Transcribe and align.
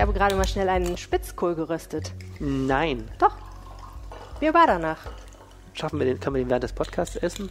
Ich 0.00 0.02
habe 0.02 0.14
gerade 0.14 0.34
mal 0.34 0.48
schnell 0.48 0.70
einen 0.70 0.96
Spitzkohl 0.96 1.54
geröstet. 1.54 2.12
Nein. 2.38 3.06
Doch. 3.18 3.36
Mir 4.40 4.54
war 4.54 4.66
danach. 4.66 4.96
Schaffen 5.74 5.98
wir 5.98 6.06
den, 6.06 6.18
können 6.18 6.36
wir 6.36 6.42
den 6.42 6.48
während 6.48 6.64
des 6.64 6.72
Podcasts 6.72 7.16
essen? 7.16 7.50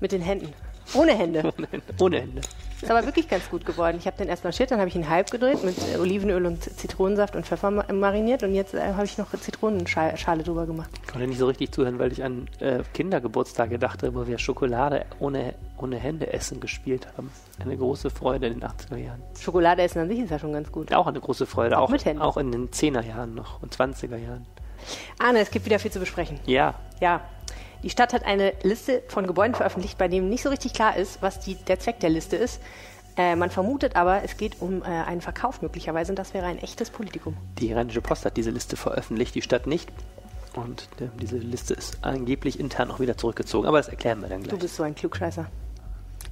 Mit 0.00 0.10
den 0.12 0.22
Händen. 0.22 0.50
Ohne 0.94 1.12
Hände. 1.12 1.40
Ohne 1.58 1.66
Hände. 1.70 1.84
Ohne 2.00 2.20
Hände. 2.20 2.40
Ist 2.80 2.90
aber 2.90 3.04
wirklich 3.04 3.28
ganz 3.28 3.50
gut 3.50 3.66
geworden. 3.66 3.98
Ich 3.98 4.06
habe 4.06 4.16
den 4.16 4.28
erst 4.28 4.40
blanchiert, 4.40 4.70
dann 4.70 4.78
habe 4.78 4.88
ich 4.88 4.96
ihn 4.96 5.10
halb 5.10 5.30
gedreht 5.30 5.62
mit 5.62 5.76
äh, 5.94 5.98
Olivenöl 5.98 6.46
und 6.46 6.62
Zitronensaft 6.64 7.36
und 7.36 7.44
Pfeffer 7.44 7.70
ma- 7.70 7.92
mariniert 7.92 8.42
und 8.44 8.54
jetzt 8.54 8.72
äh, 8.72 8.94
habe 8.94 9.04
ich 9.04 9.18
noch 9.18 9.38
Zitronenschale 9.38 10.42
drüber 10.42 10.64
gemacht. 10.64 10.88
Ich 11.02 11.12
konnte 11.12 11.26
nicht 11.26 11.38
so 11.38 11.48
richtig 11.48 11.70
zuhören, 11.72 11.98
weil 11.98 12.12
ich 12.12 12.24
an 12.24 12.48
äh, 12.60 12.82
Kindergeburtstage 12.94 13.78
dachte, 13.78 14.14
wo 14.14 14.26
wir 14.26 14.38
Schokolade 14.38 15.04
ohne, 15.18 15.54
ohne 15.82 15.96
Hände 15.96 16.32
essen 16.32 16.60
gespielt 16.60 17.06
haben. 17.16 17.30
Eine 17.58 17.76
große 17.76 18.10
Freude 18.10 18.46
in 18.48 18.60
den 18.60 18.68
80er 18.68 18.96
Jahren. 18.96 19.22
Schokolade 19.38 19.82
essen 19.82 20.00
an 20.00 20.08
sich 20.08 20.18
ist 20.18 20.30
ja 20.30 20.38
schon 20.38 20.52
ganz 20.52 20.70
gut. 20.70 20.92
Auch 20.92 21.06
eine 21.06 21.20
große 21.20 21.46
Freude. 21.46 21.78
Auch 21.78 21.84
Auch, 21.84 21.88
mit 21.90 22.04
Händen. 22.04 22.22
auch 22.22 22.36
in 22.36 22.52
den 22.52 22.68
10er 22.70 23.02
Jahren 23.02 23.34
noch 23.34 23.62
und 23.62 23.74
20er 23.76 24.16
Jahren. 24.16 24.46
Arne, 25.18 25.40
es 25.40 25.50
gibt 25.50 25.66
wieder 25.66 25.78
viel 25.78 25.90
zu 25.90 26.00
besprechen. 26.00 26.38
Ja, 26.46 26.74
Ja, 27.00 27.20
die 27.82 27.90
Stadt 27.90 28.12
hat 28.12 28.24
eine 28.24 28.52
Liste 28.62 29.02
von 29.08 29.26
Gebäuden 29.26 29.54
veröffentlicht, 29.54 29.96
bei 29.96 30.08
dem 30.08 30.28
nicht 30.28 30.42
so 30.42 30.50
richtig 30.50 30.74
klar 30.74 30.96
ist, 30.96 31.22
was 31.22 31.40
die, 31.40 31.54
der 31.54 31.78
Zweck 31.78 31.98
der 32.00 32.10
Liste 32.10 32.36
ist. 32.36 32.60
Äh, 33.16 33.36
man 33.36 33.50
vermutet 33.50 33.96
aber, 33.96 34.22
es 34.22 34.36
geht 34.36 34.60
um 34.60 34.82
äh, 34.82 34.86
einen 34.86 35.20
Verkauf 35.22 35.62
möglicherweise 35.62 36.12
und 36.12 36.16
das 36.18 36.32
wäre 36.34 36.46
ein 36.46 36.58
echtes 36.58 36.90
Politikum. 36.90 37.36
die 37.58 37.72
Rheinische 37.72 38.00
Post 38.02 38.24
hat 38.26 38.36
diese 38.36 38.50
Liste 38.50 38.76
veröffentlicht, 38.76 39.34
die 39.34 39.42
Stadt 39.42 39.66
nicht. 39.66 39.90
Und 40.54 40.88
äh, 41.00 41.08
diese 41.20 41.36
Liste 41.38 41.74
ist 41.74 41.98
angeblich 42.02 42.58
intern 42.60 42.90
auch 42.90 43.00
wieder 43.00 43.16
zurückgezogen. 43.16 43.66
Aber 43.68 43.78
das 43.78 43.88
erklären 43.88 44.20
wir 44.20 44.28
dann 44.28 44.42
Du 44.42 44.48
gleich. 44.50 44.60
bist 44.60 44.76
so 44.76 44.82
ein 44.82 44.94
Klugscheißer. 44.94 45.46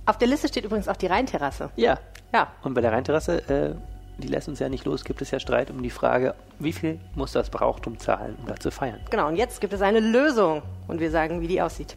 Auf 0.08 0.16
der 0.18 0.26
Liste 0.28 0.48
steht 0.48 0.64
übrigens 0.64 0.88
auch 0.88 0.96
die 0.96 1.06
Rheinterrasse. 1.06 1.68
Ja. 1.76 1.98
Ja, 2.32 2.48
Und 2.62 2.74
bei 2.74 2.80
der 2.80 2.92
Rheinterrasse, 2.92 3.48
äh, 3.48 3.74
die 4.18 4.28
lässt 4.28 4.48
uns 4.48 4.58
ja 4.58 4.68
nicht 4.68 4.84
los, 4.84 5.04
gibt 5.04 5.22
es 5.22 5.30
ja 5.30 5.38
Streit 5.38 5.70
um 5.70 5.82
die 5.82 5.90
Frage, 5.90 6.34
wie 6.58 6.72
viel 6.72 6.98
muss 7.14 7.32
das 7.32 7.48
Brauchtum 7.50 7.98
zahlen, 7.98 8.36
um 8.40 8.46
da 8.46 8.56
zu 8.56 8.70
feiern? 8.70 9.00
genau. 9.10 9.28
Und 9.28 9.36
jetzt 9.36 9.60
gibt 9.60 9.72
es 9.74 9.80
eine 9.82 10.00
Lösung 10.00 10.62
und 10.88 10.98
wir 11.00 11.10
sagen, 11.10 11.40
wie 11.42 11.46
die 11.46 11.60
aussieht. 11.62 11.96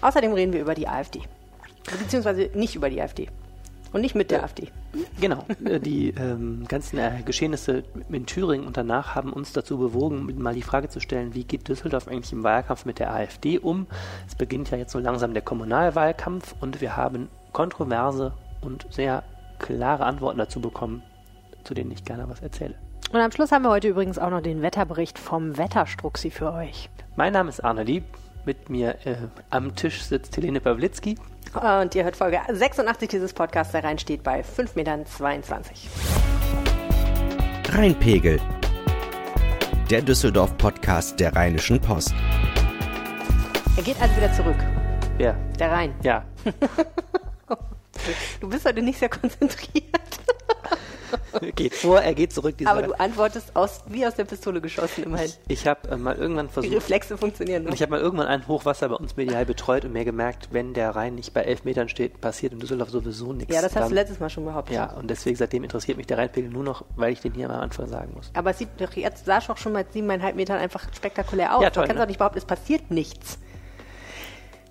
Außerdem 0.00 0.32
reden 0.32 0.52
wir 0.52 0.60
über 0.60 0.74
die 0.74 0.88
AfD. 0.88 1.22
Beziehungsweise 1.98 2.50
nicht 2.54 2.74
über 2.76 2.90
die 2.90 3.00
AfD. 3.02 3.28
Und 3.92 4.02
nicht 4.02 4.14
mit 4.14 4.30
der 4.30 4.38
Ja. 4.38 4.44
AfD. 4.44 4.68
Genau, 5.20 5.44
äh, 5.64 5.80
die 5.80 6.10
ähm, 6.10 6.64
ganzen 6.68 6.98
äh, 6.98 7.22
Geschehnisse 7.24 7.84
in 8.10 8.26
Thüringen 8.26 8.66
und 8.66 8.76
danach 8.76 9.14
haben 9.14 9.32
uns 9.32 9.52
dazu 9.52 9.78
bewogen, 9.78 10.30
mal 10.42 10.54
die 10.54 10.62
Frage 10.62 10.88
zu 10.90 11.00
stellen, 11.00 11.34
wie 11.34 11.44
geht 11.44 11.68
Düsseldorf 11.68 12.06
eigentlich 12.08 12.32
im 12.32 12.42
Wahlkampf 12.44 12.84
mit 12.84 12.98
der 12.98 13.12
AfD 13.14 13.58
um? 13.58 13.86
Es 14.26 14.34
beginnt 14.34 14.70
ja 14.70 14.76
jetzt 14.76 14.92
so 14.92 14.98
langsam 14.98 15.32
der 15.32 15.42
Kommunalwahlkampf 15.42 16.54
und 16.60 16.80
wir 16.82 16.96
haben 16.96 17.28
kontroverse 17.52 18.32
und 18.60 18.86
sehr 18.90 19.22
klare 19.58 20.04
Antworten 20.04 20.38
dazu 20.38 20.60
bekommen, 20.60 21.02
zu 21.64 21.74
denen 21.74 21.90
ich 21.90 22.04
gerne 22.04 22.28
was 22.28 22.40
erzähle. 22.40 22.74
Und 23.12 23.20
am 23.20 23.32
Schluss 23.32 23.52
haben 23.52 23.62
wir 23.62 23.70
heute 23.70 23.88
übrigens 23.88 24.18
auch 24.18 24.30
noch 24.30 24.42
den 24.42 24.60
Wetterbericht 24.62 25.18
vom 25.18 25.56
Wetterstruxi 25.56 26.30
für 26.30 26.52
euch. 26.52 26.90
Mein 27.16 27.32
Name 27.32 27.48
ist 27.48 27.64
Arne 27.64 27.82
Lieb, 27.82 28.04
mit 28.44 28.68
mir 28.70 28.94
äh, 29.06 29.16
am 29.50 29.74
Tisch 29.74 30.02
sitzt 30.02 30.36
Helene 30.36 30.60
Pawlitzki. 30.60 31.16
Und 31.54 31.94
ihr 31.94 32.04
hört 32.04 32.16
Folge 32.16 32.40
86 32.52 33.08
dieses 33.08 33.32
Podcasts. 33.32 33.72
Der 33.72 33.82
Rhein 33.82 33.98
steht 33.98 34.22
bei 34.22 34.42
5,22 34.42 34.74
Metern. 34.76 35.04
Rheinpegel. 37.70 38.38
Der 39.90 40.02
Düsseldorf-Podcast 40.02 41.18
der 41.18 41.34
Rheinischen 41.34 41.80
Post. 41.80 42.14
Er 43.76 43.82
geht 43.82 44.00
also 44.02 44.16
wieder 44.16 44.32
zurück. 44.32 44.56
Ja, 45.18 45.34
Der 45.58 45.70
Rhein. 45.70 45.94
ja, 46.02 46.24
Du 48.40 48.48
bist 48.48 48.64
heute 48.64 48.82
nicht 48.82 48.98
sehr 48.98 49.08
konzentriert. 49.08 49.84
er 51.32 51.52
geht 51.52 51.74
vor, 51.74 52.00
er 52.00 52.14
geht 52.14 52.32
zurück. 52.32 52.54
Aber 52.64 52.82
du 52.82 52.92
antwortest 52.92 53.56
aus, 53.56 53.82
wie 53.86 54.06
aus 54.06 54.14
der 54.14 54.24
Pistole 54.24 54.60
geschossen 54.60 55.04
immerhin. 55.04 55.32
ich 55.48 55.66
habe 55.66 55.88
äh, 55.88 55.96
mal 55.96 56.14
irgendwann 56.16 56.46
Die 56.48 56.52
versucht, 56.52 56.74
Reflexe 56.76 57.16
funktionieren 57.18 57.64
noch. 57.64 57.72
Ich 57.72 57.80
habe 57.82 57.90
mal 57.92 58.00
irgendwann 58.00 58.26
ein 58.28 58.46
Hochwasser 58.46 58.88
bei 58.88 58.94
uns 58.96 59.16
medial 59.16 59.46
betreut 59.46 59.84
und 59.84 59.92
mir 59.92 60.04
gemerkt, 60.04 60.48
wenn 60.52 60.74
der 60.74 60.90
Rhein 60.94 61.14
nicht 61.14 61.32
bei 61.34 61.42
elf 61.42 61.64
Metern 61.64 61.88
steht, 61.88 62.20
passiert 62.20 62.52
in 62.52 62.58
Düsseldorf 62.60 62.90
sowieso 62.90 63.32
nichts. 63.32 63.54
Ja, 63.54 63.62
das 63.62 63.74
hast 63.74 63.82
Dann- 63.82 63.88
du 63.88 63.94
letztes 63.94 64.20
Mal 64.20 64.28
schon 64.30 64.44
behauptet. 64.44 64.74
Ja, 64.76 64.92
und 64.92 65.08
deswegen 65.08 65.36
seitdem 65.36 65.64
interessiert 65.64 65.96
mich 65.96 66.06
der 66.06 66.18
Rheinpegel 66.18 66.50
nur 66.50 66.62
noch, 66.64 66.84
weil 66.96 67.12
ich 67.12 67.20
den 67.20 67.32
hier 67.34 67.48
am 67.50 67.60
Anfang 67.60 67.86
sagen 67.88 68.12
muss. 68.14 68.30
Aber 68.34 68.50
es 68.50 68.58
sieht 68.58 68.68
doch 68.78 68.92
jetzt, 68.92 69.24
sah 69.24 69.40
doch 69.40 69.56
schon 69.56 69.72
mal 69.72 69.84
siebeneinhalb 69.90 70.36
Metern 70.36 70.58
einfach 70.58 70.84
spektakulär 70.94 71.56
aus. 71.56 71.62
Ja, 71.62 71.70
toll, 71.70 71.82
Man 71.82 71.88
kann 71.88 71.96
ne? 71.96 72.02
doch 72.02 72.08
nicht 72.08 72.18
behaupten, 72.18 72.38
es 72.38 72.44
passiert 72.44 72.90
nichts. 72.90 73.38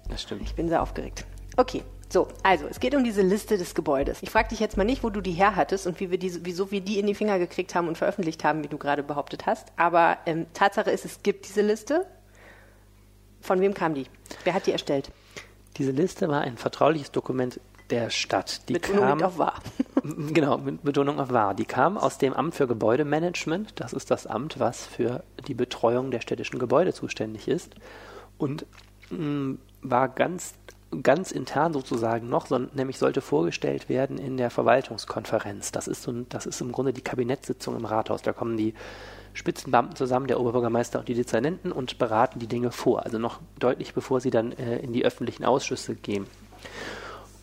Das 0.09 0.22
stimmt. 0.22 0.44
Ich 0.44 0.56
bin 0.56 0.69
sehr 0.69 0.81
aufgeregt. 0.81 1.25
Okay, 1.57 1.84
so, 2.09 2.28
also 2.44 2.66
es 2.68 2.79
geht 2.79 2.95
um 2.95 3.03
diese 3.03 3.22
Liste 3.22 3.57
des 3.57 3.75
Gebäudes. 3.75 4.19
Ich 4.22 4.29
frage 4.29 4.50
dich 4.50 4.59
jetzt 4.59 4.78
mal 4.78 4.85
nicht, 4.85 5.03
wo 5.03 5.09
du 5.09 5.22
die 5.22 5.31
her 5.31 5.56
hattest 5.56 5.88
und 5.88 6.00
wie 6.00 6.09
wir 6.09 6.18
diese, 6.18 6.45
wieso 6.45 6.72
wir 6.72 6.81
die 6.81 7.00
in 7.00 7.07
die 7.07 7.16
Finger 7.16 7.38
gekriegt 7.38 7.75
haben 7.75 7.88
und 7.88 7.97
veröffentlicht 7.97 8.44
haben, 8.44 8.63
wie 8.63 8.69
du 8.69 8.78
gerade 8.78 9.03
behauptet 9.03 9.45
hast. 9.45 9.68
Aber 9.75 10.18
ähm, 10.25 10.45
Tatsache 10.53 10.90
ist, 10.91 11.06
es 11.06 11.22
gibt 11.22 11.47
diese 11.47 11.62
Liste. 11.62 12.06
Von 13.41 13.59
wem 13.59 13.73
kam 13.73 13.94
die? 13.94 14.07
Wer 14.44 14.53
hat 14.53 14.66
die 14.68 14.72
erstellt? 14.72 15.12
Diese 15.78 15.91
Liste 15.91 16.28
war 16.29 16.41
ein 16.41 16.57
vertrauliches 16.57 17.12
Dokument 17.12 17.59
der 17.90 18.09
Stadt. 18.09 18.68
Die 18.68 18.74
Betonung 18.74 19.19
kam, 19.19 19.24
auf 19.24 19.38
wahr. 19.38 19.62
Genau, 20.03 20.57
mit 20.57 20.84
Betonung 20.84 21.19
auf 21.19 21.31
wahr. 21.31 21.53
Die 21.53 21.66
kam 21.66 21.97
aus 21.97 22.18
dem 22.18 22.34
Amt 22.34 22.56
für 22.56 22.68
Gebäudemanagement. 22.68 23.74
Das 23.79 23.94
ist 23.94 24.12
das 24.12 24.28
Amt, 24.28 24.59
was 24.59 24.85
für 24.85 25.24
die 25.47 25.53
Betreuung 25.53 26.12
der 26.12 26.22
städtischen 26.22 26.59
Gebäude 26.59 26.94
zuständig 26.94 27.47
ist. 27.47 27.75
Und 28.38 28.66
mh, 29.09 29.57
war 29.81 30.09
ganz, 30.09 30.53
ganz 31.03 31.31
intern 31.31 31.74
sozusagen 31.74 32.30
noch, 32.30 32.48
sondern, 32.48 32.75
nämlich 32.75 32.98
sollte 32.98 33.22
vorgestellt 33.22 33.90
werden 33.90 34.18
in 34.18 34.38
der 34.38 34.50
Verwaltungskonferenz. 34.50 35.72
Das 35.72 35.88
ist, 35.88 36.03
so 36.03 36.12
ein, 36.12 36.25
das 36.30 36.46
ist 36.46 36.62
im 36.62 36.72
Grunde 36.72 36.94
die 36.94 37.02
Kabinettssitzung 37.02 37.75
im 37.75 37.86
Rathaus. 37.86 38.22
Da 38.22 38.34
kommen 38.34 38.58
die 38.58 38.74
Spitzenbeamten 39.34 39.96
zusammen, 39.96 40.28
der 40.28 40.40
Oberbürgermeister 40.40 41.00
und 41.00 41.08
die 41.08 41.14
Dezernenten 41.14 41.72
und 41.72 41.98
beraten 41.98 42.40
die 42.40 42.48
Dinge 42.48 42.72
vor. 42.72 43.03
Also 43.03 43.20
noch 43.20 43.40
deutlich 43.59 43.94
bevor 43.94 44.20
sie 44.20 44.31
dann 44.31 44.52
äh, 44.53 44.80
in 44.80 44.94
die 44.94 45.06
öffentlichen 45.06 45.46
Ausschüsse 45.46 45.96
gehen. 45.96 46.25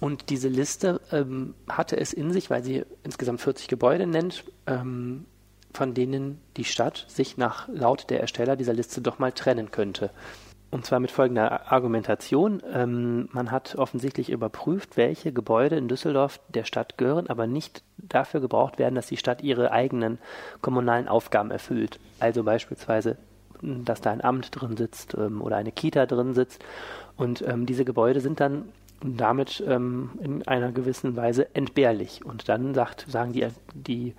Und 0.00 0.28
diese 0.28 0.48
Liste 0.48 1.00
ähm, 1.12 1.54
hatte 1.68 1.96
es 1.96 2.12
in 2.12 2.32
sich, 2.32 2.50
weil 2.50 2.64
sie 2.64 2.84
insgesamt 3.04 3.40
40 3.40 3.68
Gebäude 3.68 4.06
nennt, 4.06 4.44
ähm, 4.66 5.24
von 5.72 5.94
denen 5.94 6.40
die 6.56 6.64
Stadt 6.64 7.06
sich 7.08 7.36
nach 7.36 7.68
laut 7.68 8.10
der 8.10 8.20
Ersteller 8.20 8.56
dieser 8.56 8.74
Liste 8.74 9.00
doch 9.00 9.18
mal 9.18 9.32
trennen 9.32 9.70
könnte. 9.70 10.10
Und 10.74 10.84
zwar 10.84 10.98
mit 10.98 11.12
folgender 11.12 11.70
Argumentation. 11.70 12.60
Ähm, 12.72 13.28
man 13.30 13.52
hat 13.52 13.76
offensichtlich 13.76 14.28
überprüft, 14.28 14.96
welche 14.96 15.32
Gebäude 15.32 15.76
in 15.76 15.86
Düsseldorf 15.86 16.40
der 16.48 16.64
Stadt 16.64 16.98
gehören, 16.98 17.28
aber 17.28 17.46
nicht 17.46 17.84
dafür 17.96 18.40
gebraucht 18.40 18.80
werden, 18.80 18.96
dass 18.96 19.06
die 19.06 19.16
Stadt 19.16 19.44
ihre 19.44 19.70
eigenen 19.70 20.18
kommunalen 20.62 21.06
Aufgaben 21.06 21.52
erfüllt. 21.52 22.00
Also 22.18 22.42
beispielsweise, 22.42 23.18
dass 23.62 24.00
da 24.00 24.10
ein 24.10 24.24
Amt 24.24 24.48
drin 24.50 24.76
sitzt 24.76 25.14
ähm, 25.16 25.42
oder 25.42 25.58
eine 25.58 25.70
Kita 25.70 26.06
drin 26.06 26.34
sitzt. 26.34 26.64
Und 27.16 27.46
ähm, 27.46 27.66
diese 27.66 27.84
Gebäude 27.84 28.20
sind 28.20 28.40
dann 28.40 28.64
damit 29.04 29.62
ähm, 29.66 30.10
in 30.22 30.46
einer 30.48 30.72
gewissen 30.72 31.14
Weise 31.16 31.54
entbehrlich. 31.54 32.24
Und 32.24 32.48
dann 32.48 32.74
sagt, 32.74 33.04
sagen 33.08 33.32
die, 33.32 33.46
die 33.74 34.14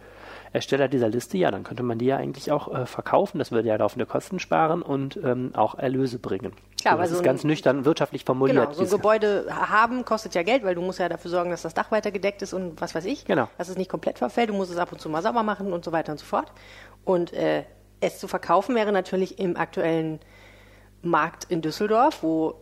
Ersteller 0.54 0.88
dieser 0.88 1.10
Liste, 1.10 1.38
ja, 1.38 1.52
dann 1.52 1.64
könnte 1.64 1.84
man 1.84 1.98
die 1.98 2.06
ja 2.06 2.18
eigentlich 2.18 2.52
auch 2.52 2.74
äh, 2.74 2.86
verkaufen, 2.86 3.40
das 3.40 3.52
würde 3.52 3.68
ja 3.68 3.76
laufende 3.76 4.06
Kosten 4.06 4.40
sparen 4.40 4.82
und 4.82 5.20
ähm, 5.22 5.52
auch 5.54 5.76
Erlöse 5.76 6.20
bringen. 6.20 6.54
Klar, 6.80 6.96
so, 6.96 7.02
das 7.02 7.10
so 7.10 7.16
ist 7.18 7.24
ganz 7.24 7.44
nüchtern 7.44 7.84
wirtschaftlich 7.84 8.24
formuliert. 8.24 8.58
Genau, 8.58 8.74
so 8.74 8.84
ein 8.84 8.90
Gebäude 8.90 9.48
haben 9.50 10.06
kostet 10.06 10.36
ja 10.36 10.44
Geld, 10.44 10.64
weil 10.64 10.76
du 10.76 10.82
musst 10.82 11.00
ja 11.00 11.10
dafür 11.10 11.32
sorgen, 11.32 11.50
dass 11.50 11.64
das 11.64 11.74
Dach 11.74 11.92
weiter 11.92 12.12
gedeckt 12.12 12.42
ist 12.42 12.54
und 12.54 12.80
was 12.80 12.96
weiß 12.96 13.06
ich. 13.06 13.26
Genau. 13.26 13.50
Dass 13.58 13.70
es 13.70 13.78
nicht 13.78 13.90
komplett 13.90 14.20
verfällt, 14.20 14.50
du 14.50 14.54
musst 14.54 14.72
es 14.72 14.78
ab 14.78 14.92
und 14.92 15.02
zu 15.02 15.10
mal 15.10 15.22
sauber 15.22 15.44
machen 15.44 15.74
und 15.74 15.84
so 15.84 15.92
weiter 15.92 16.12
und 16.12 16.20
so 16.20 16.26
fort. 16.26 16.52
Und 17.04 17.34
äh, 17.34 17.64
es 18.00 18.20
zu 18.20 18.28
verkaufen 18.28 18.76
wäre 18.76 18.92
natürlich 18.92 19.40
im 19.40 19.58
aktuellen 19.58 20.20
Markt 21.02 21.46
in 21.50 21.62
Düsseldorf, 21.62 22.24
wo 22.24 22.56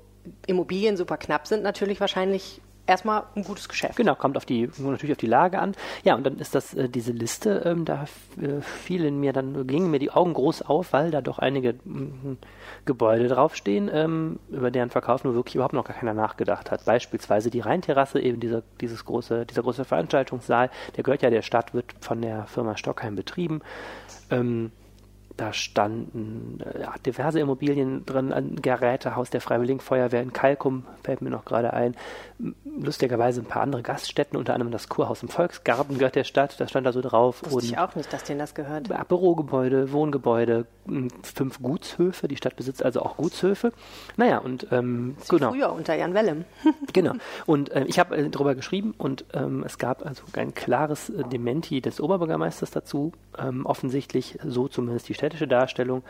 Immobilien 0.47 0.97
super 0.97 1.17
knapp 1.17 1.47
sind, 1.47 1.63
natürlich 1.63 1.99
wahrscheinlich 1.99 2.61
erstmal 2.85 3.23
ein 3.35 3.43
gutes 3.43 3.69
Geschäft. 3.69 3.95
Genau, 3.95 4.15
kommt 4.15 4.37
auf 4.37 4.45
die, 4.45 4.69
natürlich 4.77 5.13
auf 5.13 5.17
die 5.17 5.27
Lage 5.27 5.59
an. 5.59 5.73
Ja, 6.03 6.15
und 6.15 6.25
dann 6.25 6.37
ist 6.37 6.53
das, 6.55 6.73
äh, 6.73 6.89
diese 6.89 7.11
Liste, 7.11 7.63
ähm, 7.65 7.85
da 7.85 8.05
äh, 8.41 8.61
fielen 8.61 9.19
mir 9.19 9.33
dann, 9.33 9.65
gingen 9.67 9.89
mir 9.89 9.99
die 9.99 10.11
Augen 10.11 10.33
groß 10.33 10.63
auf, 10.63 10.93
weil 10.93 11.11
da 11.11 11.21
doch 11.21 11.39
einige 11.39 11.73
mm, 11.73 12.37
Gebäude 12.85 13.27
draufstehen, 13.27 13.89
ähm, 13.93 14.39
über 14.49 14.71
deren 14.71 14.89
Verkauf 14.89 15.23
nur 15.23 15.33
wirklich 15.33 15.55
überhaupt 15.55 15.73
noch 15.73 15.85
gar 15.85 15.95
keiner 15.95 16.13
nachgedacht 16.13 16.71
hat. 16.71 16.85
Beispielsweise 16.85 17.49
die 17.49 17.61
Rheinterrasse, 17.61 18.19
eben 18.19 18.39
dieser, 18.39 18.63
dieses 18.81 19.05
große, 19.05 19.45
dieser 19.45 19.63
große 19.63 19.85
Veranstaltungssaal, 19.85 20.69
der 20.97 21.03
gehört 21.03 21.21
ja 21.21 21.29
der 21.29 21.41
Stadt, 21.41 21.73
wird 21.73 21.93
von 22.01 22.21
der 22.21 22.45
Firma 22.47 22.75
Stockheim 22.75 23.15
betrieben. 23.15 23.61
Ähm, 24.29 24.71
da 25.37 25.51
standen 25.51 26.59
äh, 26.61 26.81
ja, 26.81 26.93
diverse 27.05 27.39
Immobilien 27.39 28.05
drin, 28.05 28.31
ein 28.31 28.57
Gerätehaus 28.61 29.29
der 29.29 29.41
Freiwilligen 29.41 29.79
Feuerwehr 29.79 30.21
in 30.21 30.33
Kalkum, 30.33 30.85
fällt 31.03 31.21
mir 31.21 31.29
noch 31.29 31.45
gerade 31.45 31.73
ein. 31.73 31.95
Lustigerweise 32.65 33.41
ein 33.41 33.45
paar 33.45 33.61
andere 33.61 33.81
Gaststätten, 33.81 34.37
unter 34.37 34.53
anderem 34.53 34.71
das 34.71 34.89
Kurhaus 34.89 35.23
im 35.23 35.29
Volksgarten 35.29 35.97
gehört 35.97 36.15
der 36.15 36.23
Stadt, 36.23 36.59
da 36.59 36.67
stand 36.67 36.85
da 36.85 36.91
so 36.91 37.01
drauf. 37.01 37.41
Wusste 37.43 37.55
und 37.55 37.63
ich 37.63 37.77
auch 37.77 37.95
nicht, 37.95 38.11
dass 38.11 38.23
denen 38.23 38.39
das 38.39 38.53
gehört. 38.53 38.89
Bürogebäude, 39.07 39.91
Wohngebäude, 39.91 40.65
fünf 41.23 41.61
Gutshöfe, 41.61 42.27
die 42.27 42.35
Stadt 42.35 42.55
besitzt 42.55 42.83
also 42.83 43.01
auch 43.01 43.17
Gutshöfe. 43.17 43.71
Naja, 44.17 44.39
und 44.39 44.67
ähm, 44.71 45.15
genau. 45.29 45.51
Früher 45.51 45.71
unter 45.71 45.95
Jan 45.95 46.13
Wellem. 46.13 46.45
genau. 46.93 47.13
Und 47.45 47.71
äh, 47.71 47.85
ich 47.85 47.99
habe 47.99 48.17
äh, 48.17 48.29
darüber 48.29 48.55
geschrieben 48.55 48.93
und 48.97 49.25
ähm, 49.33 49.63
es 49.65 49.77
gab 49.77 50.05
also 50.05 50.23
ein 50.33 50.53
klares 50.53 51.09
äh, 51.09 51.23
Dementi 51.23 51.81
des 51.81 52.01
Oberbürgermeisters 52.01 52.71
dazu. 52.71 53.13
Ähm, 53.37 53.65
offensichtlich, 53.65 54.37
so 54.45 54.67
zumindest 54.67 55.09
die 55.09 55.13
städtische 55.23 55.47
Darstellung, 55.47 56.03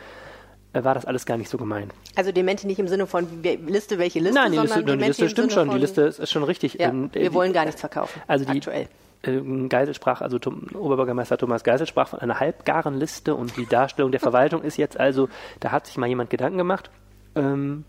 äh, 0.72 0.82
war 0.82 0.94
das 0.94 1.04
alles 1.04 1.24
gar 1.24 1.36
nicht 1.36 1.48
so 1.48 1.56
gemein. 1.56 1.90
Also 2.16 2.32
Dementi 2.32 2.66
nicht 2.66 2.80
im 2.80 2.88
Sinne 2.88 3.06
von 3.06 3.26
Liste, 3.42 3.98
welche 3.98 4.18
Liste, 4.18 4.34
Nein, 4.34 4.52
die 4.52 4.58
Liste, 4.58 4.84
die 4.84 4.92
Liste 4.92 5.28
stimmt 5.28 5.52
schon, 5.52 5.70
die 5.70 5.78
Liste 5.78 6.02
ist, 6.02 6.18
ist 6.18 6.32
schon 6.32 6.42
richtig. 6.42 6.74
Ja, 6.74 6.88
ähm, 6.88 7.10
wir 7.12 7.32
wollen 7.32 7.52
gar 7.52 7.64
nichts 7.64 7.80
verkaufen. 7.80 8.20
Also 8.26 8.44
die, 8.44 8.58
aktuell. 8.58 8.88
Äh, 9.22 9.68
Geisel 9.68 9.94
sprach, 9.94 10.20
also 10.20 10.40
Tom, 10.40 10.66
Oberbürgermeister 10.74 11.38
Thomas 11.38 11.62
Geisel 11.62 11.86
sprach 11.86 12.08
von 12.08 12.18
einer 12.18 12.40
halbgaren 12.40 12.94
Liste 12.94 13.36
und 13.36 13.56
die 13.56 13.66
Darstellung 13.66 14.10
der 14.10 14.20
Verwaltung 14.28 14.62
ist 14.62 14.76
jetzt 14.76 14.98
also, 14.98 15.28
da 15.60 15.70
hat 15.70 15.86
sich 15.86 15.96
mal 15.96 16.08
jemand 16.08 16.30
Gedanken 16.30 16.58
gemacht. 16.58 16.90
Ähm, 17.36 17.84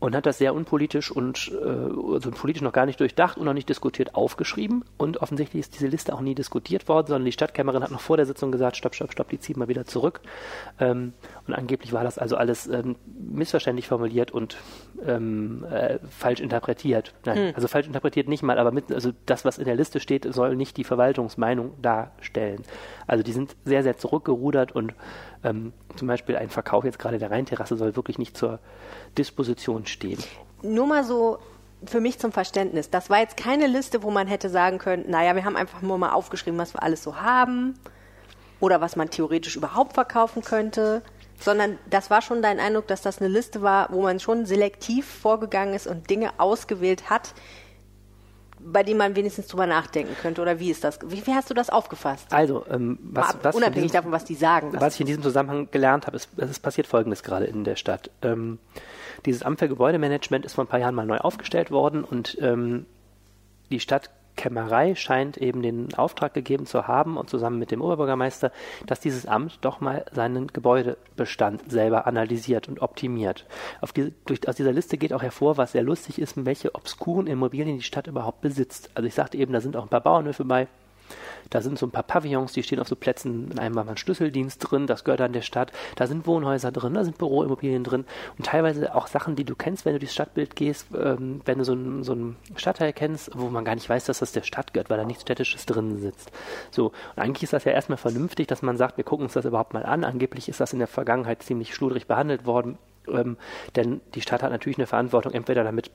und 0.00 0.14
hat 0.14 0.26
das 0.26 0.38
sehr 0.38 0.54
unpolitisch 0.54 1.10
und 1.10 1.50
äh, 1.60 1.66
also 1.66 2.30
politisch 2.30 2.62
noch 2.62 2.72
gar 2.72 2.86
nicht 2.86 3.00
durchdacht 3.00 3.36
und 3.36 3.44
noch 3.44 3.52
nicht 3.52 3.68
diskutiert 3.68 4.14
aufgeschrieben. 4.14 4.84
Und 4.96 5.20
offensichtlich 5.22 5.60
ist 5.60 5.74
diese 5.74 5.88
Liste 5.88 6.14
auch 6.14 6.20
nie 6.20 6.34
diskutiert 6.34 6.88
worden, 6.88 7.08
sondern 7.08 7.24
die 7.24 7.32
Stadtkämmerin 7.32 7.82
hat 7.82 7.90
noch 7.90 8.00
vor 8.00 8.16
der 8.16 8.26
Sitzung 8.26 8.52
gesagt, 8.52 8.76
stopp, 8.76 8.94
stopp, 8.94 9.12
stopp, 9.12 9.28
die 9.28 9.40
ziehen 9.40 9.58
mal 9.58 9.68
wieder 9.68 9.86
zurück. 9.86 10.20
Ähm, 10.78 11.14
und 11.46 11.54
angeblich 11.54 11.92
war 11.92 12.04
das 12.04 12.18
also 12.18 12.36
alles 12.36 12.68
ähm, 12.68 12.96
missverständlich 13.06 13.88
formuliert 13.88 14.30
und 14.30 14.56
ähm, 15.04 15.64
äh, 15.70 15.98
falsch 16.10 16.40
interpretiert. 16.40 17.14
Nein, 17.24 17.48
hm. 17.48 17.52
also 17.56 17.66
falsch 17.66 17.88
interpretiert 17.88 18.28
nicht 18.28 18.42
mal, 18.42 18.58
aber 18.58 18.70
mit, 18.70 18.92
also 18.92 19.10
das, 19.26 19.44
was 19.44 19.58
in 19.58 19.64
der 19.64 19.74
Liste 19.74 19.98
steht, 19.98 20.32
soll 20.32 20.54
nicht 20.54 20.76
die 20.76 20.84
Verwaltungsmeinung 20.84 21.72
darstellen. 21.82 22.62
Also 23.08 23.24
die 23.24 23.32
sind 23.32 23.56
sehr, 23.64 23.82
sehr 23.82 23.96
zurückgerudert 23.96 24.72
und 24.72 24.94
ähm, 25.44 25.72
zum 25.96 26.08
Beispiel 26.08 26.36
ein 26.36 26.50
Verkauf 26.50 26.84
jetzt 26.84 26.98
gerade 26.98 27.18
der 27.18 27.30
Rheinterrasse 27.30 27.76
soll 27.76 27.96
wirklich 27.96 28.18
nicht 28.18 28.36
zur 28.36 28.58
Disposition 29.16 29.86
stehen. 29.86 30.22
Nur 30.62 30.86
mal 30.86 31.04
so 31.04 31.38
für 31.84 32.00
mich 32.00 32.18
zum 32.18 32.32
Verständnis. 32.32 32.90
Das 32.90 33.08
war 33.10 33.20
jetzt 33.20 33.36
keine 33.36 33.66
Liste, 33.66 34.02
wo 34.02 34.10
man 34.10 34.26
hätte 34.26 34.48
sagen 34.48 34.78
können, 34.78 35.04
naja, 35.08 35.36
wir 35.36 35.44
haben 35.44 35.56
einfach 35.56 35.82
nur 35.82 35.98
mal 35.98 36.10
aufgeschrieben, 36.10 36.58
was 36.58 36.74
wir 36.74 36.82
alles 36.82 37.02
so 37.02 37.16
haben 37.16 37.78
oder 38.60 38.80
was 38.80 38.96
man 38.96 39.10
theoretisch 39.10 39.56
überhaupt 39.56 39.92
verkaufen 39.92 40.42
könnte, 40.42 41.02
sondern 41.38 41.78
das 41.88 42.10
war 42.10 42.20
schon 42.20 42.42
dein 42.42 42.58
Eindruck, 42.58 42.88
dass 42.88 43.02
das 43.02 43.20
eine 43.20 43.28
Liste 43.28 43.62
war, 43.62 43.92
wo 43.92 44.02
man 44.02 44.18
schon 44.18 44.44
selektiv 44.44 45.06
vorgegangen 45.06 45.74
ist 45.74 45.86
und 45.86 46.10
Dinge 46.10 46.32
ausgewählt 46.38 47.10
hat, 47.10 47.34
bei 48.72 48.82
dem 48.82 48.98
man 48.98 49.16
wenigstens 49.16 49.46
drüber 49.46 49.66
nachdenken 49.66 50.14
könnte? 50.20 50.42
Oder 50.42 50.58
wie 50.58 50.70
ist 50.70 50.84
das? 50.84 50.98
Wie, 51.06 51.26
wie 51.26 51.34
hast 51.34 51.50
du 51.50 51.54
das 51.54 51.70
aufgefasst? 51.70 52.32
Also, 52.32 52.64
ähm, 52.70 52.98
was, 53.02 53.36
was 53.42 53.54
unabhängig 53.54 53.90
diesem, 53.90 53.96
davon, 53.96 54.12
was 54.12 54.24
die 54.24 54.34
sagen. 54.34 54.72
Was 54.74 54.94
ich 54.94 55.00
in 55.00 55.06
diesem 55.06 55.22
Zusammenhang 55.22 55.68
gelernt 55.70 56.06
habe, 56.06 56.16
ist, 56.16 56.28
es 56.36 56.58
passiert 56.58 56.86
Folgendes 56.86 57.22
gerade 57.22 57.46
in 57.46 57.64
der 57.64 57.76
Stadt. 57.76 58.10
Ähm, 58.22 58.58
dieses 59.26 59.42
Amt 59.42 59.58
für 59.58 59.68
Gebäudemanagement 59.68 60.44
ist 60.44 60.54
vor 60.54 60.64
ein 60.64 60.68
paar 60.68 60.80
Jahren 60.80 60.94
mal 60.94 61.06
neu 61.06 61.18
aufgestellt 61.18 61.70
worden 61.70 62.04
und 62.04 62.38
ähm, 62.40 62.86
die 63.70 63.80
Stadt 63.80 64.10
Kämmerei 64.38 64.94
scheint 64.94 65.36
eben 65.36 65.62
den 65.62 65.92
Auftrag 65.94 66.32
gegeben 66.32 66.64
zu 66.64 66.86
haben 66.86 67.16
und 67.16 67.28
zusammen 67.28 67.58
mit 67.58 67.72
dem 67.72 67.82
Oberbürgermeister, 67.82 68.52
dass 68.86 69.00
dieses 69.00 69.26
Amt 69.26 69.58
doch 69.62 69.80
mal 69.80 70.06
seinen 70.12 70.46
Gebäudebestand 70.46 71.70
selber 71.70 72.06
analysiert 72.06 72.68
und 72.68 72.80
optimiert. 72.80 73.46
Die, 73.96 74.14
durch, 74.24 74.48
aus 74.48 74.54
dieser 74.54 74.72
Liste 74.72 74.96
geht 74.96 75.12
auch 75.12 75.22
hervor, 75.22 75.56
was 75.56 75.72
sehr 75.72 75.82
lustig 75.82 76.20
ist, 76.20 76.46
welche 76.46 76.74
obskuren 76.74 77.26
Immobilien 77.26 77.78
die 77.78 77.82
Stadt 77.82 78.06
überhaupt 78.06 78.40
besitzt. 78.40 78.90
Also 78.94 79.08
ich 79.08 79.14
sagte 79.14 79.36
eben, 79.36 79.52
da 79.52 79.60
sind 79.60 79.76
auch 79.76 79.82
ein 79.82 79.88
paar 79.88 80.02
Bauernhöfe 80.02 80.44
bei, 80.44 80.68
da 81.50 81.60
sind 81.60 81.78
so 81.78 81.86
ein 81.86 81.90
paar 81.90 82.02
Pavillons, 82.02 82.52
die 82.52 82.62
stehen 82.62 82.80
auf 82.80 82.88
so 82.88 82.96
Plätzen, 82.96 83.50
in 83.50 83.58
einem 83.58 83.74
war 83.74 83.84
mal 83.84 83.92
ein 83.92 83.96
Schlüsseldienst 83.96 84.58
drin, 84.60 84.86
das 84.86 85.04
gehört 85.04 85.20
an 85.20 85.32
der 85.32 85.42
Stadt. 85.42 85.72
Da 85.96 86.06
sind 86.06 86.26
Wohnhäuser 86.26 86.72
drin, 86.72 86.94
da 86.94 87.04
sind 87.04 87.18
Büroimmobilien 87.18 87.84
drin 87.84 88.04
und 88.36 88.46
teilweise 88.46 88.94
auch 88.94 89.06
Sachen, 89.06 89.36
die 89.36 89.44
du 89.44 89.54
kennst, 89.54 89.84
wenn 89.84 89.94
du 89.94 89.98
durchs 89.98 90.14
Stadtbild 90.14 90.56
gehst, 90.56 90.88
ähm, 90.94 91.40
wenn 91.44 91.58
du 91.58 91.64
so 91.64 91.72
einen 91.72 92.04
so 92.04 92.16
Stadtteil 92.56 92.92
kennst, 92.92 93.30
wo 93.34 93.48
man 93.48 93.64
gar 93.64 93.74
nicht 93.74 93.88
weiß, 93.88 94.04
dass 94.04 94.18
das 94.18 94.32
der 94.32 94.42
Stadt 94.42 94.72
gehört, 94.74 94.90
weil 94.90 94.98
da 94.98 95.04
nichts 95.04 95.22
Städtisches 95.22 95.66
drin 95.66 95.98
sitzt. 95.98 96.30
So, 96.70 96.86
und 96.86 97.22
eigentlich 97.22 97.44
ist 97.44 97.52
das 97.52 97.64
ja 97.64 97.72
erstmal 97.72 97.98
vernünftig, 97.98 98.46
dass 98.46 98.62
man 98.62 98.76
sagt, 98.76 98.96
wir 98.96 99.04
gucken 99.04 99.24
uns 99.24 99.34
das 99.34 99.44
überhaupt 99.44 99.74
mal 99.74 99.84
an. 99.84 100.04
Angeblich 100.04 100.48
ist 100.48 100.60
das 100.60 100.72
in 100.72 100.78
der 100.78 100.88
Vergangenheit 100.88 101.42
ziemlich 101.42 101.74
schludrig 101.74 102.06
behandelt 102.06 102.46
worden. 102.46 102.78
Ähm, 103.08 103.36
denn 103.76 104.00
die 104.14 104.20
Stadt 104.20 104.42
hat 104.42 104.50
natürlich 104.50 104.78
eine 104.78 104.86
Verantwortung, 104.86 105.32
entweder 105.32 105.64
damit 105.64 105.90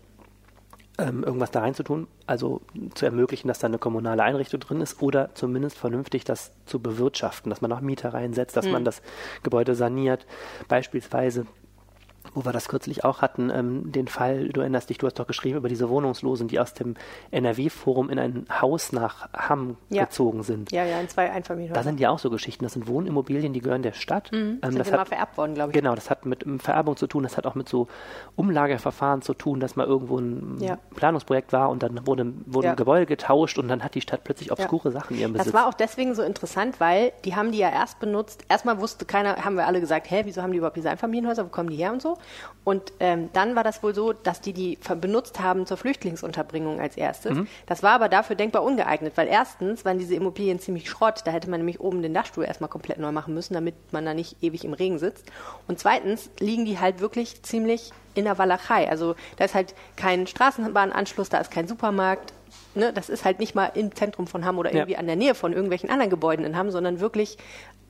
ähm, 1.00 1.24
irgendwas 1.24 1.52
da 1.52 1.62
reinzutun, 1.62 2.08
also 2.28 2.62
zu 2.94 3.06
ermöglichen, 3.06 3.48
dass 3.48 3.60
da 3.60 3.68
eine 3.68 3.80
kommunale 3.80 4.24
Einrichtung 4.24 4.60
drin 4.60 4.82
ist 4.82 5.02
oder 5.02 5.34
zumindest 5.34 5.78
vernünftig 5.78 6.24
das 6.24 6.52
zu 6.66 6.80
bewirtschaften, 6.80 7.50
dass 7.50 7.62
man 7.62 7.72
auch 7.72 7.82
Mieter 7.82 8.14
reinsetzt, 8.14 8.56
dass 8.56 8.66
mhm. 8.66 8.74
man 8.74 8.86
das 8.86 9.02
Gebäude 9.42 9.74
saniert, 9.76 10.26
beispielsweise 10.68 11.48
wo 12.34 12.46
wir 12.46 12.52
das 12.52 12.68
kürzlich 12.68 13.04
auch 13.04 13.22
hatten, 13.22 13.50
ähm, 13.50 13.92
den 13.92 14.08
Fall, 14.08 14.50
du 14.50 14.62
erinnerst 14.62 14.90
dich, 14.90 14.98
du 14.98 15.06
hast 15.06 15.20
doch 15.20 15.28
geschrieben 15.28 15.58
über 15.58 15.70
diese 15.70 15.90
Wohnungslosen, 15.90 16.48
die 16.48 16.60
aus 16.60 16.74
dem 16.74 16.96
NRW-Forum 17.32 18.10
in 18.10 18.18
ein 18.18 18.46
Haus 18.62 18.92
nach 18.92 19.30
Hamm 19.34 19.78
ja. 19.90 20.06
gezogen 20.06 20.44
sind. 20.44 20.72
Ja, 20.72 20.86
ja, 20.86 21.00
in 21.00 21.10
zwei 21.10 21.32
Einfamilienhäuser. 21.32 21.80
Da 21.80 21.84
sind 21.84 22.00
ja 22.00 22.10
auch 22.10 22.20
so 22.20 22.30
Geschichten. 22.30 22.64
Das 22.64 22.74
sind 22.74 22.88
Wohnimmobilien, 22.88 23.54
die 23.54 23.60
gehören 23.60 23.84
der 23.84 23.94
Stadt. 23.94 24.32
Mhm, 24.32 24.60
ähm, 24.62 24.72
sind 24.72 24.80
das 24.80 24.92
hat, 24.92 25.08
vererbt 25.08 25.38
worden, 25.38 25.54
glaube 25.54 25.72
ich. 25.72 25.76
Genau, 25.76 25.96
das 25.96 26.10
hat 26.10 26.26
mit 26.26 26.46
Vererbung 26.60 26.98
zu 26.98 27.08
tun, 27.08 27.24
das 27.24 27.38
hat 27.38 27.46
auch 27.46 27.56
mit 27.56 27.68
so 27.70 27.88
Umlageverfahren 28.36 29.22
zu 29.22 29.34
tun, 29.34 29.60
dass 29.60 29.76
mal 29.76 29.86
irgendwo 29.86 30.18
ein 30.18 30.58
ja. 30.60 30.78
Planungsprojekt 30.96 31.54
war 31.54 31.70
und 31.70 31.84
dann 31.84 32.08
wurde, 32.08 32.34
wurden 32.46 32.68
ja. 32.68 32.74
Gebäude 32.76 33.06
getauscht 33.06 33.58
und 33.60 33.68
dann 33.68 33.84
hat 33.84 33.96
die 33.96 34.02
Stadt 34.02 34.24
plötzlich 34.24 34.52
obskure 34.52 34.92
Sachen 34.92 35.16
in 35.16 35.22
ihrem 35.22 35.34
Besitz. 35.34 35.52
Das 35.52 35.54
war 35.54 35.68
auch 35.68 35.74
deswegen 35.74 36.16
so 36.16 36.24
interessant, 36.24 36.80
weil 36.80 37.12
die 37.26 37.36
haben 37.36 37.52
die 37.52 37.60
ja 37.60 37.70
erst 37.70 38.00
benutzt. 38.00 38.46
Erstmal 38.50 38.80
wusste 38.80 39.06
keiner, 39.06 39.44
haben 39.44 39.56
wir 39.56 39.68
alle 39.68 39.80
gesagt, 39.80 40.10
hä, 40.10 40.22
wieso 40.26 40.42
haben 40.42 40.52
die 40.52 40.58
überhaupt 40.58 40.78
diese 40.78 40.90
Einfamilienhäuser, 40.90 41.46
wo 41.46 41.50
kommen 41.50 41.70
die 41.70 41.76
her 41.76 41.92
und 41.92 42.02
so. 42.02 42.13
Und 42.64 42.94
ähm, 43.00 43.30
dann 43.34 43.56
war 43.56 43.64
das 43.64 43.84
wohl 43.84 43.94
so, 43.94 44.14
dass 44.14 44.40
die 44.40 44.54
die 44.54 44.78
benutzt 45.02 45.40
haben 45.42 45.66
zur 45.66 45.78
Flüchtlingsunterbringung 45.78 46.80
als 46.80 46.96
erstes. 46.96 47.34
Mhm. 47.34 47.48
Das 47.66 47.84
war 47.84 47.92
aber 47.92 48.08
dafür 48.08 48.36
denkbar 48.36 48.64
ungeeignet, 48.64 49.14
weil 49.16 49.28
erstens 49.28 49.84
waren 49.84 50.00
diese 50.00 50.16
Immobilien 50.16 50.60
ziemlich 50.60 50.90
Schrott. 50.90 51.22
Da 51.26 51.32
hätte 51.32 51.50
man 51.50 51.60
nämlich 51.60 51.82
oben 51.82 52.02
den 52.02 52.14
Dachstuhl 52.14 52.46
erstmal 52.46 52.70
komplett 52.70 53.00
neu 53.00 53.12
machen 53.12 53.34
müssen, 53.34 53.54
damit 53.54 53.76
man 53.92 54.06
da 54.06 54.14
nicht 54.14 54.42
ewig 54.42 54.64
im 54.64 54.74
Regen 54.74 54.98
sitzt. 54.98 55.26
Und 55.68 55.80
zweitens 55.80 56.30
liegen 56.40 56.66
die 56.66 56.80
halt 56.80 57.02
wirklich 57.02 57.44
ziemlich 57.44 57.92
in 58.16 58.26
der 58.26 58.38
Walachei. 58.38 58.90
Also 58.90 59.16
da 59.38 59.46
ist 59.46 59.56
halt 59.56 59.74
kein 59.96 60.28
Straßenbahnanschluss, 60.28 61.30
da 61.30 61.40
ist 61.40 61.52
kein 61.52 61.68
Supermarkt. 61.68 62.34
Ne, 62.76 62.92
das 62.92 63.10
ist 63.10 63.24
halt 63.24 63.40
nicht 63.40 63.54
mal 63.54 63.72
im 63.76 63.96
Zentrum 63.96 64.26
von 64.26 64.46
Hamm 64.46 64.58
oder 64.58 64.74
irgendwie 64.74 64.94
ja. 64.94 65.00
an 65.00 65.06
der 65.06 65.16
Nähe 65.16 65.36
von 65.36 65.54
irgendwelchen 65.54 65.92
anderen 65.92 66.10
Gebäuden 66.10 66.44
in 66.44 66.58
Hamm, 66.58 66.72
sondern 66.72 67.00
wirklich 67.00 67.38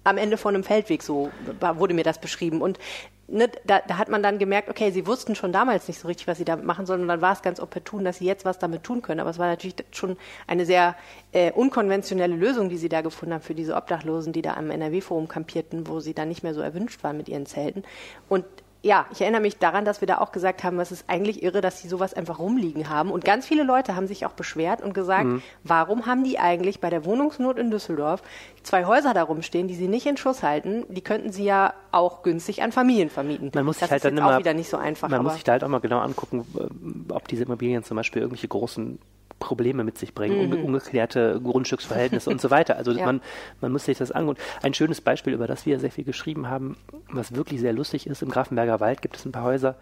am 0.04 0.18
Ende 0.18 0.38
von 0.38 0.54
einem 0.54 0.64
Feldweg, 0.64 1.04
so 1.04 1.32
wurde 1.60 1.94
mir 1.94 2.04
das 2.04 2.20
beschrieben. 2.20 2.62
Und 2.62 2.80
ne, 3.28 3.50
da, 3.66 3.80
da, 3.88 3.98
hat 3.98 4.10
man 4.10 4.24
dann 4.24 4.38
gemerkt, 4.38 4.70
okay, 4.70 4.92
sie 4.92 5.08
wussten 5.08 5.36
schon 5.36 5.52
damals 5.52 5.88
nicht 5.88 6.00
so 6.00 6.08
richtig, 6.08 6.28
was 6.28 6.38
sie 6.38 6.46
damit 6.46 6.66
machen 6.66 6.86
sollen. 6.86 7.02
Und 7.02 7.08
dann 7.08 7.22
war 7.22 7.34
es 7.34 7.42
ganz 7.42 7.60
opportun, 7.60 8.04
dass 8.04 8.18
sie 8.18 8.26
jetzt 8.26 8.46
was 8.46 8.60
damit 8.60 8.84
tun 8.84 9.02
können. 9.02 9.20
Aber 9.20 9.30
es 9.30 9.40
war 9.40 9.48
natürlich 9.48 9.76
schon 9.92 10.18
eine 10.48 10.66
sehr 10.66 10.96
äh, 11.32 11.52
unkonventionelle 11.52 12.36
Lösung, 12.36 12.70
die 12.70 12.78
sie 12.78 12.90
da 12.90 13.02
gefunden 13.02 13.34
haben 13.34 13.42
für 13.42 13.56
diese 13.56 13.76
Obdachlosen, 13.76 14.34
die 14.34 14.42
da 14.42 14.54
am 14.56 14.70
NRW-Forum 14.70 15.28
kampierten, 15.28 15.88
wo 15.88 16.00
sie 16.00 16.14
dann 16.14 16.30
nicht 16.30 16.44
mehr 16.44 16.54
so 16.54 16.62
erwünscht 16.62 17.04
waren 17.04 17.18
mit 17.18 17.30
ihren 17.30 17.46
Zelten. 17.46 17.84
Und 18.30 18.46
ja, 18.86 19.06
ich 19.14 19.22
erinnere 19.22 19.42
mich 19.42 19.58
daran, 19.58 19.86
dass 19.86 20.02
wir 20.02 20.08
da 20.08 20.18
auch 20.18 20.34
gesagt 20.34 20.66
haben, 20.66 20.78
es 20.82 20.92
ist 20.92 21.06
eigentlich 21.08 21.42
irre, 21.42 21.62
dass 21.62 21.82
sie 21.82 21.88
sowas 21.88 22.14
einfach 22.14 22.38
rumliegen 22.38 22.90
haben. 22.90 23.12
Und 23.12 23.24
ganz 23.24 23.48
viele 23.48 23.64
Leute 23.64 23.96
haben 23.96 24.08
sich 24.08 24.26
auch 24.26 24.34
beschwert 24.34 24.82
und 24.82 24.94
gesagt, 24.94 25.24
mhm. 25.24 25.42
warum 25.64 26.06
haben 26.06 26.26
die 26.26 26.38
eigentlich 26.38 26.82
bei 26.82 26.90
der 26.90 27.06
Wohnungsnot 27.06 27.58
in 27.58 27.72
Düsseldorf 27.72 28.22
zwei 28.62 28.86
Häuser 28.86 29.14
da 29.14 29.24
rumstehen, 29.24 29.70
die 29.70 29.76
sie 29.76 29.88
nicht 29.88 30.06
in 30.06 30.18
Schuss 30.18 30.44
halten? 30.44 30.84
Die 30.90 31.00
könnten 31.00 31.32
sie 31.32 31.46
ja 31.46 31.74
auch 31.94 32.24
günstig 32.24 32.62
an 32.62 32.74
Familien 32.74 33.10
vermieten. 33.10 33.52
Man 33.54 33.64
muss 33.64 33.78
das 33.78 33.88
sich 33.88 33.92
halt 33.92 34.04
dann 34.04 34.18
immer, 34.18 34.36
auch 34.36 34.40
wieder 34.40 34.54
nicht 34.54 34.70
so 34.70 34.76
einfach. 34.76 35.08
Man 35.08 35.24
muss 35.24 35.36
sich 35.36 35.46
da 35.46 35.54
halt 35.54 35.64
auch 35.64 35.70
mal 35.70 35.80
genau 35.80 36.00
angucken, 36.00 36.46
ob 37.08 37.28
diese 37.30 37.44
Immobilien 37.44 37.84
zum 37.84 37.96
Beispiel 37.96 38.22
irgendwelche 38.22 38.50
großen 38.50 39.00
Probleme 39.44 39.84
mit 39.84 39.98
sich 39.98 40.14
bringen, 40.14 40.50
mhm. 40.50 40.66
ungeklärte 40.66 41.40
Grundstücksverhältnisse 41.44 42.30
und 42.30 42.42
so 42.42 42.50
weiter. 42.50 42.78
Also 42.78 42.92
ja. 42.98 43.06
man, 43.06 43.22
man 43.62 43.72
muss 43.72 43.86
sich 43.86 43.98
das 43.98 44.12
angucken. 44.12 44.40
Ein 44.62 44.74
schönes 44.74 45.02
Beispiel, 45.02 45.34
über 45.34 45.48
das 45.48 45.66
wir 45.66 45.80
sehr 45.80 45.92
viel 45.92 46.06
geschrieben 46.06 46.50
haben, 46.50 46.78
was 47.12 47.36
wirklich 47.36 47.60
sehr 47.60 47.74
lustig 47.74 48.08
ist, 48.08 48.22
im 48.22 48.30
Grafenberger 48.30 48.80
Wald 48.80 49.02
gibt 49.02 49.18
es 49.18 49.26
ein 49.26 49.32
paar 49.32 49.44
Häuser, 49.44 49.76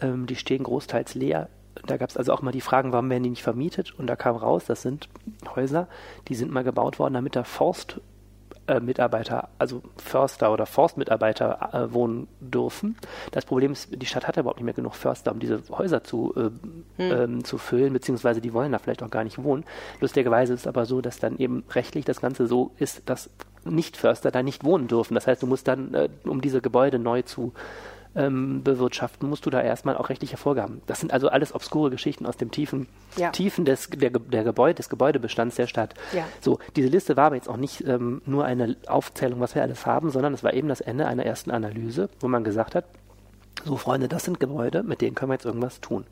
ähm, 0.00 0.26
die 0.26 0.36
stehen 0.36 0.62
großteils 0.62 1.14
leer. 1.14 1.48
Da 1.86 1.98
gab 1.98 2.08
es 2.08 2.16
also 2.16 2.32
auch 2.32 2.40
mal 2.40 2.52
die 2.52 2.62
Fragen, 2.62 2.92
warum 2.92 3.10
werden 3.10 3.22
die 3.22 3.30
nicht 3.30 3.42
vermietet? 3.42 3.92
Und 3.98 4.06
da 4.06 4.16
kam 4.16 4.36
raus, 4.36 4.64
das 4.66 4.80
sind 4.80 5.08
Häuser, 5.54 5.88
die 6.28 6.34
sind 6.34 6.50
mal 6.50 6.64
gebaut 6.64 6.98
worden, 6.98 7.14
damit 7.14 7.34
der 7.34 7.44
Forst 7.44 8.00
Mitarbeiter, 8.80 9.48
also 9.58 9.82
Förster 9.96 10.52
oder 10.52 10.66
Forstmitarbeiter 10.66 11.70
äh, 11.72 11.92
wohnen 11.92 12.28
dürfen. 12.40 12.96
Das 13.30 13.44
Problem 13.44 13.72
ist, 13.72 13.88
die 13.90 14.06
Stadt 14.06 14.26
hat 14.26 14.36
ja 14.36 14.40
überhaupt 14.40 14.58
nicht 14.58 14.64
mehr 14.64 14.74
genug 14.74 14.94
Förster, 14.94 15.32
um 15.32 15.38
diese 15.38 15.62
Häuser 15.70 16.02
zu, 16.04 16.34
äh, 16.36 16.40
hm. 16.40 16.52
ähm, 16.98 17.44
zu 17.44 17.58
füllen, 17.58 17.92
beziehungsweise 17.92 18.40
die 18.40 18.52
wollen 18.52 18.72
da 18.72 18.78
vielleicht 18.78 19.02
auch 19.02 19.10
gar 19.10 19.24
nicht 19.24 19.42
wohnen. 19.42 19.64
Lustigerweise 20.00 20.54
ist 20.54 20.60
es 20.60 20.66
aber 20.66 20.86
so, 20.86 21.00
dass 21.00 21.18
dann 21.18 21.38
eben 21.38 21.64
rechtlich 21.70 22.04
das 22.04 22.20
Ganze 22.20 22.46
so 22.46 22.72
ist, 22.78 23.08
dass 23.08 23.30
Nichtförster 23.64 24.30
da 24.30 24.42
nicht 24.42 24.64
wohnen 24.64 24.88
dürfen. 24.88 25.14
Das 25.14 25.26
heißt, 25.26 25.42
du 25.42 25.46
musst 25.46 25.68
dann, 25.68 25.94
äh, 25.94 26.08
um 26.24 26.40
diese 26.40 26.60
Gebäude 26.60 26.98
neu 26.98 27.22
zu 27.22 27.52
ähm, 28.16 28.62
bewirtschaften, 28.62 29.28
musst 29.28 29.46
du 29.46 29.50
da 29.50 29.60
erstmal 29.60 29.96
auch 29.96 30.08
rechtliche 30.08 30.36
Vorgaben. 30.36 30.80
Das 30.86 31.00
sind 31.00 31.12
also 31.12 31.28
alles 31.28 31.54
obskure 31.54 31.90
Geschichten 31.90 32.26
aus 32.26 32.36
dem 32.36 32.50
tiefen, 32.50 32.88
Ja. 33.16 33.30
Tiefen 33.30 33.64
des, 33.64 33.90
der, 33.90 34.10
der 34.10 34.42
Gebäude, 34.44 34.74
des 34.74 34.88
Gebäudebestands 34.88 35.56
der 35.56 35.66
Stadt. 35.66 35.94
Ja. 36.12 36.24
So, 36.40 36.58
diese 36.74 36.88
Liste 36.88 37.16
war 37.16 37.26
aber 37.26 37.34
jetzt 37.36 37.48
auch 37.48 37.56
nicht 37.58 37.86
ähm, 37.86 38.22
nur 38.26 38.44
eine 38.44 38.76
Aufzählung, 38.86 39.40
was 39.40 39.54
wir 39.54 39.62
alles 39.62 39.86
haben, 39.86 40.10
sondern 40.10 40.32
es 40.34 40.42
war 40.42 40.54
eben 40.54 40.68
das 40.68 40.80
Ende 40.80 41.06
einer 41.06 41.26
ersten 41.26 41.50
Analyse, 41.50 42.08
wo 42.20 42.28
man 42.28 42.42
gesagt 42.42 42.74
hat, 42.74 42.86
so 43.64 43.76
Freunde, 43.76 44.08
das 44.08 44.24
sind 44.24 44.40
Gebäude, 44.40 44.82
mit 44.82 45.00
denen 45.00 45.14
können 45.14 45.30
wir 45.30 45.34
jetzt 45.34 45.46
irgendwas 45.46 45.80
tun. 45.80 46.04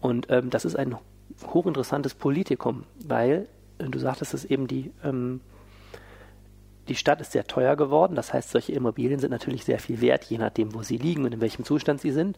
Und 0.00 0.26
ähm, 0.30 0.50
das 0.50 0.64
ist 0.64 0.76
ein 0.76 0.96
hochinteressantes 1.46 2.14
Politikum, 2.14 2.84
weil 3.04 3.46
du 3.78 3.98
sagtest 3.98 4.34
es 4.34 4.44
eben, 4.44 4.66
die, 4.66 4.92
ähm, 5.04 5.40
die 6.88 6.94
Stadt 6.94 7.20
ist 7.20 7.32
sehr 7.32 7.44
teuer 7.44 7.76
geworden. 7.76 8.14
Das 8.14 8.32
heißt, 8.32 8.50
solche 8.50 8.72
Immobilien 8.72 9.20
sind 9.20 9.30
natürlich 9.30 9.64
sehr 9.64 9.78
viel 9.78 10.00
wert, 10.00 10.24
je 10.24 10.38
nachdem, 10.38 10.74
wo 10.74 10.82
sie 10.82 10.96
liegen 10.96 11.24
und 11.24 11.34
in 11.34 11.40
welchem 11.40 11.64
Zustand 11.64 12.00
sie 12.00 12.10
sind. 12.10 12.36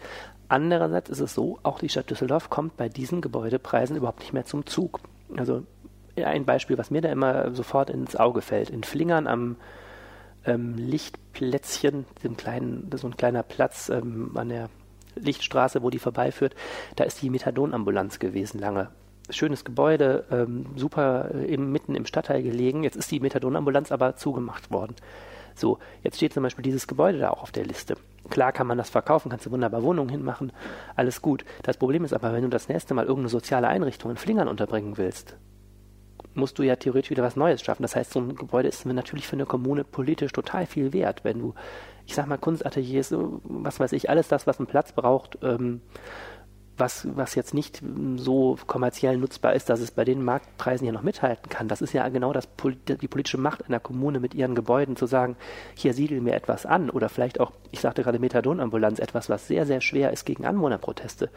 Andererseits 0.48 1.10
ist 1.10 1.20
es 1.20 1.34
so, 1.34 1.58
auch 1.62 1.78
die 1.78 1.88
Stadt 1.88 2.10
Düsseldorf 2.10 2.50
kommt 2.50 2.76
bei 2.76 2.88
diesen 2.88 3.20
Gebäudepreisen 3.20 3.96
überhaupt 3.96 4.20
nicht 4.20 4.32
mehr 4.32 4.44
zum 4.44 4.66
Zug. 4.66 5.00
Also 5.36 5.62
ein 6.16 6.44
Beispiel, 6.44 6.76
was 6.76 6.90
mir 6.90 7.00
da 7.00 7.10
immer 7.10 7.54
sofort 7.54 7.90
ins 7.90 8.16
Auge 8.16 8.42
fällt. 8.42 8.70
In 8.70 8.82
Flingern 8.82 9.26
am 9.26 9.56
ähm, 10.44 10.74
Lichtplätzchen, 10.76 12.06
dem 12.24 12.36
kleinen, 12.36 12.90
so 12.94 13.06
ein 13.06 13.16
kleiner 13.16 13.42
Platz 13.42 13.88
ähm, 13.88 14.32
an 14.36 14.48
der 14.48 14.68
Lichtstraße, 15.16 15.82
wo 15.82 15.90
die 15.90 15.98
vorbeiführt, 15.98 16.54
da 16.96 17.04
ist 17.04 17.20
die 17.22 17.30
Methadonambulanz 17.30 18.18
gewesen 18.18 18.58
lange. 18.58 18.88
Schönes 19.32 19.64
Gebäude, 19.64 20.24
ähm, 20.30 20.66
super 20.76 21.30
äh, 21.34 21.52
im, 21.52 21.72
mitten 21.72 21.94
im 21.94 22.06
Stadtteil 22.06 22.42
gelegen. 22.42 22.82
Jetzt 22.82 22.96
ist 22.96 23.10
die 23.10 23.20
Methadonambulanz 23.20 23.92
aber 23.92 24.16
zugemacht 24.16 24.70
worden. 24.70 24.94
So, 25.54 25.78
jetzt 26.02 26.16
steht 26.16 26.32
zum 26.32 26.42
Beispiel 26.42 26.62
dieses 26.62 26.86
Gebäude 26.86 27.18
da 27.18 27.30
auch 27.30 27.42
auf 27.42 27.52
der 27.52 27.66
Liste. 27.66 27.96
Klar 28.28 28.52
kann 28.52 28.66
man 28.66 28.78
das 28.78 28.90
verkaufen, 28.90 29.30
kannst 29.30 29.46
du 29.46 29.50
wunderbar 29.50 29.82
Wohnungen 29.82 30.10
hinmachen, 30.10 30.52
alles 30.94 31.20
gut. 31.22 31.44
Das 31.62 31.76
Problem 31.76 32.04
ist 32.04 32.12
aber, 32.12 32.32
wenn 32.32 32.42
du 32.42 32.48
das 32.48 32.68
nächste 32.68 32.94
Mal 32.94 33.04
irgendeine 33.04 33.30
soziale 33.30 33.68
Einrichtung 33.68 34.10
in 34.10 34.16
Flingern 34.16 34.48
unterbringen 34.48 34.96
willst, 34.96 35.36
musst 36.34 36.58
du 36.58 36.62
ja 36.62 36.76
theoretisch 36.76 37.10
wieder 37.10 37.22
was 37.22 37.36
Neues 37.36 37.62
schaffen. 37.62 37.82
Das 37.82 37.96
heißt, 37.96 38.12
so 38.12 38.20
ein 38.20 38.36
Gebäude 38.36 38.68
ist 38.68 38.86
natürlich 38.86 39.26
für 39.26 39.36
eine 39.36 39.46
Kommune 39.46 39.84
politisch 39.84 40.32
total 40.32 40.66
viel 40.66 40.92
wert, 40.92 41.24
wenn 41.24 41.38
du, 41.38 41.54
ich 42.06 42.14
sag 42.14 42.26
mal, 42.26 42.38
Kunstateliers, 42.38 43.14
was 43.44 43.80
weiß 43.80 43.92
ich, 43.92 44.08
alles 44.08 44.28
das, 44.28 44.46
was 44.46 44.58
einen 44.58 44.66
Platz 44.66 44.92
braucht, 44.92 45.38
ähm, 45.42 45.80
was, 46.80 47.06
was 47.14 47.34
jetzt 47.34 47.54
nicht 47.54 47.82
ähm, 47.82 48.18
so 48.18 48.58
kommerziell 48.66 49.16
nutzbar 49.18 49.54
ist, 49.54 49.68
dass 49.70 49.80
es 49.80 49.90
bei 49.90 50.04
den 50.04 50.24
Marktpreisen 50.24 50.86
ja 50.86 50.92
noch 50.92 51.02
mithalten 51.02 51.48
kann. 51.48 51.68
Das 51.68 51.82
ist 51.82 51.92
ja 51.92 52.08
genau 52.08 52.32
das, 52.32 52.48
die 52.86 53.08
politische 53.08 53.38
Macht 53.38 53.66
einer 53.66 53.80
Kommune 53.80 54.18
mit 54.18 54.34
ihren 54.34 54.54
Gebäuden 54.54 54.96
zu 54.96 55.06
sagen, 55.06 55.36
hier 55.74 55.94
siedeln 55.94 56.24
wir 56.24 56.34
etwas 56.34 56.66
an 56.66 56.90
oder 56.90 57.08
vielleicht 57.08 57.38
auch, 57.38 57.52
ich 57.70 57.80
sagte 57.80 58.02
gerade 58.02 58.18
Methadonambulanz, 58.18 58.98
etwas, 58.98 59.28
was 59.28 59.46
sehr, 59.46 59.66
sehr 59.66 59.80
schwer 59.80 60.12
ist, 60.12 60.24
gegen 60.24 60.46
Anwohnerproteste 60.46 61.30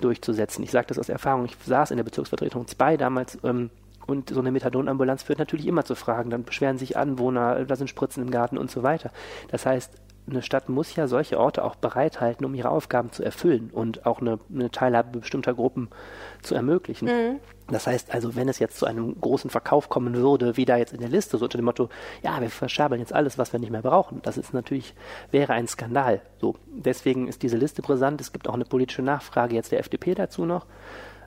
durchzusetzen. 0.00 0.62
Ich 0.64 0.70
sage 0.70 0.86
das 0.86 0.98
aus 0.98 1.08
Erfahrung, 1.08 1.44
ich 1.44 1.56
saß 1.64 1.90
in 1.90 1.96
der 1.96 2.04
Bezirksvertretung 2.04 2.66
2 2.66 2.96
damals 2.96 3.38
ähm, 3.44 3.70
und 4.08 4.30
so 4.30 4.40
eine 4.40 4.50
Methadonambulanz 4.50 5.22
führt 5.22 5.38
natürlich 5.38 5.66
immer 5.66 5.84
zu 5.84 5.94
Fragen. 5.94 6.30
Dann 6.30 6.44
beschweren 6.44 6.78
sich 6.78 6.96
Anwohner, 6.96 7.66
da 7.66 7.76
sind 7.76 7.88
Spritzen 7.88 8.22
im 8.22 8.30
Garten 8.30 8.56
und 8.56 8.70
so 8.70 8.82
weiter. 8.82 9.10
Das 9.50 9.66
heißt, 9.66 9.92
eine 10.28 10.42
Stadt 10.42 10.68
muss 10.68 10.94
ja 10.94 11.06
solche 11.06 11.38
Orte 11.38 11.64
auch 11.64 11.76
bereithalten, 11.76 12.44
um 12.44 12.54
ihre 12.54 12.70
Aufgaben 12.70 13.12
zu 13.12 13.22
erfüllen 13.22 13.70
und 13.72 14.06
auch 14.06 14.20
eine, 14.20 14.38
eine 14.52 14.70
Teilhabe 14.70 15.20
bestimmter 15.20 15.54
Gruppen 15.54 15.88
zu 16.42 16.54
ermöglichen. 16.54 17.40
Das 17.68 17.86
heißt 17.86 18.14
also, 18.14 18.34
wenn 18.34 18.48
es 18.48 18.58
jetzt 18.58 18.78
zu 18.78 18.86
einem 18.86 19.20
großen 19.20 19.50
Verkauf 19.50 19.88
kommen 19.88 20.14
würde, 20.14 20.56
wie 20.56 20.64
da 20.64 20.76
jetzt 20.76 20.94
in 20.94 21.00
der 21.00 21.10
Liste, 21.10 21.36
so 21.36 21.44
unter 21.44 21.58
dem 21.58 21.66
Motto, 21.66 21.90
ja, 22.22 22.40
wir 22.40 22.50
verschabeln 22.50 23.00
jetzt 23.00 23.12
alles, 23.12 23.36
was 23.36 23.52
wir 23.52 23.60
nicht 23.60 23.70
mehr 23.70 23.82
brauchen, 23.82 24.22
das 24.22 24.38
ist 24.38 24.54
natürlich, 24.54 24.94
wäre 25.30 25.52
ein 25.52 25.66
Skandal. 25.68 26.22
So, 26.40 26.56
deswegen 26.66 27.28
ist 27.28 27.42
diese 27.42 27.56
Liste 27.56 27.82
brisant. 27.82 28.20
Es 28.20 28.32
gibt 28.32 28.48
auch 28.48 28.54
eine 28.54 28.64
politische 28.64 29.02
Nachfrage 29.02 29.54
jetzt 29.54 29.72
der 29.72 29.80
FDP 29.80 30.14
dazu 30.14 30.46
noch. 30.46 30.66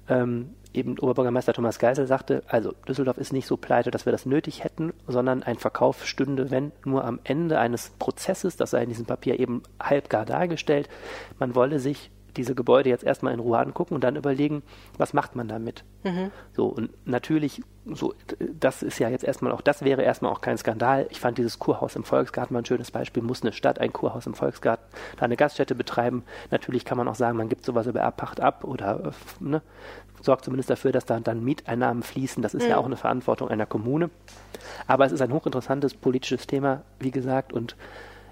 Ähm, 0.10 0.56
eben 0.74 0.98
Oberbürgermeister 1.00 1.54
Thomas 1.54 1.80
Geisel 1.80 2.08
sagte, 2.08 2.44
also 2.48 2.74
Düsseldorf 2.88 3.18
ist 3.18 3.34
nicht 3.34 3.48
so 3.48 3.58
pleite, 3.58 3.92
dass 3.92 4.06
wir 4.06 4.12
das 4.12 4.26
nötig 4.26 4.64
hätten, 4.64 4.94
sondern 5.08 5.44
ein 5.44 5.58
Verkauf 5.58 6.06
stünde, 6.06 6.52
wenn 6.52 6.72
nur 6.86 7.04
am 7.04 7.20
Ende 7.24 7.60
eines 7.60 7.92
Prozesses, 8.00 8.58
das 8.58 8.72
sei 8.72 8.84
in 8.84 8.90
diesem 8.90 9.06
Papier 9.06 9.40
eben 9.40 9.64
halbgar 9.82 10.26
dargestellt, 10.26 10.90
man 11.40 11.56
wolle 11.56 11.80
sich 11.80 12.12
diese 12.38 12.56
Gebäude 12.56 12.90
jetzt 12.90 13.04
erstmal 13.04 13.34
in 13.34 13.40
Ruhe 13.40 13.60
angucken 13.60 13.96
und 13.96 14.04
dann 14.04 14.16
überlegen, 14.16 14.64
was 14.98 15.14
macht 15.14 15.36
man 15.36 15.48
damit. 15.48 15.84
So, 16.54 16.68
und 16.68 16.90
natürlich, 17.06 17.62
so, 17.86 18.14
das 18.60 18.82
ist 18.82 19.00
ja 19.00 19.10
jetzt 19.10 19.24
erstmal 19.24 19.52
auch, 19.52 19.62
das 19.62 19.84
wäre 19.84 20.02
erstmal 20.02 20.32
auch 20.32 20.42
kein 20.42 20.58
Skandal. 20.58 21.08
Ich 21.12 21.20
fand 21.20 21.38
dieses 21.38 21.60
Kurhaus 21.60 21.96
im 21.96 22.04
Volksgarten 22.04 22.54
mal 22.54 22.62
ein 22.62 22.66
schönes 22.66 22.92
Beispiel. 22.92 23.22
Muss 23.22 23.44
eine 23.44 23.54
Stadt 23.54 23.80
ein 23.80 23.94
Kurhaus 23.94 24.26
im 24.26 24.34
Volksgarten, 24.34 24.86
da 25.18 25.26
eine 25.26 25.38
Gaststätte 25.38 25.76
betreiben? 25.76 26.24
Natürlich 26.50 26.86
kann 26.86 26.98
man 26.98 27.08
auch 27.08 27.16
sagen, 27.16 27.38
man 27.38 27.50
gibt 27.50 27.66
sowas 27.66 27.86
über 27.86 28.00
Erbpacht 28.00 28.40
ab 28.40 28.64
oder 28.64 29.12
ne, 29.40 29.62
sorgt 30.22 30.46
zumindest 30.46 30.70
dafür, 30.70 30.92
dass 30.92 31.06
da 31.06 31.20
dann 31.20 31.44
Mieteinnahmen 31.44 32.04
fließen. 32.04 32.42
Das 32.42 32.54
ist 32.54 32.68
ja 32.68 32.78
auch 32.78 32.86
eine 32.86 32.98
Verantwortung 32.98 33.50
einer 33.50 33.66
Kommune. 33.66 34.10
Aber 34.88 35.06
es 35.06 35.12
ist 35.12 35.22
ein 35.22 35.34
hochinteressantes 35.34 35.94
politisches 35.94 36.48
Thema, 36.48 36.84
wie 37.00 37.12
gesagt, 37.12 37.54
und 37.54 37.76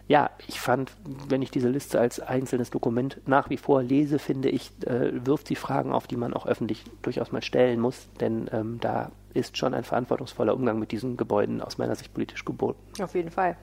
ja, 0.10 0.32
ich 0.48 0.60
fand, 0.60 0.92
wenn 1.28 1.44
ich 1.44 1.52
diese 1.52 1.70
Liste 1.70 2.00
als 2.00 2.20
einzelnes 2.20 2.72
Dokument 2.72 3.22
nach 3.28 3.52
wie 3.52 3.58
vor 3.58 3.84
lese, 3.84 4.18
finde 4.18 4.50
ich, 4.50 4.72
äh, 4.88 5.12
wirft 5.24 5.48
sie 5.48 5.56
Fragen 5.56 5.92
auf, 5.92 6.08
die 6.08 6.18
man 6.18 6.34
auch 6.34 6.48
öffentlich 6.48 6.84
durchaus 7.04 7.32
mal 7.32 7.44
stellen 7.44 7.80
muss, 7.80 8.10
denn 8.20 8.50
ähm, 8.52 8.80
da 8.82 9.12
ist 9.36 9.56
schon 9.56 9.76
ein 9.76 9.84
verantwortungsvoller 9.84 10.56
Umgang 10.56 10.80
mit 10.80 10.92
diesen 10.92 11.16
Gebäuden 11.16 11.62
aus 11.62 11.78
meiner 11.78 11.96
Sicht 11.96 12.12
politisch 12.12 12.44
geboten. 12.44 12.80
Auf 13.00 13.14
jeden 13.14 13.30
Fall. 13.30 13.56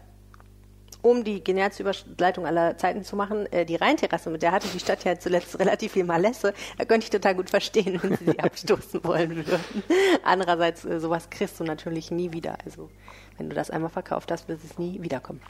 Um 1.03 1.25
die 1.25 1.43
genialste 1.43 1.83
Überleitung 1.83 2.47
aller 2.47 2.79
Zeiten 2.79 3.03
zu 3.03 3.17
machen, 3.17 3.51
äh, 3.51 3.67
die 3.67 3.75
Rheinterrasse, 3.75 4.31
mit 4.31 4.43
der 4.43 4.53
hatte 4.53 4.69
die 4.69 4.79
Stadt 4.79 5.03
ja 5.03 5.19
zuletzt 5.19 5.59
relativ 5.59 5.95
viel 5.95 6.05
Malesse. 6.05 6.55
Da 6.79 6.85
könnte 6.85 7.07
ich 7.07 7.11
total 7.11 7.35
gut 7.35 7.51
verstehen, 7.51 7.99
wenn 8.01 8.17
sie 8.17 8.25
sie 8.25 8.39
abstoßen 8.39 9.03
wollen 9.03 9.35
würden. 9.35 9.83
Andererseits, 10.23 10.85
äh, 10.85 11.01
sowas 11.01 11.29
kriegst 11.29 11.59
du 11.59 11.65
natürlich 11.65 12.13
nie 12.13 12.33
wieder. 12.33 12.57
Also, 12.65 12.89
wenn 13.37 13.51
du 13.51 13.57
das 13.57 13.69
einmal 13.69 13.91
verkauft 13.91 14.31
hast, 14.31 14.47
wird 14.47 14.63
es 14.63 14.79
nie 14.79 15.03
wiederkommen. 15.03 15.41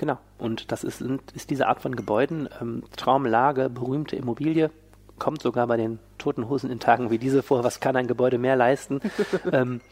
Genau. 0.00 0.16
Und 0.38 0.72
das 0.72 0.82
ist, 0.82 1.02
ist 1.34 1.50
diese 1.50 1.68
Art 1.68 1.82
von 1.82 1.94
Gebäuden, 1.94 2.48
ähm, 2.58 2.84
Traumlage, 2.96 3.68
berühmte 3.68 4.16
Immobilie, 4.16 4.70
kommt 5.18 5.42
sogar 5.42 5.66
bei 5.66 5.76
den 5.76 5.98
toten 6.16 6.48
Hosen 6.48 6.70
in 6.70 6.80
Tagen 6.80 7.10
wie 7.10 7.18
diese 7.18 7.42
vor, 7.42 7.64
was 7.64 7.80
kann 7.80 7.96
ein 7.96 8.06
Gebäude 8.06 8.38
mehr 8.38 8.56
leisten? 8.56 9.02
ähm, 9.52 9.82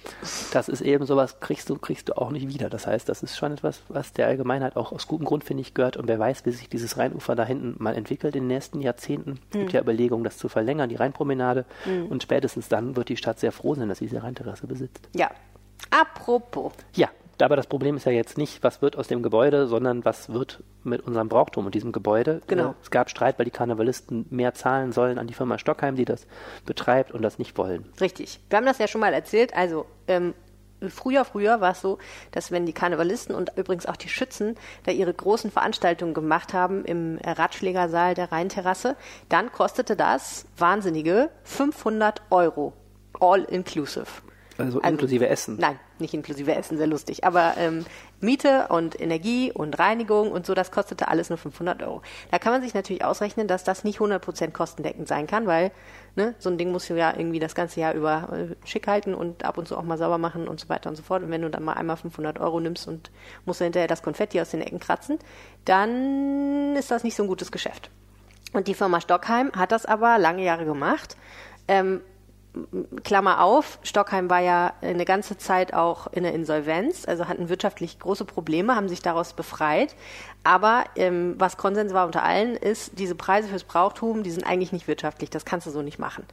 das 0.55 0.71
ist 0.71 0.81
eben 0.81 1.05
sowas, 1.05 1.41
kriegst 1.41 1.69
du, 1.69 1.77
kriegst 1.77 2.09
du 2.09 2.17
auch 2.17 2.31
nicht 2.31 2.49
wieder. 2.49 2.71
Das 2.71 2.87
heißt, 2.87 3.07
das 3.07 3.23
ist 3.23 3.37
schon 3.37 3.53
etwas, 3.53 3.83
was 3.91 4.15
der 4.15 4.29
Allgemeinheit 4.29 4.77
auch 4.77 4.93
aus 4.93 5.09
gutem 5.09 5.27
Grund, 5.27 5.45
finde 5.45 5.61
ich, 5.61 5.75
gehört. 5.75 5.99
Und 5.99 6.09
wer 6.09 6.19
weiß, 6.19 6.47
wie 6.47 6.53
sich 6.53 6.71
dieses 6.71 6.97
Rheinufer 6.97 7.37
da 7.37 7.45
hinten 7.45 7.75
mal 7.77 7.95
entwickelt 7.95 8.35
in 8.35 8.45
den 8.45 8.49
nächsten 8.49 8.81
Jahrzehnten. 8.81 9.41
Es 9.51 9.59
gibt 9.59 9.73
ja 9.75 9.83
Überlegungen, 9.83 10.25
das 10.25 10.39
zu 10.39 10.49
verlängern, 10.49 10.89
die 10.89 10.97
Rheinpromenade. 10.97 11.67
Und 12.09 12.23
spätestens 12.23 12.71
dann 12.71 12.97
wird 12.97 13.11
die 13.11 13.19
Stadt 13.19 13.39
sehr 13.39 13.53
froh 13.53 13.75
sein, 13.75 13.91
dass 13.91 13.99
sie 13.99 14.07
diese 14.07 14.23
Rheinterrasse 14.23 14.67
besitzt. 14.67 15.07
Ja. 15.15 15.31
Apropos. 15.91 16.73
Ja, 16.95 17.11
aber 17.43 17.57
das 17.57 17.67
Problem 17.67 17.97
ist 17.97 18.05
ja 18.05 18.13
jetzt 18.13 18.39
nicht, 18.39 18.63
was 18.63 18.83
wird 18.83 18.97
aus 18.97 19.09
dem 19.09 19.23
Gebäude, 19.23 19.67
sondern 19.67 20.05
was 20.05 20.33
wird 20.33 20.63
mit 20.83 21.03
unserem 21.03 21.29
Brauchtum 21.29 21.67
und 21.67 21.75
diesem 21.75 21.93
Gebäude. 21.93 22.41
Genau. 22.47 22.75
Es 22.83 22.91
gab 22.91 23.11
Streit, 23.11 23.39
weil 23.39 23.45
die 23.45 23.51
Karnevalisten 23.51 24.27
mehr 24.31 24.55
zahlen 24.55 24.93
sollen 24.93 25.19
an 25.19 25.27
die 25.27 25.35
Firma 25.35 25.59
Stockheim, 25.59 25.97
die 25.97 26.05
das 26.05 26.27
betreibt 26.67 27.13
und 27.13 27.23
das 27.23 27.39
nicht 27.39 27.57
wollen. 27.59 27.87
Richtig. 28.01 28.41
Wir 28.49 28.57
haben 28.57 28.67
das 28.67 28.79
ja 28.79 28.89
schon 28.89 29.01
mal 29.01 29.13
erzählt. 29.13 29.55
Also, 29.55 29.87
ähm, 30.07 30.35
früher, 30.89 31.25
früher 31.25 31.61
war 31.61 31.73
es 31.73 31.81
so, 31.81 31.99
dass 32.31 32.51
wenn 32.51 32.67
die 32.67 32.73
Karnevalisten 32.73 33.35
und 33.35 33.53
übrigens 33.57 33.87
auch 33.87 33.97
die 33.97 34.09
Schützen 34.09 34.57
da 34.85 34.93
ihre 34.93 35.13
großen 35.13 35.51
Veranstaltungen 35.51 36.15
gemacht 36.15 36.53
haben 36.55 36.85
im 36.85 37.19
Ratschlägersaal 37.23 38.15
der 38.15 38.33
Rheinterrasse, 38.33 38.97
dann 39.29 39.53
kostete 39.53 39.97
das 39.97 40.47
wahnsinnige 40.57 41.31
500 41.45 42.23
Euro. 42.31 42.73
All 43.21 43.45
inclusive. 43.45 44.07
Also, 44.59 44.81
inklusive 44.81 45.29
Essen. 45.29 45.57
Nein, 45.59 45.79
nicht 46.01 46.15
inklusive 46.15 46.55
Essen, 46.55 46.79
sehr 46.79 46.87
lustig. 46.87 47.25
Aber 47.25 47.55
ähm, 47.57 47.85
Miete 48.21 48.69
und 48.69 49.01
Energie 49.01 49.53
und 49.53 49.79
Reinigung 49.79 50.33
und 50.33 50.47
so, 50.47 50.55
das 50.55 50.71
kostete 50.71 51.09
alles 51.09 51.29
nur 51.29 51.39
500 51.39 51.83
Euro. 51.83 52.03
Da 52.31 52.39
kann 52.39 52.53
man 52.53 52.63
sich 52.63 52.75
natürlich 52.75 53.05
ausrechnen, 53.05 53.49
dass 53.49 53.65
das 53.65 53.85
nicht 53.85 53.99
100% 53.99 54.53
kostendeckend 54.53 55.09
sein 55.09 55.27
kann, 55.27 55.47
weil 55.47 55.71
ne, 56.17 56.35
so 56.39 56.51
ein 56.51 56.59
Ding 56.59 56.73
musst 56.73 56.91
du 56.91 56.95
ja 56.95 57.15
irgendwie 57.17 57.39
das 57.39 57.55
ganze 57.55 57.81
Jahr 57.81 57.95
über 57.95 58.29
äh, 58.33 58.67
schick 58.67 58.87
halten 58.87 59.15
und 59.15 59.45
ab 59.45 59.59
und 59.59 59.69
zu 59.69 59.77
auch 59.77 59.83
mal 59.83 59.99
sauber 59.99 60.19
machen 60.19 60.49
und 60.49 60.61
so 60.61 60.69
weiter 60.69 60.91
und 60.91 60.97
so 60.97 61.03
fort. 61.03 61.23
Und 61.23 61.31
wenn 61.31 61.43
du 61.43 61.51
dann 61.51 61.65
mal 61.65 61.75
einmal 61.75 61.97
500 61.97 62.39
Euro 62.41 62.61
nimmst 62.61 62.87
und 62.89 63.11
musst 63.45 63.61
hinterher 63.61 63.89
das 63.89 64.03
Konfetti 64.03 64.41
aus 64.41 64.51
den 64.51 64.61
Ecken 64.61 64.81
kratzen, 64.81 65.19
dann 65.65 66.77
ist 66.77 66.91
das 66.91 67.05
nicht 67.05 67.17
so 67.17 67.23
ein 67.23 67.29
gutes 67.29 67.53
Geschäft. 67.53 67.91
Und 68.53 68.69
die 68.69 68.75
Firma 68.75 69.01
Stockheim 69.01 69.53
hat 69.53 69.73
das 69.73 69.87
aber 69.87 70.19
lange 70.19 70.43
Jahre 70.43 70.65
gemacht. 70.65 71.17
Ähm, 71.69 72.01
Klammer 73.05 73.43
auf, 73.43 73.79
Stockheim 73.83 74.31
war 74.31 74.41
ja 74.41 74.73
eine 74.81 75.05
ganze 75.05 75.37
Zeit 75.37 75.75
auch 75.75 76.07
in 76.13 76.23
der 76.23 76.33
Insolvenz, 76.35 77.07
also 77.07 77.29
hatten 77.29 77.49
wirtschaftlich 77.49 77.99
große 77.99 78.25
Probleme, 78.25 78.75
haben 78.75 78.89
sich 78.89 79.01
daraus 79.01 79.33
befreit. 79.33 79.95
Aber 80.45 80.85
ähm, 80.97 81.35
was 81.39 81.57
Konsens 81.57 81.93
war 81.93 82.07
unter 82.07 82.23
allen, 82.23 82.57
ist, 82.57 82.99
diese 82.99 83.15
Preise 83.15 83.49
fürs 83.49 83.65
Brauchtum, 83.65 84.23
die 84.23 84.31
sind 84.31 84.45
eigentlich 84.45 84.73
nicht 84.73 84.89
wirtschaftlich, 84.89 85.31
das 85.31 85.45
kannst 85.45 85.67
du 85.67 85.71
so 85.71 85.83
nicht 85.83 85.99
machen. 85.99 86.25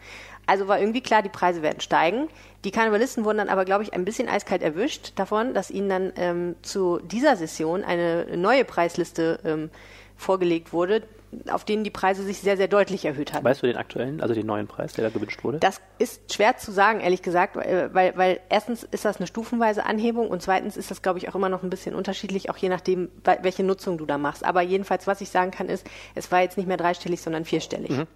Also 0.45 0.67
war 0.67 0.79
irgendwie 0.79 1.01
klar, 1.01 1.21
die 1.21 1.29
Preise 1.29 1.61
werden 1.61 1.81
steigen. 1.81 2.27
Die 2.63 2.71
Karnevalisten 2.71 3.25
wurden 3.25 3.39
dann 3.39 3.49
aber, 3.49 3.65
glaube 3.65 3.83
ich, 3.83 3.93
ein 3.93 4.05
bisschen 4.05 4.29
eiskalt 4.29 4.61
erwischt 4.61 5.13
davon, 5.15 5.53
dass 5.53 5.71
ihnen 5.71 5.89
dann 5.89 6.13
ähm, 6.15 6.55
zu 6.61 6.99
dieser 7.03 7.35
Session 7.35 7.83
eine 7.83 8.37
neue 8.37 8.63
Preisliste 8.63 9.39
ähm, 9.43 9.69
vorgelegt 10.17 10.71
wurde, 10.71 11.03
auf 11.49 11.65
denen 11.65 11.83
die 11.83 11.89
Preise 11.89 12.23
sich 12.23 12.39
sehr, 12.39 12.57
sehr 12.57 12.67
deutlich 12.67 13.05
erhöht 13.05 13.33
haben. 13.33 13.43
Weißt 13.43 13.63
du 13.63 13.67
den 13.67 13.77
aktuellen, 13.77 14.21
also 14.21 14.33
den 14.33 14.45
neuen 14.45 14.67
Preis, 14.67 14.93
der 14.93 15.03
da 15.05 15.09
gewünscht 15.09 15.43
wurde? 15.43 15.59
Das 15.59 15.81
ist 15.97 16.33
schwer 16.33 16.57
zu 16.57 16.71
sagen, 16.71 16.99
ehrlich 16.99 17.21
gesagt, 17.21 17.55
weil, 17.55 17.93
weil, 17.93 18.17
weil 18.17 18.39
erstens 18.49 18.83
ist 18.83 19.05
das 19.05 19.17
eine 19.17 19.27
stufenweise 19.27 19.85
Anhebung 19.85 20.29
und 20.29 20.41
zweitens 20.41 20.77
ist 20.77 20.91
das, 20.91 21.01
glaube 21.01 21.19
ich, 21.19 21.29
auch 21.29 21.35
immer 21.35 21.49
noch 21.49 21.63
ein 21.63 21.69
bisschen 21.69 21.95
unterschiedlich, 21.95 22.49
auch 22.49 22.57
je 22.57 22.69
nachdem, 22.69 23.09
welche 23.41 23.63
Nutzung 23.63 23.97
du 23.97 24.05
da 24.05 24.17
machst. 24.17 24.43
Aber 24.43 24.61
jedenfalls, 24.61 25.07
was 25.07 25.21
ich 25.21 25.29
sagen 25.29 25.51
kann, 25.51 25.69
ist, 25.69 25.85
es 26.15 26.31
war 26.31 26.41
jetzt 26.41 26.57
nicht 26.57 26.67
mehr 26.67 26.77
dreistellig, 26.77 27.21
sondern 27.21 27.45
vierstellig. 27.45 27.91
Mhm. 27.91 28.07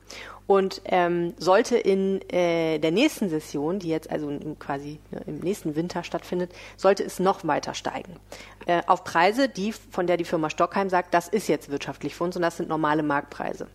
Und 0.49 0.81
ähm, 0.85 1.35
sollte 1.37 1.77
in 1.77 2.27
äh, 2.31 2.79
der 2.79 2.89
nächsten 2.89 3.29
Session, 3.29 3.77
die 3.77 3.89
jetzt 3.89 4.09
also 4.09 4.31
quasi 4.57 4.99
ne, 5.11 5.21
im 5.27 5.41
nächsten 5.41 5.75
Winter 5.75 6.03
stattfindet, 6.03 6.51
sollte 6.75 7.03
es 7.03 7.19
noch 7.19 7.45
weiter 7.45 7.75
steigen. 7.75 8.15
Äh, 8.65 8.81
auf 8.87 9.03
Preise, 9.03 9.47
die, 9.47 9.73
von 9.73 10.07
der 10.07 10.17
die 10.17 10.23
Firma 10.23 10.49
Stockheim 10.49 10.89
sagt, 10.89 11.13
das 11.13 11.27
ist 11.27 11.49
jetzt 11.49 11.69
wirtschaftlich 11.69 12.15
für 12.15 12.23
uns 12.23 12.35
und 12.35 12.41
das 12.41 12.57
sind 12.57 12.67
normale 12.67 13.03
Marktpreise. 13.03 13.67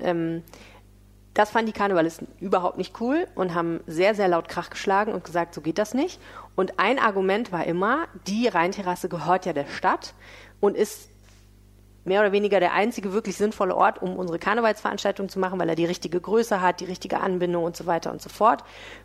Ähm, 0.00 0.44
das 1.34 1.50
fanden 1.50 1.72
die 1.72 1.76
Karnevalisten 1.76 2.28
überhaupt 2.38 2.78
nicht 2.78 3.00
cool 3.00 3.26
und 3.34 3.52
haben 3.56 3.80
sehr, 3.88 4.14
sehr 4.14 4.28
laut 4.28 4.48
Krach 4.48 4.70
geschlagen 4.70 5.12
und 5.12 5.24
gesagt, 5.24 5.54
so 5.54 5.60
geht 5.60 5.78
das 5.78 5.92
nicht. 5.92 6.20
Und 6.54 6.78
ein 6.78 7.00
Argument 7.00 7.50
war 7.50 7.66
immer, 7.66 8.06
die 8.28 8.46
Rheinterrasse 8.46 9.08
gehört 9.08 9.44
ja 9.44 9.52
der 9.52 9.66
Stadt 9.66 10.14
und 10.60 10.76
ist 10.76 11.10
mehr 12.06 12.20
oder 12.20 12.32
weniger 12.32 12.60
der 12.60 12.72
einzige 12.72 13.12
wirklich 13.12 13.36
sinnvolle 13.36 13.74
Ort, 13.74 14.00
um 14.00 14.16
unsere 14.16 14.38
Karnevalsveranstaltung 14.38 15.28
zu 15.28 15.38
machen, 15.38 15.58
weil 15.58 15.68
er 15.68 15.74
die 15.74 15.84
richtige 15.84 16.20
Größe 16.20 16.60
hat, 16.60 16.80
die 16.80 16.84
richtige 16.84 17.20
Anbindung 17.20 17.64
und 17.64 17.76
so 17.76 17.86
weiter 17.86 18.12
und 18.12 18.22
so 18.22 18.28
fort. 18.28 18.64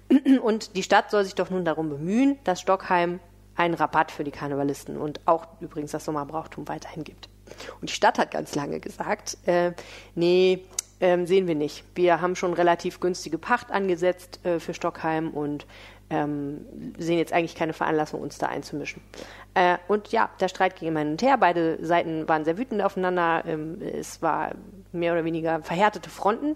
Und 0.42 0.76
die 0.76 0.84
Stadt 0.84 1.10
soll 1.10 1.24
sich 1.24 1.36
doch 1.36 1.50
nun 1.50 1.66
darum 1.66 1.90
bemühen, 1.90 2.38
dass 2.44 2.62
Stockheim 2.62 3.20
einen 3.56 3.74
Rabatt 3.74 4.12
für 4.12 4.24
die 4.24 4.32
Karnevalisten 4.32 4.98
und 4.98 5.20
auch 5.26 5.48
übrigens 5.60 5.92
das 5.92 6.06
Sommerbrauchtum 6.06 6.68
weiterhin 6.68 7.04
gibt. 7.04 7.30
Und 7.80 7.90
die 7.90 7.94
Stadt 7.94 8.18
hat 8.18 8.32
ganz 8.32 8.56
lange 8.56 8.80
gesagt, 8.80 9.38
äh, 9.46 9.74
nee, 10.16 10.66
ähm, 11.00 11.26
sehen 11.26 11.48
wir 11.48 11.56
nicht. 11.56 11.84
Wir 11.96 12.22
haben 12.22 12.36
schon 12.36 12.54
relativ 12.54 13.00
günstige 13.00 13.38
Pacht 13.38 13.72
angesetzt 13.72 14.40
äh, 14.46 14.60
für 14.60 14.74
Stockheim 14.74 15.32
und 15.32 15.66
ähm, 16.10 16.66
sehen 16.98 17.18
jetzt 17.18 17.34
eigentlich 17.34 17.56
keine 17.56 17.74
Veranlassung, 17.74 18.22
uns 18.22 18.38
da 18.38 18.48
einzumischen. 18.48 19.02
Äh, 19.54 19.78
und 19.88 20.12
ja, 20.12 20.30
der 20.40 20.48
Streit 20.48 20.78
ging 20.78 20.88
immer 20.90 21.00
hin 21.00 21.12
und 21.12 21.22
her. 21.22 21.38
Beide 21.38 21.84
Seiten 21.86 22.28
waren 22.30 22.46
sehr 22.46 22.58
wütend 22.58 22.82
aufeinander. 22.82 23.44
Ähm, 23.46 23.82
es 23.82 24.22
war 24.22 24.52
mehr 24.92 25.14
oder 25.14 25.26
weniger 25.26 25.62
verhärtete 25.62 26.10
Fronten. 26.10 26.56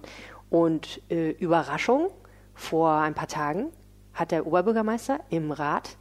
Und 0.49 1.01
äh, 1.09 1.31
Überraschung, 1.31 2.09
vor 2.53 2.91
ein 2.91 3.13
paar 3.13 3.27
Tagen 3.27 3.67
hat 4.13 4.31
der 4.31 4.47
Oberbürgermeister 4.47 5.19
im 5.29 5.51
Rat 5.51 5.97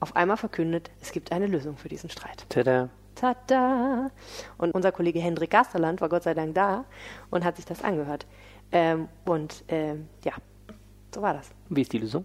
auf 0.00 0.16
einmal 0.16 0.36
verkündet, 0.36 0.90
es 1.00 1.12
gibt 1.12 1.32
eine 1.32 1.46
Lösung 1.46 1.76
für 1.76 1.88
diesen 1.88 2.10
Streit. 2.10 2.46
Tada. 2.48 2.88
Tada! 3.14 4.10
Und 4.58 4.72
unser 4.72 4.92
Kollege 4.92 5.20
Hendrik 5.20 5.50
Gasterland 5.50 6.00
war 6.00 6.08
Gott 6.08 6.22
sei 6.22 6.34
Dank 6.34 6.54
da 6.54 6.84
und 7.30 7.44
hat 7.44 7.56
sich 7.56 7.64
das 7.64 7.82
angehört. 7.82 8.26
Ähm, 8.72 9.08
und 9.24 9.64
ähm, 9.68 10.08
ja, 10.22 10.32
so 11.14 11.22
war 11.22 11.32
das. 11.32 11.50
Wie 11.70 11.82
ist 11.82 11.92
die 11.92 11.98
Lösung? 11.98 12.24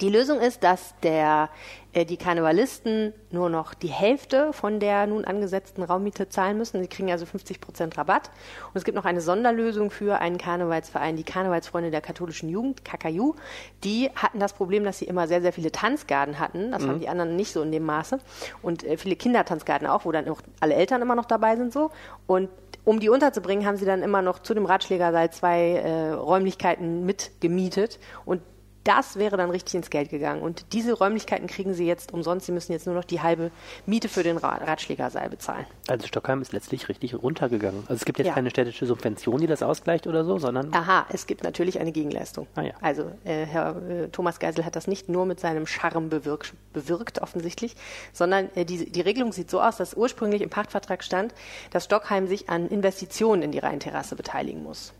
Die 0.00 0.10
Lösung 0.10 0.38
ist, 0.40 0.62
dass 0.62 0.94
der, 1.02 1.50
äh, 1.92 2.04
die 2.04 2.16
Karnevalisten 2.16 3.12
nur 3.32 3.50
noch 3.50 3.74
die 3.74 3.88
Hälfte 3.88 4.52
von 4.52 4.78
der 4.78 5.08
nun 5.08 5.24
angesetzten 5.24 5.82
Raummiete 5.82 6.28
zahlen 6.28 6.56
müssen. 6.56 6.80
Sie 6.80 6.86
kriegen 6.86 7.10
also 7.10 7.26
50 7.26 7.60
Prozent 7.60 7.98
Rabatt. 7.98 8.30
Und 8.66 8.76
es 8.76 8.84
gibt 8.84 8.94
noch 8.94 9.04
eine 9.04 9.20
Sonderlösung 9.20 9.90
für 9.90 10.20
einen 10.20 10.38
Karnevalsverein, 10.38 11.16
die 11.16 11.24
Karnevalsfreunde 11.24 11.90
der 11.90 12.00
katholischen 12.00 12.48
Jugend, 12.48 12.84
KKU. 12.84 13.34
Die 13.82 14.08
hatten 14.14 14.38
das 14.38 14.52
Problem, 14.52 14.84
dass 14.84 15.00
sie 15.00 15.06
immer 15.06 15.26
sehr, 15.26 15.42
sehr 15.42 15.52
viele 15.52 15.72
Tanzgarden 15.72 16.38
hatten. 16.38 16.70
Das 16.70 16.82
mhm. 16.82 16.88
haben 16.88 17.00
die 17.00 17.08
anderen 17.08 17.34
nicht 17.34 17.52
so 17.52 17.62
in 17.62 17.72
dem 17.72 17.84
Maße. 17.84 18.20
Und 18.62 18.84
äh, 18.84 18.96
viele 18.98 19.16
Kindertanzgarden 19.16 19.88
auch, 19.88 20.04
wo 20.04 20.12
dann 20.12 20.28
auch 20.28 20.42
alle 20.60 20.74
Eltern 20.74 21.02
immer 21.02 21.16
noch 21.16 21.26
dabei 21.26 21.56
sind 21.56 21.72
so. 21.72 21.90
Und 22.28 22.50
um 22.84 23.00
die 23.00 23.08
unterzubringen, 23.08 23.66
haben 23.66 23.76
sie 23.76 23.84
dann 23.84 24.02
immer 24.04 24.22
noch 24.22 24.38
zu 24.38 24.54
dem 24.54 24.64
Ratschlägersaal 24.64 25.30
zwei 25.32 25.72
äh, 25.72 26.10
Räumlichkeiten 26.12 27.04
mitgemietet. 27.04 27.98
Und 28.24 28.42
das 28.88 29.16
wäre 29.16 29.36
dann 29.36 29.50
richtig 29.50 29.74
ins 29.74 29.90
Geld 29.90 30.08
gegangen. 30.08 30.40
Und 30.40 30.72
diese 30.72 30.94
Räumlichkeiten 30.94 31.46
kriegen 31.46 31.74
sie 31.74 31.86
jetzt 31.86 32.14
umsonst. 32.14 32.46
Sie 32.46 32.52
müssen 32.52 32.72
jetzt 32.72 32.86
nur 32.86 32.94
noch 32.94 33.04
die 33.04 33.20
halbe 33.20 33.50
Miete 33.84 34.08
für 34.08 34.22
den 34.22 34.38
Ratschlägersaal 34.38 35.28
bezahlen. 35.28 35.66
Also 35.88 36.06
Stockheim 36.06 36.40
ist 36.40 36.52
letztlich 36.52 36.88
richtig 36.88 37.14
runtergegangen. 37.14 37.80
Also 37.82 37.94
es 37.94 38.04
gibt 38.06 38.18
jetzt 38.18 38.28
ja. 38.28 38.32
keine 38.32 38.48
städtische 38.48 38.86
Subvention, 38.86 39.42
die 39.42 39.46
das 39.46 39.62
ausgleicht 39.62 40.06
oder 40.06 40.24
so, 40.24 40.38
sondern... 40.38 40.72
Aha, 40.72 41.04
es 41.10 41.26
gibt 41.26 41.44
natürlich 41.44 41.80
eine 41.80 41.92
Gegenleistung. 41.92 42.46
Ah, 42.54 42.62
ja. 42.62 42.72
Also 42.80 43.10
äh, 43.24 43.44
Herr 43.44 43.76
äh, 43.76 44.08
Thomas 44.08 44.38
Geisel 44.38 44.64
hat 44.64 44.74
das 44.74 44.86
nicht 44.86 45.10
nur 45.10 45.26
mit 45.26 45.38
seinem 45.38 45.66
Charme 45.66 46.08
bewirkt, 46.08 46.54
bewirkt 46.72 47.20
offensichtlich, 47.20 47.76
sondern 48.14 48.48
äh, 48.54 48.64
die, 48.64 48.90
die 48.90 49.00
Regelung 49.02 49.32
sieht 49.32 49.50
so 49.50 49.60
aus, 49.60 49.76
dass 49.76 49.92
ursprünglich 49.92 50.40
im 50.40 50.48
Pachtvertrag 50.48 51.04
stand, 51.04 51.34
dass 51.72 51.84
Stockheim 51.84 52.26
sich 52.26 52.48
an 52.48 52.68
Investitionen 52.68 53.42
in 53.42 53.52
die 53.52 53.58
Rheinterrasse 53.58 54.16
beteiligen 54.16 54.62
muss. 54.62 54.94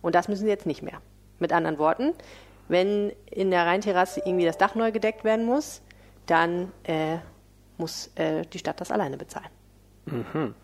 Und 0.00 0.14
das 0.14 0.28
müssen 0.28 0.44
sie 0.44 0.50
jetzt 0.50 0.64
nicht 0.64 0.82
mehr. 0.82 1.02
Mit 1.38 1.52
anderen 1.52 1.78
Worten, 1.78 2.14
wenn 2.70 3.12
in 3.30 3.50
der 3.50 3.66
Rheinterrasse 3.66 4.20
irgendwie 4.24 4.44
das 4.44 4.56
Dach 4.56 4.74
neu 4.74 4.92
gedeckt 4.92 5.24
werden 5.24 5.44
muss, 5.44 5.82
dann 6.26 6.70
äh, 6.84 7.18
muss 7.78 8.10
äh, 8.14 8.44
die 8.46 8.58
Stadt 8.58 8.80
das 8.80 8.90
alleine 8.92 9.16
bezahlen. 9.16 9.48
Mhm. 10.06 10.54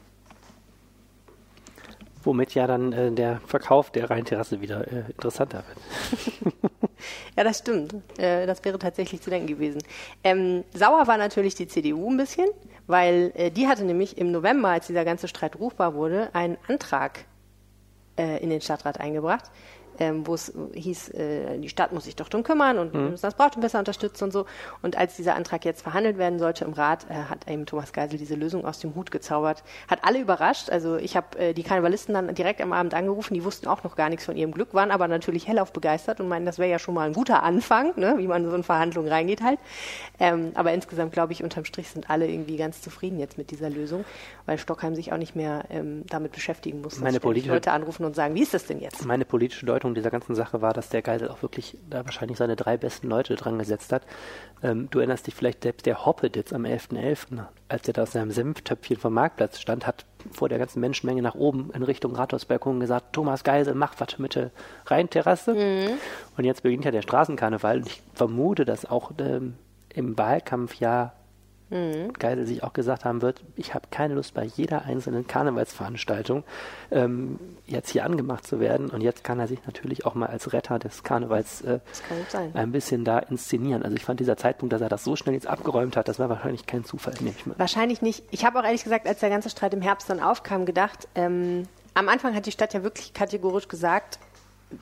Womit 2.22 2.54
ja 2.54 2.66
dann 2.66 2.92
äh, 2.92 3.10
der 3.10 3.40
Verkauf 3.46 3.90
der 3.90 4.10
Rheinterrasse 4.10 4.60
wieder 4.60 4.86
äh, 4.86 5.10
interessanter 5.10 5.64
wird. 5.66 6.54
ja, 7.36 7.44
das 7.44 7.58
stimmt. 7.58 7.94
Äh, 8.18 8.46
das 8.46 8.64
wäre 8.64 8.78
tatsächlich 8.78 9.20
zu 9.20 9.30
denken 9.30 9.48
gewesen. 9.48 9.82
Ähm, 10.22 10.64
sauer 10.72 11.06
war 11.08 11.18
natürlich 11.18 11.54
die 11.56 11.66
CDU 11.66 12.10
ein 12.10 12.16
bisschen, 12.16 12.48
weil 12.86 13.32
äh, 13.34 13.50
die 13.50 13.66
hatte 13.66 13.84
nämlich 13.84 14.18
im 14.18 14.30
November, 14.30 14.68
als 14.68 14.86
dieser 14.86 15.04
ganze 15.04 15.26
Streit 15.26 15.58
rufbar 15.58 15.94
wurde, 15.94 16.32
einen 16.34 16.56
Antrag 16.68 17.24
in 18.18 18.48
den 18.48 18.62
Stadtrat 18.62 18.98
eingebracht, 18.98 19.50
ähm, 19.98 20.26
wo 20.26 20.34
es 20.34 20.52
hieß, 20.74 21.10
äh, 21.10 21.58
die 21.58 21.68
Stadt 21.68 21.92
muss 21.92 22.04
sich 22.04 22.16
doch 22.16 22.28
drum 22.28 22.42
kümmern 22.42 22.78
und 22.78 22.94
mhm. 22.94 23.14
das 23.20 23.34
Brauchtum 23.34 23.62
besser 23.62 23.78
unterstützen 23.78 24.24
und 24.24 24.32
so. 24.32 24.46
Und 24.82 24.96
als 24.96 25.16
dieser 25.16 25.34
Antrag 25.34 25.64
jetzt 25.64 25.82
verhandelt 25.82 26.18
werden 26.18 26.38
sollte 26.38 26.64
im 26.64 26.72
Rat, 26.72 27.06
äh, 27.10 27.14
hat 27.14 27.48
eben 27.48 27.66
Thomas 27.66 27.92
Geisel 27.92 28.18
diese 28.18 28.34
Lösung 28.34 28.64
aus 28.64 28.78
dem 28.78 28.94
Hut 28.94 29.10
gezaubert. 29.10 29.62
Hat 29.88 30.00
alle 30.02 30.20
überrascht. 30.20 30.70
Also 30.70 30.96
ich 30.96 31.16
habe 31.16 31.38
äh, 31.38 31.54
die 31.54 31.62
Karnevalisten 31.62 32.14
dann 32.14 32.34
direkt 32.34 32.60
am 32.60 32.72
Abend 32.72 32.94
angerufen, 32.94 33.34
die 33.34 33.44
wussten 33.44 33.68
auch 33.68 33.84
noch 33.84 33.96
gar 33.96 34.08
nichts 34.08 34.24
von 34.24 34.36
ihrem 34.36 34.52
Glück, 34.52 34.74
waren 34.74 34.90
aber 34.90 35.08
natürlich 35.08 35.48
hellauf 35.48 35.72
begeistert 35.72 36.20
und 36.20 36.28
meinen, 36.28 36.46
das 36.46 36.58
wäre 36.58 36.70
ja 36.70 36.78
schon 36.78 36.94
mal 36.94 37.06
ein 37.06 37.12
guter 37.12 37.42
Anfang, 37.42 37.92
ne, 37.96 38.14
wie 38.18 38.26
man 38.26 38.48
so 38.48 38.54
in 38.54 38.62
Verhandlungen 38.62 39.08
reingeht 39.08 39.42
halt. 39.42 39.58
Ähm, 40.18 40.52
aber 40.54 40.72
insgesamt 40.72 41.12
glaube 41.12 41.32
ich, 41.32 41.42
unterm 41.42 41.64
Strich 41.64 41.88
sind 41.88 42.10
alle 42.10 42.28
irgendwie 42.28 42.56
ganz 42.56 42.82
zufrieden 42.82 43.18
jetzt 43.18 43.38
mit 43.38 43.50
dieser 43.50 43.70
Lösung, 43.70 44.04
weil 44.46 44.58
Stockheim 44.58 44.94
sich 44.94 45.12
auch 45.12 45.18
nicht 45.18 45.36
mehr 45.36 45.64
ähm, 45.70 46.04
damit 46.08 46.32
beschäftigen 46.32 46.80
muss, 46.80 47.00
dass 47.00 47.02
Leute 47.54 47.72
anrufen 47.72 48.04
und 48.04 48.14
sagen, 48.14 48.34
wie 48.34 48.42
ist 48.42 48.54
das 48.54 48.66
denn 48.66 48.80
jetzt? 48.80 49.04
Meine 49.04 49.24
politische 49.24 49.66
Deutung 49.66 49.85
dieser 49.94 50.10
ganzen 50.10 50.34
Sache 50.34 50.62
war, 50.62 50.72
dass 50.72 50.88
der 50.88 51.02
Geisel 51.02 51.28
auch 51.28 51.42
wirklich 51.42 51.76
da 51.88 52.04
wahrscheinlich 52.04 52.38
seine 52.38 52.56
drei 52.56 52.76
besten 52.76 53.08
Leute 53.08 53.34
dran 53.34 53.58
gesetzt 53.58 53.92
hat. 53.92 54.02
Ähm, 54.62 54.88
du 54.90 54.98
erinnerst 54.98 55.26
dich 55.26 55.34
vielleicht 55.34 55.62
selbst 55.62 55.86
der 55.86 56.04
Hoppeditz 56.04 56.52
am 56.52 56.64
11.11., 56.64 56.96
.11., 56.96 57.44
als 57.68 57.88
er 57.88 57.94
da 57.94 58.02
aus 58.02 58.12
seinem 58.12 58.30
Senftöpfchen 58.30 58.96
vom 58.96 59.14
Marktplatz 59.14 59.60
stand, 59.60 59.86
hat 59.86 60.04
vor 60.32 60.48
der 60.48 60.58
ganzen 60.58 60.80
Menschenmenge 60.80 61.22
nach 61.22 61.34
oben 61.34 61.70
in 61.72 61.82
Richtung 61.82 62.14
Rathausbalkon 62.14 62.80
gesagt, 62.80 63.12
Thomas 63.12 63.44
Geisel, 63.44 63.74
mach 63.74 63.94
was 63.98 64.18
mit 64.18 64.34
der 64.34 64.50
Rheinterrasse. 64.86 65.54
Mhm. 65.54 65.98
Und 66.36 66.44
jetzt 66.44 66.62
beginnt 66.62 66.84
ja 66.84 66.90
der 66.90 67.02
Straßenkarneval 67.02 67.78
und 67.78 67.86
ich 67.86 68.02
vermute, 68.14 68.64
dass 68.64 68.84
auch 68.84 69.12
ähm, 69.18 69.54
im 69.94 70.16
Wahlkampfjahr 70.16 71.14
mhm. 71.70 72.12
Geisel 72.12 72.46
sich 72.46 72.62
auch 72.62 72.72
gesagt 72.72 73.04
haben 73.04 73.22
wird, 73.22 73.42
ich 73.56 73.74
habe 73.74 73.86
keine 73.90 74.14
Lust 74.14 74.34
bei 74.34 74.44
jeder 74.44 74.84
einzelnen 74.84 75.26
Karnevalsveranstaltung 75.26 76.44
ähm, 76.90 77.38
jetzt 77.66 77.90
hier 77.90 78.04
angemacht 78.04 78.46
zu 78.46 78.60
werden 78.60 78.90
und 78.90 79.00
jetzt 79.00 79.24
kann 79.24 79.38
er 79.40 79.48
sich 79.48 79.64
natürlich 79.66 80.06
auch 80.06 80.14
mal 80.14 80.26
als 80.26 80.52
Retter 80.52 80.78
des 80.78 81.02
Karnevals 81.02 81.62
äh, 81.62 81.80
ein 82.54 82.72
bisschen 82.72 83.04
da 83.04 83.18
inszenieren. 83.18 83.82
Also 83.82 83.96
ich 83.96 84.04
fand 84.04 84.20
dieser 84.20 84.36
Zeitpunkt, 84.36 84.72
dass 84.72 84.80
er 84.80 84.88
das 84.88 85.04
so 85.04 85.16
schnell 85.16 85.34
jetzt 85.34 85.46
abgeräumt 85.46 85.96
hat, 85.96 86.08
das 86.08 86.18
war 86.18 86.28
wahrscheinlich 86.28 86.66
kein 86.66 86.84
Zufall. 86.84 87.14
Nehme 87.20 87.34
ich 87.36 87.46
mal. 87.46 87.58
Wahrscheinlich 87.58 88.02
nicht. 88.02 88.24
Ich 88.30 88.44
habe 88.44 88.58
auch 88.58 88.64
ehrlich 88.64 88.84
gesagt, 88.84 89.06
als 89.06 89.20
der 89.20 89.30
ganze 89.30 89.50
Streit 89.50 89.74
im 89.74 89.82
Herbst 89.82 90.08
dann 90.10 90.20
aufkam, 90.20 90.66
gedacht, 90.66 91.08
ähm, 91.14 91.64
am 91.94 92.08
Anfang 92.08 92.34
hat 92.34 92.46
die 92.46 92.52
Stadt 92.52 92.74
ja 92.74 92.82
wirklich 92.82 93.14
kategorisch 93.14 93.68
gesagt, 93.68 94.18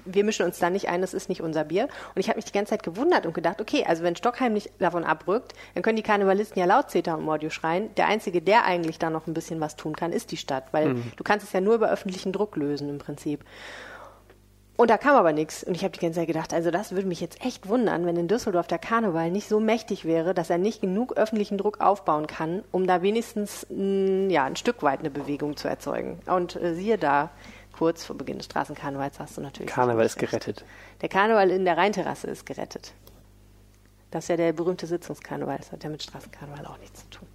wir 0.04 0.24
mischen 0.24 0.46
uns 0.46 0.58
da 0.58 0.70
nicht 0.70 0.88
ein, 0.88 1.00
das 1.00 1.14
ist 1.14 1.28
nicht 1.28 1.42
unser 1.42 1.64
Bier. 1.64 1.88
Und 2.14 2.20
ich 2.20 2.28
habe 2.28 2.36
mich 2.36 2.44
die 2.44 2.52
ganze 2.52 2.70
Zeit 2.70 2.82
gewundert 2.82 3.26
und 3.26 3.34
gedacht, 3.34 3.60
okay, 3.60 3.84
also 3.86 4.02
wenn 4.02 4.16
Stockheim 4.16 4.54
nicht 4.54 4.70
davon 4.78 5.04
abrückt, 5.04 5.52
dann 5.74 5.82
können 5.82 5.96
die 5.96 6.02
Karnevalisten 6.02 6.58
ja 6.58 6.66
laut 6.66 6.90
Zeta 6.90 7.14
und 7.14 7.24
Mordio 7.24 7.50
schreien. 7.50 7.94
Der 7.96 8.06
Einzige, 8.06 8.40
der 8.40 8.64
eigentlich 8.64 8.98
da 8.98 9.10
noch 9.10 9.26
ein 9.26 9.34
bisschen 9.34 9.60
was 9.60 9.76
tun 9.76 9.94
kann, 9.94 10.12
ist 10.12 10.30
die 10.30 10.36
Stadt, 10.36 10.64
weil 10.72 10.94
mhm. 10.94 11.12
du 11.16 11.24
kannst 11.24 11.46
es 11.46 11.52
ja 11.52 11.60
nur 11.60 11.74
über 11.74 11.90
öffentlichen 11.90 12.32
Druck 12.32 12.56
lösen 12.56 12.88
im 12.88 12.98
Prinzip. 12.98 13.44
Und 14.76 14.90
da 14.90 14.98
kam 14.98 15.14
aber 15.14 15.32
nichts. 15.32 15.62
Und 15.62 15.76
ich 15.76 15.84
habe 15.84 15.92
die 15.92 16.00
ganze 16.00 16.18
Zeit 16.18 16.26
gedacht, 16.26 16.52
also 16.52 16.70
das 16.72 16.92
würde 16.92 17.06
mich 17.06 17.20
jetzt 17.20 17.44
echt 17.44 17.68
wundern, 17.68 18.06
wenn 18.06 18.16
in 18.16 18.26
Düsseldorf 18.26 18.66
der 18.66 18.78
Karneval 18.78 19.30
nicht 19.30 19.48
so 19.48 19.60
mächtig 19.60 20.04
wäre, 20.04 20.34
dass 20.34 20.50
er 20.50 20.58
nicht 20.58 20.80
genug 20.80 21.16
öffentlichen 21.16 21.58
Druck 21.58 21.80
aufbauen 21.80 22.26
kann, 22.26 22.64
um 22.72 22.86
da 22.86 23.00
wenigstens 23.00 23.66
mh, 23.70 24.32
ja, 24.32 24.44
ein 24.44 24.56
Stück 24.56 24.82
weit 24.82 25.00
eine 25.00 25.10
Bewegung 25.10 25.56
zu 25.56 25.68
erzeugen. 25.68 26.18
Und 26.26 26.56
äh, 26.56 26.74
siehe 26.74 26.98
da, 26.98 27.30
kurz 27.76 28.04
vor 28.04 28.16
Beginn 28.16 28.38
des 28.38 28.46
Straßenkarnevals 28.46 29.18
hast 29.20 29.36
du 29.36 29.40
natürlich. 29.40 29.70
Karneval 29.70 30.06
ist 30.06 30.18
gerettet. 30.18 30.64
Der 31.00 31.08
Karneval 31.08 31.50
in 31.50 31.64
der 31.64 31.76
Rheinterrasse 31.76 32.26
ist 32.28 32.46
gerettet. 32.46 32.92
Das 34.10 34.24
ist 34.24 34.28
ja 34.28 34.36
der 34.36 34.52
berühmte 34.52 34.86
Sitzungskarneval. 34.86 35.58
Das 35.58 35.72
hat 35.72 35.82
ja 35.84 35.90
mit 35.90 36.02
Straßenkarneval 36.02 36.66
auch 36.66 36.78
nichts 36.78 37.00
zu 37.02 37.18
tun. 37.18 37.28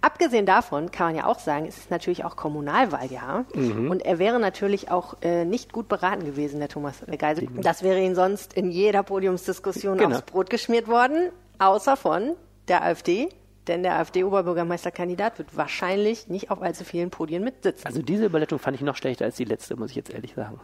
Abgesehen 0.00 0.46
davon 0.46 0.90
kann 0.92 1.06
man 1.08 1.16
ja 1.16 1.26
auch 1.26 1.38
sagen, 1.40 1.66
es 1.66 1.76
ist 1.78 1.90
natürlich 1.90 2.24
auch 2.24 2.36
Kommunalwahljahr. 2.36 3.46
Und 3.54 4.04
er 4.04 4.18
wäre 4.18 4.38
natürlich 4.38 4.90
auch 4.90 5.16
äh, 5.22 5.44
nicht 5.44 5.72
gut 5.72 5.88
beraten 5.88 6.24
gewesen, 6.24 6.60
der 6.60 6.68
Thomas 6.68 6.96
Geisel. 7.18 7.48
Das 7.62 7.82
wäre 7.82 8.00
ihm 8.00 8.14
sonst 8.14 8.52
in 8.52 8.70
jeder 8.70 9.02
Podiumsdiskussion 9.02 9.98
Genau. 9.98 10.16
aufs 10.16 10.22
Brot 10.26 10.50
geschmiert 10.50 10.86
worden, 10.86 11.30
außer 11.58 11.96
von 11.96 12.36
der 12.68 12.84
AfD. 12.84 13.30
Denn 13.68 13.82
der 13.82 13.98
AfD-Oberbürgermeisterkandidat 13.98 15.38
wird 15.38 15.56
wahrscheinlich 15.56 16.28
nicht 16.28 16.50
auf 16.50 16.62
allzu 16.62 16.84
vielen 16.84 17.10
Podien 17.10 17.42
mitsitzen. 17.42 17.86
Also 17.86 18.02
diese 18.02 18.26
Überleitung 18.26 18.58
fand 18.58 18.76
ich 18.76 18.82
noch 18.82 18.96
schlechter 18.96 19.24
als 19.24 19.36
die 19.36 19.44
letzte, 19.44 19.76
muss 19.76 19.90
ich 19.90 19.96
jetzt 19.96 20.10
ehrlich 20.10 20.34
sagen. 20.34 20.60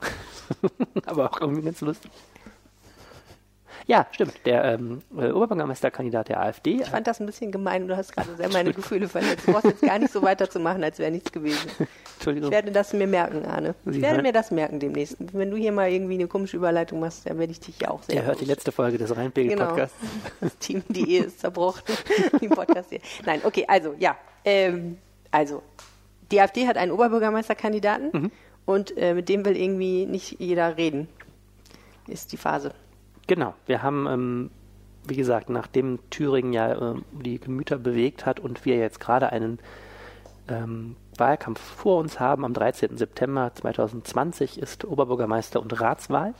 Aber 1.06 1.32
auch 1.32 1.40
irgendwie 1.40 1.62
ganz 1.62 1.80
lustig. 1.80 2.10
Ja, 3.88 4.04
stimmt. 4.10 4.32
Der 4.44 4.64
ähm, 4.64 5.00
äh, 5.16 5.30
Oberbürgermeisterkandidat 5.30 6.28
der 6.28 6.40
AfD. 6.40 6.80
Ich 6.80 6.88
fand 6.88 7.06
das 7.06 7.20
ein 7.20 7.26
bisschen 7.26 7.52
gemein. 7.52 7.86
Du 7.86 7.96
hast 7.96 8.12
gerade 8.12 8.34
sehr 8.36 8.48
meine 8.48 8.72
Gefühle 8.72 9.08
verletzt. 9.08 9.46
Du 9.46 9.52
brauchst 9.52 9.66
jetzt 9.66 9.82
gar 9.82 9.98
nicht 10.00 10.12
so 10.12 10.22
weiterzumachen, 10.22 10.82
als 10.82 10.98
wäre 10.98 11.12
nichts 11.12 11.30
gewesen. 11.30 11.70
Entschuldigung. 12.16 12.48
Ich 12.48 12.52
werde 12.54 12.72
das 12.72 12.92
mir 12.92 13.06
merken, 13.06 13.44
Arne. 13.46 13.76
Sie 13.84 13.90
Ich 13.98 14.02
werde 14.02 14.16
hören- 14.16 14.22
mir 14.24 14.32
das 14.32 14.50
merken 14.50 14.80
demnächst. 14.80 15.16
Wenn 15.32 15.52
du 15.52 15.56
hier 15.56 15.70
mal 15.70 15.88
irgendwie 15.88 16.14
eine 16.14 16.26
komische 16.26 16.56
Überleitung 16.56 16.98
machst, 16.98 17.30
dann 17.30 17.38
werde 17.38 17.52
ich 17.52 17.60
dich 17.60 17.78
ja 17.80 17.90
auch 17.90 18.02
sehr 18.02 18.16
Der 18.16 18.24
hört 18.24 18.40
die 18.40 18.44
letzte 18.46 18.72
Folge 18.72 18.98
des 18.98 19.10
Genau. 19.10 19.20
Rheinpegel-Podcasts. 19.20 19.96
Das 20.40 20.58
Team, 20.58 20.82
die 20.88 21.08
Ehe 21.08 21.24
ist 21.24 21.38
zerbrochen. 21.38 21.82
Die 22.40 22.48
Podcast 22.48 22.90
-Ehe. 22.92 23.00
Nein, 23.24 23.40
okay, 23.44 23.66
also, 23.68 23.94
ja. 24.00 24.16
Ähm, 24.44 24.98
also, 25.30 25.62
die 26.32 26.40
AfD 26.40 26.66
hat 26.66 26.76
einen 26.76 26.90
Oberbürgermeisterkandidaten 26.90 28.10
Mhm. 28.12 28.30
und 28.64 28.96
äh, 28.96 29.14
mit 29.14 29.28
dem 29.28 29.44
will 29.44 29.56
irgendwie 29.56 30.06
nicht 30.06 30.40
jeder 30.40 30.76
reden. 30.76 31.06
Ist 32.08 32.32
die 32.32 32.36
Phase. 32.36 32.72
Genau. 33.26 33.54
Wir 33.66 33.82
haben, 33.82 34.06
ähm, 34.06 34.50
wie 35.04 35.16
gesagt, 35.16 35.50
nachdem 35.50 35.98
Thüringen 36.10 36.52
ja 36.52 36.92
ähm, 36.92 37.04
die 37.12 37.40
Gemüter 37.40 37.78
bewegt 37.78 38.26
hat 38.26 38.40
und 38.40 38.64
wir 38.64 38.76
jetzt 38.76 39.00
gerade 39.00 39.30
einen 39.30 39.58
ähm, 40.48 40.96
Wahlkampf 41.16 41.60
vor 41.60 41.98
uns 41.98 42.20
haben, 42.20 42.44
am 42.44 42.54
13. 42.54 42.96
September 42.96 43.50
2020 43.54 44.58
ist 44.58 44.84
Oberbürgermeister 44.84 45.60
und 45.60 45.80
Ratswahl, 45.80 46.34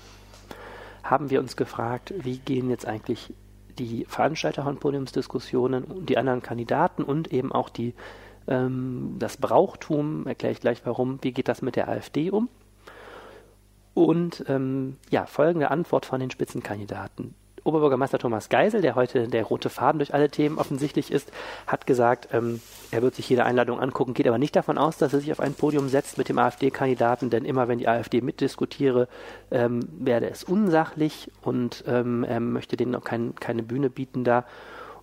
haben 1.02 1.30
wir 1.30 1.40
uns 1.40 1.56
gefragt, 1.56 2.12
wie 2.18 2.38
gehen 2.38 2.70
jetzt 2.70 2.86
eigentlich 2.86 3.32
die 3.78 4.04
Veranstalter 4.06 4.62
von 4.62 4.78
Podiumsdiskussionen 4.78 5.84
und 5.84 6.08
die 6.08 6.18
anderen 6.18 6.42
Kandidaten 6.42 7.02
und 7.02 7.32
eben 7.32 7.52
auch 7.52 7.68
die, 7.68 7.94
ähm, 8.46 9.16
das 9.18 9.36
Brauchtum, 9.36 10.26
erkläre 10.26 10.52
ich 10.52 10.60
gleich 10.60 10.82
warum, 10.84 11.18
wie 11.22 11.32
geht 11.32 11.48
das 11.48 11.62
mit 11.62 11.76
der 11.76 11.88
AfD 11.88 12.30
um? 12.30 12.48
Und 13.96 14.44
ähm, 14.46 14.98
ja, 15.08 15.24
folgende 15.24 15.70
Antwort 15.70 16.04
von 16.04 16.20
den 16.20 16.30
Spitzenkandidaten. 16.30 17.34
Oberbürgermeister 17.64 18.18
Thomas 18.18 18.50
Geisel, 18.50 18.82
der 18.82 18.94
heute 18.94 19.26
der 19.26 19.44
rote 19.44 19.70
Faden 19.70 19.98
durch 20.00 20.12
alle 20.12 20.28
Themen 20.28 20.58
offensichtlich 20.58 21.10
ist, 21.10 21.32
hat 21.66 21.86
gesagt, 21.86 22.28
ähm, 22.34 22.60
er 22.90 23.00
wird 23.00 23.14
sich 23.14 23.26
jede 23.26 23.46
Einladung 23.46 23.80
angucken, 23.80 24.12
geht 24.12 24.28
aber 24.28 24.36
nicht 24.36 24.54
davon 24.54 24.76
aus, 24.76 24.98
dass 24.98 25.14
er 25.14 25.20
sich 25.20 25.32
auf 25.32 25.40
ein 25.40 25.54
Podium 25.54 25.88
setzt 25.88 26.18
mit 26.18 26.28
dem 26.28 26.38
AfD-Kandidaten, 26.38 27.30
denn 27.30 27.46
immer 27.46 27.68
wenn 27.68 27.78
die 27.78 27.88
AfD 27.88 28.20
mitdiskutiere, 28.20 29.08
ähm, 29.50 29.80
werde 29.98 30.28
es 30.28 30.44
unsachlich 30.44 31.32
und 31.40 31.82
ähm, 31.86 32.22
er 32.22 32.40
möchte 32.40 32.76
denen 32.76 32.94
auch 32.96 33.04
kein, 33.04 33.34
keine 33.34 33.62
Bühne 33.62 33.88
bieten 33.88 34.24
da 34.24 34.44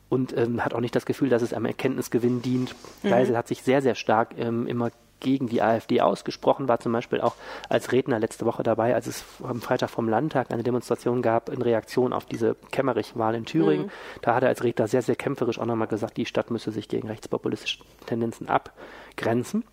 und 0.08 0.38
ähm, 0.38 0.64
hat 0.64 0.76
auch 0.76 0.82
nicht 0.82 0.96
das 0.96 1.08
Gefühl, 1.08 1.30
dass 1.30 1.42
es 1.42 1.52
einem 1.52 1.66
Erkenntnisgewinn 1.66 2.44
dient. 2.44 2.76
Geisel 3.02 3.36
hat 3.36 3.48
sich 3.48 3.64
sehr, 3.64 3.82
sehr 3.82 3.96
stark 3.96 4.36
ähm, 4.38 4.68
immer 4.68 4.92
gegen 5.24 5.48
die 5.48 5.64
AfD 5.64 6.02
ausgesprochen, 6.02 6.68
war 6.68 6.80
zum 6.80 6.92
Beispiel 6.92 7.22
auch 7.22 7.34
als 7.70 7.92
Redner 7.92 8.20
letzte 8.20 8.46
Woche 8.46 8.62
dabei, 8.62 8.94
als 8.94 9.08
es 9.08 9.24
am 9.42 9.62
Freitag 9.62 9.90
vom 9.90 10.08
Landtag 10.08 10.52
eine 10.52 10.62
Demonstration 10.62 11.24
gab 11.24 11.50
in 11.50 11.64
Reaktion 11.64 12.14
auf 12.14 12.26
diese 12.26 12.56
Kemmerich-Wahl 12.72 13.34
in 13.34 13.46
Thüringen. 13.46 13.90
Da 14.22 14.36
hat 14.36 14.44
er 14.44 14.50
als 14.50 14.64
Redner 14.64 14.88
sehr, 14.88 15.02
sehr 15.02 15.16
kämpferisch 15.16 15.58
auch 15.58 15.66
nochmal 15.66 15.88
gesagt, 15.88 16.18
die 16.18 16.28
Stadt 16.28 16.52
müsse 16.52 16.72
sich 16.72 16.88
gegen 16.88 17.08
rechtspopulistische 17.08 17.80
Tendenzen 18.06 18.48
abgrenzen. 18.48 19.64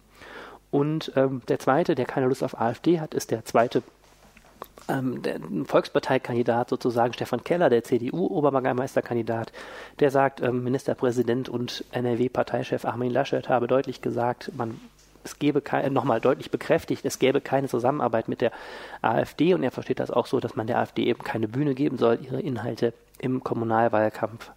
Und 0.71 1.13
ähm, 1.17 1.43
der 1.49 1.59
zweite, 1.59 1.95
der 1.95 2.07
keine 2.07 2.29
Lust 2.29 2.45
auf 2.45 2.59
AfD 2.59 3.01
hat, 3.01 3.13
ist 3.13 3.33
der 3.33 3.45
zweite 3.45 3.83
ähm, 4.89 5.23
der 5.23 5.41
Volksparteikandidat 5.65 6.71
sozusagen, 6.71 7.13
Stefan 7.13 7.45
Keller, 7.45 7.71
der 7.71 7.85
CDU-Oberbürgermeisterkandidat, 7.85 9.53
der 9.99 10.11
sagt, 10.11 10.41
ähm, 10.41 10.65
Ministerpräsident 10.65 11.49
und 11.49 11.85
NRW-Parteichef 11.93 12.85
Armin 12.85 13.13
Laschet 13.13 13.49
habe 13.49 13.67
deutlich 13.67 14.03
gesagt, 14.03 14.53
man 14.57 14.81
es 15.25 15.39
gäbe 15.39 15.61
kein, 15.61 15.93
nochmal 15.93 16.21
deutlich 16.21 16.51
bekräftigt, 16.51 17.05
es 17.05 17.19
gäbe 17.19 17.41
keine 17.41 17.69
Zusammenarbeit 17.69 18.29
mit 18.29 18.41
der 18.41 18.53
AfD 19.03 19.55
und 19.55 19.63
er 19.63 19.71
versteht 19.71 20.01
das 20.01 20.11
auch 20.11 20.27
so, 20.27 20.41
dass 20.41 20.57
man 20.57 20.67
der 20.67 20.79
AfD 20.79 21.05
eben 21.05 21.23
keine 21.23 21.49
Bühne 21.49 21.75
geben 21.75 21.99
soll, 21.99 22.19
ihre 22.23 22.41
Inhalte 22.41 22.93
im 23.19 23.45
Kommunalwahlkampf 23.45 24.51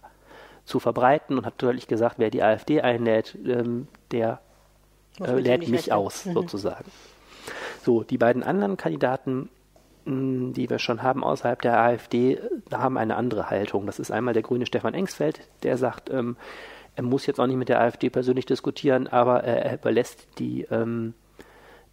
zu 0.64 0.80
verbreiten 0.80 1.38
und 1.38 1.46
hat 1.46 1.54
deutlich 1.58 1.86
gesagt, 1.86 2.16
wer 2.18 2.30
die 2.30 2.42
AfD 2.42 2.80
einlädt, 2.80 3.36
ähm, 3.46 3.88
der 4.10 4.40
äh, 5.20 5.32
lädt 5.38 5.68
mich 5.68 5.72
rechnen. 5.72 5.96
aus, 5.96 6.24
sozusagen. 6.24 6.90
So, 7.82 8.02
die 8.02 8.18
beiden 8.18 8.42
anderen 8.42 8.76
Kandidaten, 8.78 9.50
mh, 10.06 10.54
die 10.54 10.70
wir 10.70 10.78
schon 10.78 11.02
haben 11.02 11.22
außerhalb 11.22 11.60
der 11.60 11.78
AfD, 11.78 12.34
äh, 12.34 12.40
haben 12.72 12.96
eine 12.96 13.16
andere 13.16 13.50
Haltung. 13.50 13.86
Das 13.86 13.98
ist 13.98 14.10
einmal 14.10 14.34
der 14.34 14.42
grüne 14.42 14.64
Stefan 14.64 14.94
Engsfeld, 14.94 15.40
der 15.62 15.76
sagt, 15.76 16.10
ähm, 16.10 16.36
er 16.96 17.02
muss 17.02 17.26
jetzt 17.26 17.40
auch 17.40 17.46
nicht 17.46 17.56
mit 17.56 17.68
der 17.68 17.80
AfD 17.80 18.10
persönlich 18.10 18.46
diskutieren, 18.46 19.06
aber 19.06 19.44
er, 19.44 19.64
er 19.64 19.74
überlässt 19.74 20.26
die 20.38 20.62
ähm, 20.70 21.14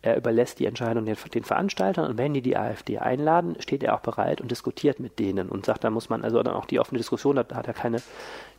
er 0.03 0.17
überlässt 0.17 0.59
die 0.59 0.65
Entscheidung 0.65 1.05
den, 1.05 1.15
den 1.33 1.43
Veranstaltern. 1.43 2.09
Und 2.09 2.17
wenn 2.17 2.33
die 2.33 2.41
die 2.41 2.57
AfD 2.57 2.97
einladen, 2.97 3.55
steht 3.59 3.83
er 3.83 3.95
auch 3.95 3.99
bereit 3.99 4.41
und 4.41 4.49
diskutiert 4.49 4.99
mit 4.99 5.19
denen 5.19 5.49
und 5.49 5.65
sagt, 5.65 5.83
da 5.83 5.89
muss 5.89 6.09
man 6.09 6.23
also 6.23 6.41
dann 6.41 6.55
auch 6.55 6.65
die 6.65 6.79
offene 6.79 6.97
Diskussion, 6.97 7.35
da, 7.35 7.45
hat 7.53 7.67
er 7.67 7.73
keine, 7.73 7.97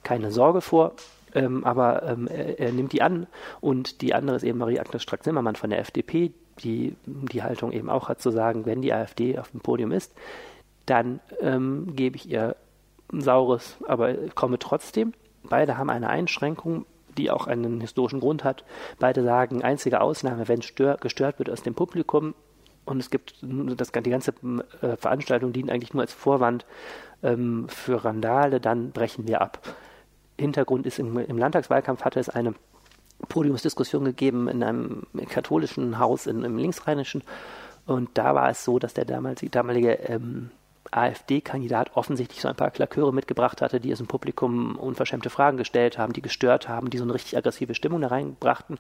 keine 0.05 0.31
Sorge 0.31 0.61
vor, 0.61 0.93
ähm, 1.35 1.65
aber 1.65 2.05
ähm, 2.05 2.29
er, 2.29 2.61
er 2.61 2.73
nimmt 2.73 2.93
die 2.93 3.03
an. 3.03 3.27
Und 3.61 4.03
die 4.03 4.15
andere 4.15 4.37
ist 4.37 4.45
eben 4.45 4.59
Marie-Agnes 4.59 5.03
Strack-Zimmermann 5.03 5.57
von 5.57 5.71
der 5.71 5.81
FDP, 5.81 6.33
die 6.63 6.95
die 7.07 7.43
Haltung 7.43 7.73
eben 7.73 7.91
auch 7.91 8.09
hat 8.09 8.21
zu 8.21 8.31
sagen, 8.31 8.65
wenn 8.67 8.83
die 8.83 8.93
AfD 8.93 9.39
auf 9.39 9.51
dem 9.51 9.61
Podium 9.61 9.91
ist, 9.91 10.15
dann 10.87 11.21
ähm, 11.41 11.97
gebe 11.97 12.17
ich 12.17 12.29
ihr 12.29 12.55
ein 13.13 13.21
saures, 13.21 13.77
aber 13.87 14.15
komme 14.35 14.59
trotzdem. 14.59 15.13
Beide 15.45 15.79
haben 15.79 15.91
eine 15.91 16.09
Einschränkung, 16.09 16.87
die 17.17 17.31
auch 17.31 17.47
einen 17.47 17.81
historischen 17.81 18.21
Grund 18.21 18.45
hat. 18.45 18.65
Beide 18.99 19.23
sagen, 19.23 19.63
einzige 19.63 20.01
Ausnahme, 20.01 20.49
wenn 20.49 20.63
stör, 20.63 20.97
gestört 20.97 21.39
wird 21.39 21.51
aus 21.51 21.63
dem 21.63 21.75
Publikum. 21.75 22.35
Und 22.85 22.99
es 22.99 23.11
gibt, 23.11 23.37
das, 23.43 23.93
die 23.93 24.11
ganze 24.11 24.33
äh, 24.81 24.97
Veranstaltung 24.97 25.53
dient 25.53 25.71
eigentlich 25.71 25.95
nur 25.95 26.03
als 26.03 26.13
Vorwand 26.13 26.67
ähm, 27.23 27.69
für 27.69 28.05
Randale, 28.05 28.61
dann 28.61 28.91
brechen 28.91 29.29
wir 29.29 29.41
ab. 29.41 29.61
Hintergrund 30.39 30.87
ist, 30.87 30.99
im, 30.99 31.17
im 31.17 31.39
Landtagswahlkampf 31.39 32.03
hatte 32.03 32.19
es 32.19 32.29
eine 32.29 32.55
Podiumsdiskussion 33.29 34.05
gegeben 34.05 34.49
in 34.49 34.65
einem 34.65 35.03
katholischen 35.29 35.99
Haus 36.01 36.27
in, 36.27 36.43
im 36.45 36.59
Linksrheinischen. 36.59 37.23
Und 37.87 38.11
da 38.15 38.35
war 38.35 38.51
es 38.51 38.65
so, 38.65 38.79
dass 38.79 38.95
der 38.95 39.05
damalige, 39.05 39.49
damalige 39.51 39.93
ähm, 40.09 40.51
AfD-Kandidat 40.93 41.97
offensichtlich 41.97 42.41
so 42.41 42.49
ein 42.49 42.55
paar 42.55 42.71
Klaköre 42.71 43.13
mitgebracht 43.13 43.61
hatte, 43.63 43.81
die 43.81 43.91
es 43.91 44.01
im 44.01 44.07
Publikum 44.07 44.77
unverschämte 44.77 45.31
Fragen 45.31 45.57
gestellt 45.57 45.99
haben, 45.99 46.13
die 46.13 46.23
gestört 46.23 46.69
haben, 46.69 46.91
die 46.91 46.99
so 46.99 47.05
eine 47.05 47.15
richtig 47.15 47.37
aggressive 47.37 47.75
Stimmung 47.75 48.01
da 48.01 48.09
reinbrachten. 48.09 48.79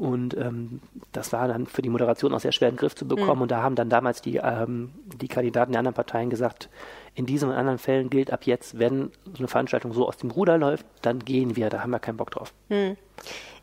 Und 0.00 0.34
ähm, 0.38 0.80
das 1.12 1.30
war 1.34 1.46
dann 1.46 1.66
für 1.66 1.82
die 1.82 1.90
Moderation 1.90 2.32
auch 2.32 2.40
sehr 2.40 2.52
schwer 2.52 2.68
in 2.68 2.74
den 2.76 2.80
Griff 2.80 2.94
zu 2.94 3.06
bekommen. 3.06 3.42
Und 3.42 3.50
da 3.50 3.62
haben 3.62 3.74
dann 3.74 3.90
damals 3.90 4.22
die, 4.22 4.36
ähm, 4.36 4.92
die 5.20 5.28
Kandidaten 5.28 5.72
der 5.72 5.80
anderen 5.80 5.94
Parteien 5.94 6.30
gesagt, 6.30 6.70
in 7.14 7.26
diesen 7.26 7.50
und 7.50 7.54
anderen 7.54 7.78
Fällen 7.78 8.08
gilt 8.08 8.32
ab 8.32 8.44
jetzt, 8.44 8.78
wenn 8.78 9.10
so 9.26 9.40
eine 9.40 9.48
Veranstaltung 9.48 9.92
so 9.92 10.08
aus 10.08 10.16
dem 10.16 10.30
Ruder 10.30 10.56
läuft, 10.56 10.86
dann 11.02 11.18
gehen 11.18 11.54
wir, 11.54 11.68
da 11.68 11.82
haben 11.82 11.90
wir 11.90 11.98
keinen 11.98 12.16
Bock 12.16 12.30
drauf. 12.30 12.54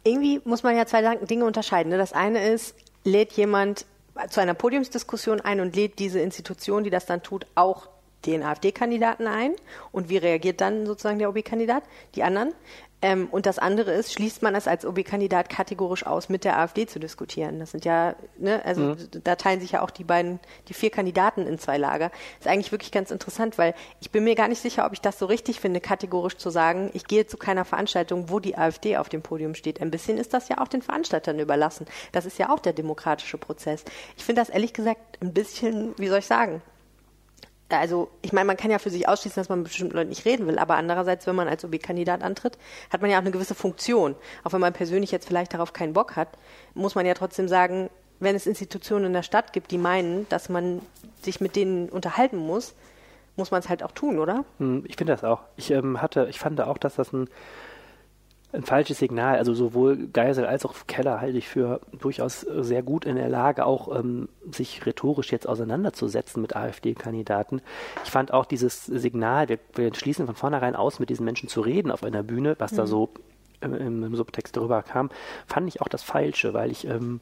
Irgendwie 0.03 0.39
muss 0.45 0.61
man 0.61 0.77
ja 0.77 0.85
zwei 0.85 1.15
Dinge 1.15 1.43
unterscheiden. 1.43 1.89
ne? 1.89 1.97
Das 1.97 2.13
eine 2.13 2.47
ist, 2.47 2.75
lädt 3.03 3.33
jemand 3.33 3.87
zu 4.29 4.41
einer 4.41 4.53
Podiumsdiskussion 4.53 5.41
ein 5.41 5.59
und 5.59 5.75
lädt 5.75 5.99
diese 5.99 6.19
Institution, 6.19 6.83
die 6.83 6.89
das 6.89 7.05
dann 7.05 7.23
tut, 7.23 7.45
auch 7.55 7.89
den 8.25 8.43
AfD-Kandidaten 8.43 9.27
ein 9.27 9.55
und 9.91 10.09
wie 10.09 10.17
reagiert 10.17 10.61
dann 10.61 10.85
sozusagen 10.85 11.19
der 11.19 11.29
OB-Kandidat, 11.29 11.83
die 12.15 12.23
anderen. 12.23 12.53
Ähm, 12.99 13.27
und 13.29 13.45
das 13.45 13.59
andere 13.59 13.91
ist, 13.91 14.13
schließt 14.13 14.41
man 14.41 14.55
es 14.55 14.67
als 14.67 14.83
OB-Kandidat 14.83 15.49
kategorisch 15.49 16.05
aus, 16.05 16.29
mit 16.29 16.43
der 16.43 16.57
AfD 16.57 16.87
zu 16.87 16.99
diskutieren. 16.99 17.59
Das 17.59 17.71
sind 17.71 17.85
ja, 17.85 18.15
ne, 18.37 18.63
also 18.65 18.81
mhm. 18.81 18.97
da 19.23 19.35
teilen 19.35 19.61
sich 19.61 19.73
ja 19.73 19.83
auch 19.83 19.91
die 19.91 20.03
beiden, 20.03 20.39
die 20.67 20.73
vier 20.73 20.89
Kandidaten 20.89 21.45
in 21.45 21.59
zwei 21.59 21.77
Lager. 21.77 22.11
ist 22.39 22.47
eigentlich 22.47 22.71
wirklich 22.71 22.91
ganz 22.91 23.11
interessant, 23.11 23.59
weil 23.59 23.75
ich 24.01 24.09
bin 24.09 24.23
mir 24.23 24.33
gar 24.33 24.47
nicht 24.47 24.61
sicher, 24.61 24.85
ob 24.85 24.93
ich 24.93 25.01
das 25.01 25.19
so 25.19 25.27
richtig 25.27 25.59
finde, 25.59 25.79
kategorisch 25.79 26.37
zu 26.37 26.49
sagen, 26.49 26.89
ich 26.93 27.05
gehe 27.05 27.27
zu 27.27 27.37
keiner 27.37 27.65
Veranstaltung, 27.65 28.31
wo 28.31 28.39
die 28.39 28.57
AfD 28.57 28.97
auf 28.97 29.09
dem 29.09 29.21
Podium 29.21 29.53
steht. 29.53 29.79
Ein 29.79 29.91
bisschen 29.91 30.17
ist 30.17 30.33
das 30.33 30.49
ja 30.49 30.57
auch 30.57 30.67
den 30.67 30.81
Veranstaltern 30.81 31.37
überlassen. 31.37 31.85
Das 32.13 32.25
ist 32.25 32.39
ja 32.39 32.49
auch 32.49 32.59
der 32.59 32.73
demokratische 32.73 33.37
Prozess. 33.37 33.83
Ich 34.17 34.25
finde 34.25 34.41
das 34.41 34.49
ehrlich 34.49 34.73
gesagt 34.73 35.21
ein 35.21 35.33
bisschen, 35.33 35.93
wie 35.99 36.07
soll 36.07 36.19
ich 36.19 36.25
sagen, 36.25 36.63
also 37.69 38.09
ich 38.21 38.31
meine, 38.31 38.45
man 38.45 38.57
kann 38.57 38.71
ja 38.71 38.79
für 38.79 38.89
sich 38.89 39.07
ausschließen, 39.07 39.39
dass 39.41 39.49
man 39.49 39.59
mit 39.59 39.67
bestimmten 39.67 39.95
Leuten 39.95 40.09
nicht 40.09 40.25
reden 40.25 40.47
will, 40.47 40.57
aber 40.57 40.75
andererseits, 40.75 41.27
wenn 41.27 41.35
man 41.35 41.47
als 41.47 41.65
OB-Kandidat 41.65 42.23
antritt, 42.23 42.57
hat 42.89 43.01
man 43.01 43.09
ja 43.09 43.17
auch 43.17 43.21
eine 43.21 43.31
gewisse 43.31 43.55
Funktion. 43.55 44.15
Auch 44.43 44.53
wenn 44.53 44.61
man 44.61 44.73
persönlich 44.73 45.11
jetzt 45.11 45.27
vielleicht 45.27 45.53
darauf 45.53 45.73
keinen 45.73 45.93
Bock 45.93 46.15
hat, 46.15 46.29
muss 46.73 46.95
man 46.95 47.05
ja 47.05 47.13
trotzdem 47.13 47.47
sagen, 47.47 47.89
wenn 48.19 48.35
es 48.35 48.47
Institutionen 48.47 49.05
in 49.05 49.13
der 49.13 49.23
Stadt 49.23 49.53
gibt, 49.53 49.71
die 49.71 49.77
meinen, 49.77 50.27
dass 50.29 50.49
man 50.49 50.81
sich 51.21 51.41
mit 51.41 51.55
denen 51.55 51.89
unterhalten 51.89 52.37
muss, 52.37 52.73
muss 53.35 53.51
man 53.51 53.59
es 53.59 53.69
halt 53.69 53.83
auch 53.83 53.91
tun, 53.91 54.17
oder? 54.17 54.45
Hm, 54.57 54.83
ich 54.87 54.95
finde 54.95 55.13
das 55.13 55.23
auch. 55.23 55.41
Ich 55.57 55.69
ähm, 55.71 56.01
hatte, 56.01 56.27
ich 56.29 56.39
fand 56.39 56.59
auch, 56.61 56.77
dass 56.77 56.95
das 56.95 57.13
ein 57.13 57.29
ein 58.53 58.63
falsches 58.63 58.99
Signal. 58.99 59.37
Also 59.37 59.53
sowohl 59.53 60.07
Geisel 60.07 60.45
als 60.45 60.65
auch 60.65 60.73
Keller 60.87 61.21
halte 61.21 61.37
ich 61.37 61.47
für 61.47 61.81
durchaus 61.99 62.41
sehr 62.41 62.81
gut 62.81 63.05
in 63.05 63.15
der 63.15 63.29
Lage, 63.29 63.65
auch 63.65 63.97
ähm, 63.97 64.29
sich 64.51 64.85
rhetorisch 64.85 65.31
jetzt 65.31 65.47
auseinanderzusetzen 65.47 66.41
mit 66.41 66.55
AfD-Kandidaten. 66.55 67.61
Ich 68.03 68.11
fand 68.11 68.33
auch 68.33 68.45
dieses 68.45 68.85
Signal, 68.85 69.49
wir, 69.49 69.59
wir, 69.75 69.93
schließen 69.93 70.25
von 70.25 70.35
vornherein 70.35 70.75
aus, 70.75 70.99
mit 70.99 71.09
diesen 71.09 71.25
Menschen 71.25 71.49
zu 71.49 71.61
reden 71.61 71.91
auf 71.91 72.03
einer 72.03 72.23
Bühne, 72.23 72.55
was 72.59 72.71
mhm. 72.71 72.77
da 72.77 72.87
so 72.87 73.09
im, 73.61 74.03
im, 74.03 74.15
Subtext 74.15 74.55
darüber 74.55 74.83
kam, 74.83 75.09
fand 75.45 75.67
ich 75.67 75.81
auch 75.81 75.87
das 75.87 76.03
Falsche, 76.03 76.53
weil 76.53 76.71
ich 76.71 76.85
ähm, 76.87 77.21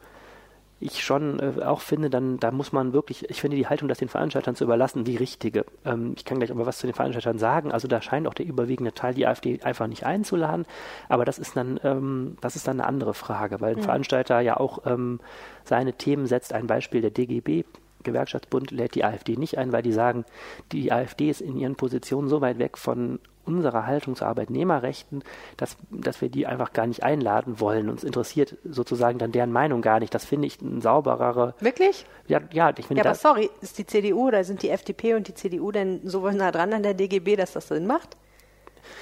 ich 0.79 1.03
schon 1.03 1.39
äh, 1.39 1.63
auch 1.63 1.79
finde, 1.79 2.09
dann 2.09 2.37
da 2.37 2.51
muss 2.51 2.73
man 2.73 2.91
wirklich, 2.91 3.29
ich 3.29 3.39
finde 3.39 3.55
die 3.55 3.67
Haltung, 3.67 3.87
das 3.87 3.99
den 3.99 4.09
Veranstaltern 4.09 4.55
zu 4.55 4.65
überlassen, 4.65 5.05
die 5.05 5.15
richtige. 5.15 5.65
Ähm, 5.85 6.13
ich 6.17 6.25
kann 6.25 6.37
gleich 6.37 6.51
aber 6.51 6.65
was 6.65 6.79
zu 6.79 6.87
den 6.87 6.93
Veranstaltern 6.93 7.39
sagen. 7.39 7.71
Also 7.71 7.87
da 7.87 8.01
scheint 8.01 8.27
auch 8.27 8.33
der 8.33 8.45
überwiegende 8.45 8.93
Teil 8.93 9.13
die 9.13 9.25
AfD 9.25 9.61
einfach 9.61 9.87
nicht 9.87 10.05
einzuladen. 10.05 10.65
Aber 11.07 11.23
das 11.23 11.39
ist 11.39 11.55
dann, 11.55 11.79
ähm, 11.83 12.37
das 12.41 12.55
ist 12.55 12.67
dann 12.67 12.79
eine 12.79 12.89
andere 12.89 13.13
Frage, 13.13 13.61
weil 13.61 13.73
ein 13.73 13.79
mhm. 13.79 13.83
Veranstalter 13.83 14.41
ja 14.41 14.57
auch 14.57 14.85
ähm, 14.85 15.19
seine 15.63 15.93
Themen 15.93 16.27
setzt. 16.27 16.53
Ein 16.53 16.67
Beispiel 16.67 17.01
der 17.01 17.11
DGB. 17.11 17.63
Gewerkschaftsbund 18.03 18.69
lädt 18.69 18.93
die 18.93 19.03
AfD 19.03 19.35
nicht 19.35 19.57
ein, 19.57 19.71
weil 19.71 19.81
die 19.81 19.91
sagen, 19.91 20.25
die 20.71 20.91
AfD 20.91 21.29
ist 21.29 21.41
in 21.41 21.57
ihren 21.57 21.75
Positionen 21.75 22.29
so 22.29 22.39
weit 22.39 22.59
weg 22.59 22.77
von 22.77 23.19
unserer 23.45 23.85
Haltung 23.85 24.15
zu 24.15 24.25
Arbeitnehmerrechten, 24.25 25.23
dass, 25.57 25.77
dass 25.89 26.21
wir 26.21 26.29
die 26.29 26.47
einfach 26.47 26.73
gar 26.73 26.87
nicht 26.87 27.03
einladen 27.03 27.59
wollen. 27.59 27.89
Uns 27.89 28.03
interessiert 28.03 28.57
sozusagen 28.63 29.17
dann 29.17 29.31
deren 29.31 29.51
Meinung 29.51 29.81
gar 29.81 29.99
nicht. 29.99 30.13
Das 30.13 30.25
finde 30.25 30.47
ich 30.47 30.61
ein 30.61 30.81
sauberere. 30.81 31.53
Wirklich? 31.59 32.05
Ja, 32.27 32.41
ja 32.51 32.73
ich 32.75 32.85
finde. 32.85 33.03
Ja, 33.03 33.09
aber 33.09 33.15
sorry, 33.15 33.49
ist 33.61 33.77
die 33.77 33.85
CDU 33.85 34.27
oder 34.27 34.43
sind 34.43 34.63
die 34.63 34.69
FDP 34.69 35.13
und 35.13 35.27
die 35.27 35.33
CDU 35.33 35.71
denn 35.71 36.01
so 36.03 36.29
nah 36.29 36.51
dran 36.51 36.73
an 36.73 36.83
der 36.83 36.93
DGB, 36.93 37.35
dass 37.35 37.53
das 37.53 37.67
Sinn 37.67 37.87
macht? 37.87 38.17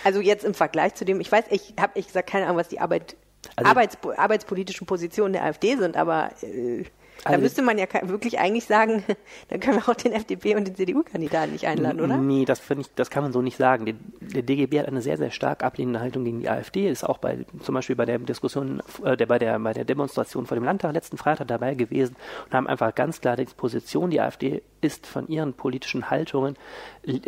Also 0.04 0.22
jetzt 0.22 0.44
im 0.44 0.54
Vergleich 0.54 0.96
zu 0.96 1.06
dem, 1.06 1.20
ich 1.20 1.32
weiß, 1.32 1.46
ich 1.50 1.74
habe 1.80 2.00
ich 2.00 2.08
gesagt 2.08 2.30
keine 2.30 2.46
Ahnung, 2.46 2.58
was 2.58 2.70
die 2.70 2.80
Arbeit, 2.80 3.16
also, 3.56 3.70
Arbeits, 3.70 3.98
arbeitspolitischen 4.18 4.88
Positionen 4.88 5.34
der 5.34 5.44
AfD 5.44 5.76
sind, 5.76 5.98
aber 5.98 6.32
äh, 6.42 6.86
also 7.26 7.38
da 7.38 7.42
müsste 7.42 7.62
man 7.62 7.78
ja 7.78 7.86
wirklich 8.04 8.40
eigentlich 8.40 8.66
sagen, 8.66 9.04
dann 9.50 9.60
können 9.60 9.78
wir 9.78 9.90
auch 9.90 9.96
den 9.96 10.14
FDP 10.14 10.56
und 10.56 10.68
den 10.68 10.76
CDU-Kandidaten 10.76 11.54
nicht 11.54 11.66
einladen, 11.66 12.02
oder? 12.02 12.18
Nee, 12.18 12.46
das 12.46 12.60
finde 12.60 12.82
ich, 12.82 12.94
das 12.96 13.10
kann 13.10 13.24
man 13.24 13.32
so 13.32 13.42
nicht 13.42 13.58
sagen. 13.58 13.86
Der, 13.86 13.96
der, 14.20 14.44
DGB 14.44 14.80
hat 14.80 14.88
eine 14.88 15.02
sehr, 15.02 15.18
sehr 15.18 15.32
stark 15.32 15.64
ablehnende 15.64 16.00
Haltung 16.00 16.26
gegen 16.26 16.42
die 16.42 16.50
AfD, 16.50 16.90
ist 16.90 17.04
auch 17.04 17.18
bei, 17.18 17.46
zum 17.62 17.76
Beispiel 17.76 17.96
bei 17.96 18.06
der 18.06 18.20
Diskussion, 18.20 18.82
äh, 19.04 19.16
der, 19.18 19.26
bei 19.26 19.40
der, 19.40 19.60
bei 19.60 19.74
der 19.74 19.86
Demonstration 19.86 20.46
vor 20.46 20.56
dem 20.56 20.64
Landtag 20.64 20.94
letzten 20.94 21.18
Freitag 21.18 21.48
dabei 21.48 21.76
gewesen 21.76 22.16
und 22.46 22.54
haben 22.54 22.68
einfach 22.68 22.94
ganz 22.94 23.22
klar 23.22 23.36
die 23.36 23.46
Position, 23.46 24.10
die 24.10 24.20
AfD 24.20 24.62
ist 24.84 25.08
von 25.08 25.28
ihren 25.28 25.54
politischen 25.54 26.10
Haltungen 26.10 26.56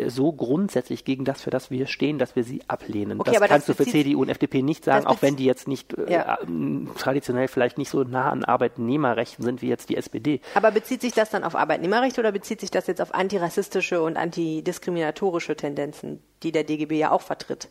so 0.08 0.32
grundsätzlich 0.32 1.06
gegen 1.06 1.26
das, 1.26 1.41
für 1.41 1.50
das 1.50 1.70
wir 1.72 1.88
stehen, 1.88 2.18
dass 2.18 2.36
wir 2.36 2.44
sie 2.44 2.62
ablehnen. 2.68 3.20
Okay, 3.20 3.38
das 3.39 3.50
kannst 3.50 3.70
das 3.70 3.78
du 3.78 3.84
für 3.84 3.89
CDU 3.89 4.22
und 4.22 4.30
FDP 4.30 4.62
nicht 4.62 4.86
sagen, 4.86 5.06
auch 5.06 5.22
wenn 5.22 5.36
die 5.36 5.46
jetzt 5.46 5.68
nicht 5.68 5.94
äh, 5.98 6.12
ja. 6.12 6.36
äh, 6.36 6.46
traditionell 6.98 7.48
vielleicht 7.48 7.78
nicht 7.78 7.89
so 7.89 8.04
nah 8.04 8.30
an 8.30 8.44
Arbeitnehmerrechten 8.44 9.44
sind 9.44 9.62
wie 9.62 9.68
jetzt 9.68 9.89
die 9.89 9.98
SPD. 9.98 10.41
Aber 10.54 10.72
bezieht 10.72 11.02
sich 11.02 11.13
das 11.13 11.30
dann 11.30 11.44
auf 11.44 11.56
Arbeitnehmerrecht 11.56 12.18
oder 12.20 12.32
bezieht 12.32 12.62
sich 12.62 12.72
das 12.72 12.88
jetzt 12.88 13.02
auf 13.02 13.13
antirassistische 13.13 14.02
und 14.02 14.18
antidiskriminatorische 14.18 15.56
Tendenzen, 15.56 16.22
die 16.44 16.52
der 16.52 16.63
DGB 16.63 16.98
ja 16.98 17.12
auch 17.12 17.22
vertritt? 17.22 17.70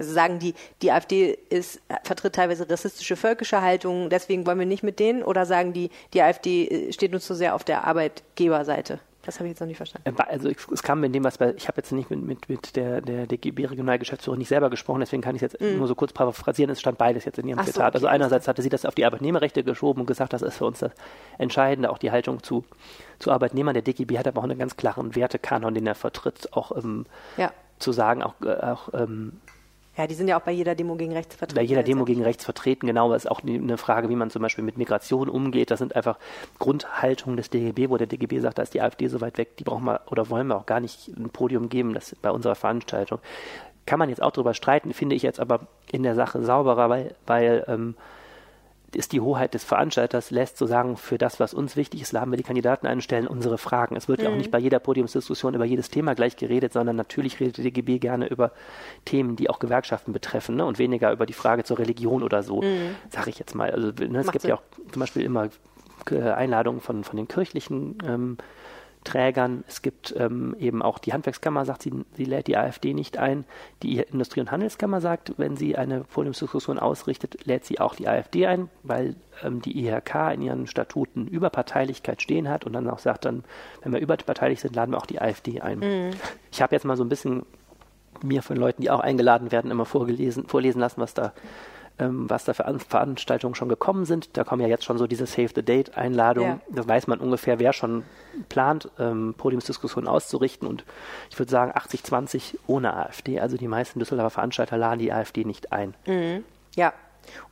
Also 0.00 0.14
sagen 0.14 0.38
die, 0.38 0.54
die 0.80 0.92
AfD 0.92 1.38
ist, 1.50 1.82
vertritt 2.04 2.34
teilweise 2.34 2.68
rassistische 2.68 3.16
völkische 3.16 3.60
Haltungen, 3.60 4.08
deswegen 4.08 4.46
wollen 4.46 4.58
wir 4.58 4.64
nicht 4.64 4.82
mit 4.82 4.98
denen? 4.98 5.22
Oder 5.22 5.44
sagen 5.44 5.74
die, 5.74 5.90
die 6.14 6.22
AfD 6.22 6.66
äh, 6.66 6.92
steht 6.92 7.12
uns 7.12 7.26
zu 7.26 7.34
sehr 7.34 7.54
auf 7.54 7.64
der 7.64 7.84
Arbeitgeberseite? 7.84 8.98
Das 9.22 9.38
habe 9.38 9.48
ich 9.48 9.52
jetzt 9.52 9.60
noch 9.60 9.66
nicht 9.66 9.76
verstanden. 9.76 10.14
Äh, 10.18 10.22
also 10.22 10.48
es 10.48 10.82
kam 10.82 11.04
in 11.04 11.12
dem, 11.12 11.24
was 11.24 11.38
bei, 11.38 11.52
ich 11.54 11.68
habe 11.68 11.78
jetzt 11.78 11.92
nicht 11.92 12.10
mit, 12.10 12.22
mit, 12.22 12.48
mit 12.48 12.76
der, 12.76 13.00
der 13.00 13.26
DGB-Regionalgeschäftsführerin 13.26 14.38
nicht 14.38 14.48
selber 14.48 14.70
gesprochen, 14.70 15.00
deswegen 15.00 15.22
kann 15.22 15.36
ich 15.36 15.42
jetzt 15.42 15.60
mm. 15.60 15.76
nur 15.76 15.86
so 15.86 15.94
kurz 15.94 16.12
paraphrasieren, 16.12 16.70
es 16.70 16.80
stand 16.80 16.96
beides 16.96 17.26
jetzt 17.26 17.38
in 17.38 17.46
ihrem 17.46 17.58
Ach 17.58 17.66
Zitat. 17.66 17.74
So, 17.76 17.80
okay. 17.82 17.94
Also 17.94 18.06
einerseits 18.06 18.48
hatte 18.48 18.62
sie 18.62 18.70
das 18.70 18.86
auf 18.86 18.94
die 18.94 19.04
Arbeitnehmerrechte 19.04 19.62
geschoben 19.62 20.00
und 20.00 20.06
gesagt, 20.06 20.32
das 20.32 20.42
ist 20.42 20.56
für 20.56 20.64
uns 20.64 20.78
das 20.78 20.92
Entscheidende, 21.38 21.90
auch 21.90 21.98
die 21.98 22.10
Haltung 22.10 22.42
zu, 22.42 22.64
zu 23.18 23.30
Arbeitnehmern. 23.30 23.74
Der 23.74 23.82
DGB 23.82 24.18
hat 24.18 24.26
aber 24.26 24.40
auch 24.40 24.44
einen 24.44 24.58
ganz 24.58 24.76
klaren 24.76 25.14
Wertekanon, 25.14 25.74
den 25.74 25.86
er 25.86 25.94
vertritt, 25.94 26.48
auch 26.52 26.76
ähm, 26.76 27.04
ja. 27.36 27.52
zu 27.78 27.92
sagen, 27.92 28.22
auch, 28.22 28.34
äh, 28.42 28.54
auch 28.54 28.88
ähm, 28.94 29.40
ja, 29.96 30.06
die 30.06 30.14
sind 30.14 30.28
ja 30.28 30.38
auch 30.38 30.42
bei 30.42 30.52
jeder 30.52 30.74
Demo 30.74 30.94
gegen 30.94 31.12
rechts 31.12 31.34
vertreten. 31.34 31.56
Bei 31.56 31.62
jeder 31.62 31.82
Demo 31.82 32.04
gegen 32.04 32.22
rechts 32.22 32.44
vertreten, 32.44 32.86
genau. 32.86 33.12
Das 33.12 33.24
ist 33.24 33.30
auch 33.30 33.42
eine 33.42 33.76
Frage, 33.76 34.08
wie 34.08 34.14
man 34.14 34.30
zum 34.30 34.40
Beispiel 34.40 34.64
mit 34.64 34.78
Migration 34.78 35.28
umgeht. 35.28 35.70
Das 35.70 35.80
sind 35.80 35.96
einfach 35.96 36.16
Grundhaltungen 36.58 37.36
des 37.36 37.50
DGB, 37.50 37.90
wo 37.90 37.96
der 37.96 38.06
DGB 38.06 38.38
sagt, 38.38 38.58
da 38.58 38.62
ist 38.62 38.72
die 38.72 38.80
AfD 38.80 39.08
so 39.08 39.20
weit 39.20 39.36
weg, 39.36 39.56
die 39.56 39.64
brauchen 39.64 39.84
wir 39.84 40.00
oder 40.06 40.30
wollen 40.30 40.46
wir 40.46 40.56
auch 40.56 40.66
gar 40.66 40.80
nicht 40.80 41.08
ein 41.08 41.30
Podium 41.30 41.68
geben, 41.68 41.92
das 41.92 42.14
bei 42.22 42.30
unserer 42.30 42.54
Veranstaltung. 42.54 43.18
Kann 43.84 43.98
man 43.98 44.08
jetzt 44.08 44.22
auch 44.22 44.30
darüber 44.30 44.54
streiten, 44.54 44.92
finde 44.94 45.16
ich 45.16 45.22
jetzt 45.22 45.40
aber 45.40 45.60
in 45.90 46.04
der 46.04 46.14
Sache 46.14 46.42
sauberer, 46.44 46.88
weil, 46.88 47.16
weil 47.26 47.64
ähm, 47.66 47.96
ist 48.94 49.12
die 49.12 49.20
Hoheit 49.20 49.54
des 49.54 49.64
Veranstalters, 49.64 50.30
lässt 50.30 50.56
sozusagen 50.56 50.96
für 50.96 51.18
das, 51.18 51.38
was 51.38 51.54
uns 51.54 51.76
wichtig 51.76 52.02
ist, 52.02 52.12
laden 52.12 52.30
wir 52.30 52.36
die 52.36 52.42
Kandidaten 52.42 52.86
einstellen, 52.86 53.26
unsere 53.26 53.58
Fragen. 53.58 53.96
Es 53.96 54.08
wird 54.08 54.22
ja 54.22 54.28
auch 54.28 54.32
mhm. 54.32 54.38
nicht 54.38 54.50
bei 54.50 54.58
jeder 54.58 54.78
Podiumsdiskussion 54.78 55.54
über 55.54 55.64
jedes 55.64 55.90
Thema 55.90 56.14
gleich 56.14 56.36
geredet, 56.36 56.72
sondern 56.72 56.96
natürlich 56.96 57.38
redet 57.38 57.58
die 57.58 57.62
DGB 57.62 57.98
gerne 57.98 58.26
über 58.26 58.52
Themen, 59.04 59.36
die 59.36 59.48
auch 59.48 59.58
Gewerkschaften 59.58 60.12
betreffen 60.12 60.56
ne? 60.56 60.64
und 60.64 60.78
weniger 60.78 61.12
über 61.12 61.26
die 61.26 61.32
Frage 61.32 61.64
zur 61.64 61.78
Religion 61.78 62.22
oder 62.22 62.42
so, 62.42 62.62
mhm. 62.62 62.96
sage 63.10 63.30
ich 63.30 63.38
jetzt 63.38 63.54
mal. 63.54 63.70
Also 63.70 63.88
ne, 63.88 64.18
es 64.18 64.32
gibt 64.32 64.42
Sinn. 64.42 64.50
ja 64.50 64.54
auch 64.56 64.62
zum 64.90 65.00
Beispiel 65.00 65.22
immer 65.22 65.48
äh, 66.10 66.20
Einladungen 66.20 66.80
von, 66.80 67.04
von 67.04 67.16
den 67.16 67.28
kirchlichen 67.28 67.98
ähm, 68.06 68.38
Trägern. 69.04 69.64
Es 69.66 69.80
gibt 69.80 70.14
ähm, 70.18 70.54
eben 70.58 70.82
auch 70.82 70.98
die 70.98 71.12
Handwerkskammer, 71.12 71.64
sagt, 71.64 71.82
sie, 71.82 71.92
sie 72.12 72.24
lädt 72.24 72.48
die 72.48 72.56
AfD 72.56 72.92
nicht 72.92 73.16
ein. 73.16 73.44
Die 73.82 73.98
Industrie- 73.98 74.40
und 74.40 74.50
Handelskammer 74.50 75.00
sagt, 75.00 75.34
wenn 75.38 75.56
sie 75.56 75.76
eine 75.76 76.00
Podiumsdiskussion 76.04 76.78
ausrichtet, 76.78 77.46
lädt 77.46 77.64
sie 77.64 77.80
auch 77.80 77.94
die 77.94 78.08
AfD 78.08 78.46
ein, 78.46 78.68
weil 78.82 79.16
ähm, 79.42 79.62
die 79.62 79.86
IHK 79.86 80.34
in 80.34 80.42
ihren 80.42 80.66
Statuten 80.66 81.26
Überparteilichkeit 81.26 82.20
stehen 82.20 82.48
hat 82.48 82.64
und 82.64 82.74
dann 82.74 82.88
auch 82.90 82.98
sagt, 82.98 83.24
dann, 83.24 83.44
wenn 83.82 83.92
wir 83.92 84.00
überparteilich 84.00 84.60
sind, 84.60 84.76
laden 84.76 84.92
wir 84.92 84.98
auch 84.98 85.06
die 85.06 85.20
AfD 85.20 85.62
ein. 85.62 85.78
Mhm. 85.78 86.10
Ich 86.52 86.60
habe 86.60 86.74
jetzt 86.74 86.84
mal 86.84 86.96
so 86.96 87.04
ein 87.04 87.08
bisschen 87.08 87.46
mir 88.22 88.42
von 88.42 88.56
Leuten, 88.56 88.82
die 88.82 88.90
auch 88.90 89.00
eingeladen 89.00 89.50
werden, 89.50 89.70
immer 89.70 89.86
vorgelesen, 89.86 90.46
vorlesen 90.46 90.80
lassen, 90.80 91.00
was 91.00 91.14
da 91.14 91.32
ähm, 92.00 92.28
was 92.28 92.44
da 92.44 92.54
für 92.54 92.64
An 92.64 92.80
Veranstaltungen 92.80 93.54
schon 93.54 93.68
gekommen 93.68 94.04
sind. 94.04 94.36
Da 94.36 94.44
kommen 94.44 94.62
ja 94.62 94.68
jetzt 94.68 94.84
schon 94.84 94.98
so 94.98 95.06
diese 95.06 95.26
Save 95.26 95.50
the 95.54 95.62
Date 95.62 95.96
Einladungen. 95.96 96.60
Ja. 96.68 96.82
Da 96.82 96.88
weiß 96.88 97.06
man 97.06 97.20
ungefähr, 97.20 97.58
wer 97.58 97.72
schon 97.72 98.04
plant, 98.48 98.88
ähm, 98.98 99.34
Podiumsdiskussionen 99.36 100.08
auszurichten. 100.08 100.66
Und 100.66 100.84
ich 101.30 101.38
würde 101.38 101.50
sagen 101.50 101.72
80-20 101.72 102.56
ohne 102.66 102.94
AfD. 102.94 103.38
Also 103.38 103.56
die 103.56 103.68
meisten 103.68 103.98
Düsseldorfer 103.98 104.30
Veranstalter 104.30 104.78
laden 104.78 104.98
die 104.98 105.12
AfD 105.12 105.44
nicht 105.44 105.72
ein. 105.72 105.94
Mhm. 106.06 106.44
Ja, 106.74 106.94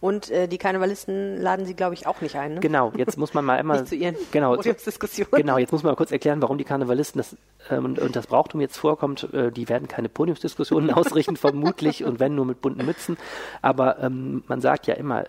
und 0.00 0.30
äh, 0.30 0.48
die 0.48 0.58
Karnevalisten 0.58 1.40
laden 1.40 1.66
sie, 1.66 1.74
glaube 1.74 1.94
ich, 1.94 2.06
auch 2.06 2.20
nicht 2.20 2.36
ein. 2.36 2.54
Ne? 2.54 2.60
Genau, 2.60 2.92
jetzt 2.96 3.16
muss 3.18 3.34
man 3.34 3.44
mal 3.44 3.58
einmal. 3.58 3.84
zu 3.84 3.94
ihren 3.94 4.16
genau, 4.30 4.54
Podiumsdiskussionen. 4.54 5.32
Genau, 5.32 5.58
jetzt 5.58 5.72
muss 5.72 5.82
man 5.82 5.92
mal 5.92 5.96
kurz 5.96 6.12
erklären, 6.12 6.42
warum 6.42 6.58
die 6.58 6.64
Karnevalisten 6.64 7.18
das, 7.18 7.36
ähm, 7.70 7.84
und, 7.84 7.98
und, 7.98 8.16
das 8.16 8.26
Brauchtum 8.26 8.60
jetzt 8.60 8.76
vorkommt. 8.76 9.32
Äh, 9.32 9.50
die 9.52 9.68
werden 9.68 9.88
keine 9.88 10.08
Podiumsdiskussionen 10.08 10.90
ausrichten, 10.94 11.36
vermutlich, 11.36 12.04
und 12.04 12.20
wenn 12.20 12.34
nur 12.34 12.46
mit 12.46 12.60
bunten 12.60 12.84
Mützen. 12.84 13.16
Aber 13.62 13.98
ähm, 14.00 14.44
man 14.46 14.60
sagt 14.60 14.86
ja 14.86 14.94
immer, 14.94 15.24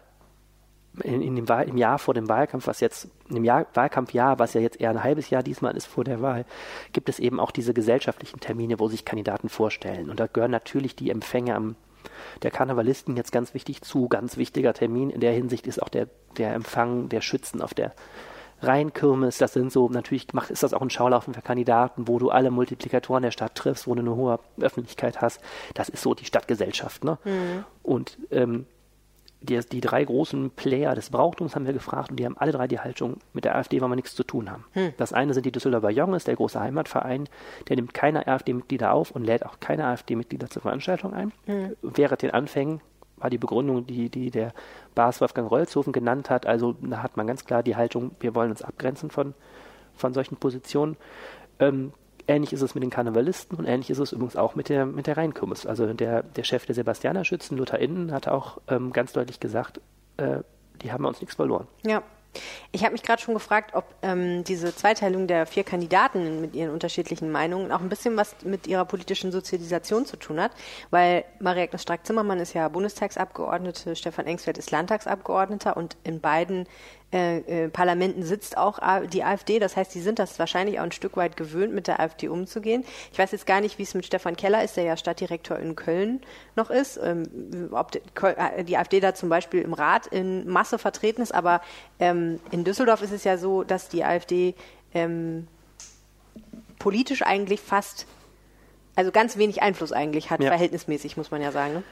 in, 1.04 1.22
in 1.22 1.36
dem 1.36 1.50
Wahl, 1.50 1.68
im 1.68 1.78
Jahr 1.78 2.00
vor 2.00 2.14
dem 2.14 2.28
Wahlkampf, 2.28 2.68
was 2.68 2.80
jetzt, 2.80 3.08
im 3.30 3.44
Jahr, 3.44 3.66
Wahlkampfjahr, 3.74 4.40
was 4.40 4.54
ja 4.54 4.62
jetzt 4.62 4.80
eher 4.80 4.90
ein 4.90 5.04
halbes 5.04 5.30
Jahr 5.30 5.44
diesmal 5.44 5.76
ist 5.76 5.88
vor 5.88 6.04
der 6.04 6.22
Wahl, 6.22 6.46
gibt 6.94 7.10
es 7.10 7.20
eben 7.20 7.40
auch 7.40 7.52
diese 7.52 7.74
gesellschaftlichen 7.74 8.40
Termine, 8.40 8.80
wo 8.80 8.88
sich 8.88 9.06
Kandidaten 9.06 9.50
vorstellen. 9.50 10.10
Und 10.10 10.20
da 10.20 10.28
gehören 10.28 10.52
natürlich 10.52 10.96
die 10.96 11.10
Empfänge 11.10 11.56
am 11.56 11.76
der 12.44 12.52
Karnevalisten 12.52 13.16
jetzt 13.18 13.32
ganz 13.32 13.54
wichtig 13.54 13.82
zu. 13.82 14.08
Ganz 14.08 14.38
wichtiger 14.38 14.74
Termin 14.74 15.10
in 15.10 15.22
der 15.22 15.34
Hinsicht 15.34 15.68
ist 15.68 15.82
auch 15.82 15.90
der, 15.90 16.08
der 16.38 16.54
Empfang 16.54 17.10
der 17.10 17.22
Schützen 17.22 17.62
auf 17.62 17.74
der 17.74 17.94
Rheinkirmes, 18.62 19.38
das 19.38 19.54
sind 19.54 19.72
so, 19.72 19.88
natürlich 19.90 20.34
macht, 20.34 20.50
ist 20.50 20.64
das 20.64 20.74
auch 20.74 20.82
ein 20.82 20.90
Schaulaufen 20.90 21.34
für 21.34 21.42
Kandidaten, 21.42 22.08
wo 22.08 22.20
du 22.20 22.30
alle 22.30 22.52
Multiplikatoren 22.52 23.24
der 23.24 23.32
Stadt 23.32 23.56
triffst, 23.56 23.88
wo 23.88 23.96
du 23.96 24.02
eine 24.02 24.16
hohe 24.16 24.40
Öffentlichkeit 24.60 25.22
hast. 25.22 25.40
Das 25.76 25.88
ist 25.90 26.02
so 26.02 26.14
die 26.14 26.26
Stadtgesellschaft. 26.26 27.04
Ne? 27.04 27.18
Mhm. 27.24 27.64
Und 27.84 28.18
ähm, 28.32 28.66
die, 29.42 29.60
die, 29.60 29.82
drei 29.82 30.04
großen 30.04 30.52
Player 30.52 30.96
des 30.96 31.10
Brauchtums 31.10 31.56
haben 31.56 31.66
wir 31.66 31.74
gefragt 31.74 32.12
und 32.12 32.20
die 32.20 32.26
haben 32.26 32.38
alle 32.38 32.52
drei 32.52 32.68
die 32.68 32.80
Haltung, 32.80 33.18
mit 33.34 33.46
der 33.46 33.56
AfD 33.56 33.80
wollen 33.80 33.92
wir 33.92 33.96
nichts 33.96 34.16
zu 34.16 34.24
tun 34.24 34.52
haben. 34.52 34.66
Hm. 34.74 34.94
Das 34.98 35.14
eine 35.14 35.34
sind 35.34 35.46
die 35.46 35.52
Düsseldorfer 35.52 35.90
Jonges, 35.90 36.26
der 36.26 36.36
große 36.36 36.60
Heimatverein, 36.60 37.30
der 37.68 37.78
nimmt 37.78 37.94
keine 37.94 38.28
AfD-Mitglieder 38.28 38.92
auf 38.94 39.12
und 39.12 39.24
lädt 39.24 39.46
auch 39.46 39.60
keine 39.60 39.86
AfD-Mitglieder 39.86 40.50
zur 40.50 40.62
Veranstaltung 40.62 41.14
ein. 41.14 41.32
Hm. 41.46 41.76
Während 41.82 42.22
den 42.22 42.32
Anfängen 42.32 42.82
war 43.18 43.30
die 43.30 43.38
Begründung, 43.38 43.86
die, 43.86 44.10
die 44.10 44.32
der 44.32 44.54
Bas 44.96 45.22
Wolfgang 45.22 45.50
Rolzhofen 45.50 45.94
genannt 45.94 46.30
hat. 46.30 46.46
Also 46.46 46.76
da 46.82 47.04
hat 47.04 47.18
man 47.18 47.28
ganz 47.28 47.46
klar 47.46 47.64
die 47.64 47.76
Haltung, 47.76 48.12
wir 48.20 48.36
wollen 48.36 48.50
uns 48.50 48.62
abgrenzen 48.62 49.12
von, 49.12 49.34
von 49.96 50.14
solchen 50.14 50.38
Positionen. 50.38 50.98
Ähm, 51.60 51.94
ähnlich 52.30 52.54
ist 52.54 52.62
es 52.62 52.76
mit 52.76 52.84
den 52.84 52.90
Karnevalisten 52.90 53.58
und 53.58 53.66
ähnlich 53.66 53.90
ist 53.90 54.00
es 54.00 54.12
übrigens 54.14 54.36
auch 54.36 54.56
mit 54.56 54.70
der, 54.70 54.86
mit 54.86 55.08
der 55.08 55.18
Rheinkirmes. 55.18 55.66
Also 55.66 55.92
der, 55.94 56.24
der 56.24 56.44
Chef 56.44 56.66
der 56.66 56.76
Sebastianerschützen, 56.76 57.58
Luther 57.58 57.80
Innen, 57.80 58.12
hat 58.12 58.28
auch 58.28 58.60
ähm, 58.68 58.94
ganz 58.94 59.14
deutlich 59.14 59.40
gesagt, 59.40 59.82
äh, 60.18 60.40
die 60.82 60.92
haben 60.92 61.06
uns 61.06 61.20
nichts 61.20 61.36
verloren. 61.36 61.68
Ja. 61.86 62.04
Ich 62.72 62.84
habe 62.84 62.92
mich 62.92 63.02
gerade 63.02 63.20
schon 63.20 63.34
gefragt, 63.34 63.72
ob 63.74 63.86
ähm, 64.04 64.44
diese 64.44 64.76
Zweiteilung 64.76 65.26
der 65.26 65.48
vier 65.48 65.64
Kandidaten 65.64 66.42
mit 66.42 66.56
ihren 66.56 66.70
unterschiedlichen 66.70 67.32
Meinungen 67.32 67.72
auch 67.72 67.82
ein 67.82 67.90
bisschen 67.90 68.16
was 68.18 68.36
mit 68.44 68.68
ihrer 68.68 68.86
politischen 68.86 69.32
Sozialisation 69.32 70.06
zu 70.06 70.16
tun 70.16 70.40
hat, 70.40 70.52
weil 70.92 71.26
Maria-Agnes 71.40 71.82
Strack-Zimmermann 71.82 72.40
ist 72.40 72.54
ja 72.54 72.70
Bundestagsabgeordnete, 72.70 73.96
Stefan 73.96 74.28
Engsfeld 74.28 74.60
ist 74.60 74.70
Landtagsabgeordneter 74.70 75.76
und 75.76 75.98
in 76.04 76.22
beiden 76.22 76.68
äh, 77.12 77.38
äh, 77.40 77.70
Parlamenten 77.70 78.24
sitzt 78.24 78.58
auch 78.58 78.80
die 79.08 79.24
AfD. 79.24 79.60
Das 79.60 79.76
heißt, 79.76 79.94
die 79.96 80.02
sind 80.02 80.20
das 80.20 80.38
wahrscheinlich 80.38 80.80
auch 80.80 80.84
ein 80.84 80.92
Stück 80.92 81.18
weit 81.18 81.38
gewöhnt, 81.38 81.74
mit 81.74 81.88
der 81.88 82.00
AfD 82.00 82.28
umzugehen. 82.28 82.86
Ich 83.12 83.18
weiß 83.18 83.32
jetzt 83.32 83.48
gar 83.48 83.62
nicht, 83.62 83.80
wie 83.80 83.84
es 83.84 83.94
mit 83.96 84.06
Stefan 84.06 84.36
Keller 84.36 84.64
ist, 84.64 84.78
der 84.78 84.84
ja 84.84 84.96
Stadtdirektor 84.96 85.58
in 85.58 85.76
Köln 85.76 86.22
noch 86.56 86.70
ist. 86.70 87.00
Ähm, 87.02 87.70
ob 87.72 87.92
die, 87.92 88.02
äh, 88.22 88.64
die, 88.64 88.78
AfD 88.78 89.00
da 89.00 89.16
zum 89.16 89.30
Beispiel 89.30 89.62
im 89.62 89.74
Rat 89.74 90.08
in 90.08 90.48
Masse 90.48 90.78
vertreten 90.78 91.22
ist, 91.22 91.34
aber 91.34 91.62
ähm, 92.00 92.40
in 92.52 92.64
Düsseldorf 92.64 93.02
ist 93.02 93.12
es 93.12 93.24
ja 93.24 93.38
so, 93.38 93.64
dass 93.64 93.90
die 93.90 94.04
AfD 94.04 94.54
ähm, 94.94 95.48
politisch 96.78 97.24
eigentlich 97.24 97.60
fast, 97.60 98.06
also 98.96 99.12
ganz 99.12 99.38
wenig 99.38 99.62
Einfluss 99.62 99.92
eigentlich 99.92 100.30
hat, 100.30 100.42
ja. 100.42 100.50
verhältnismäßig, 100.50 101.18
muss 101.18 101.32
man 101.32 101.42
ja 101.42 101.52
sagen. 101.52 101.74
Ne? 101.74 101.84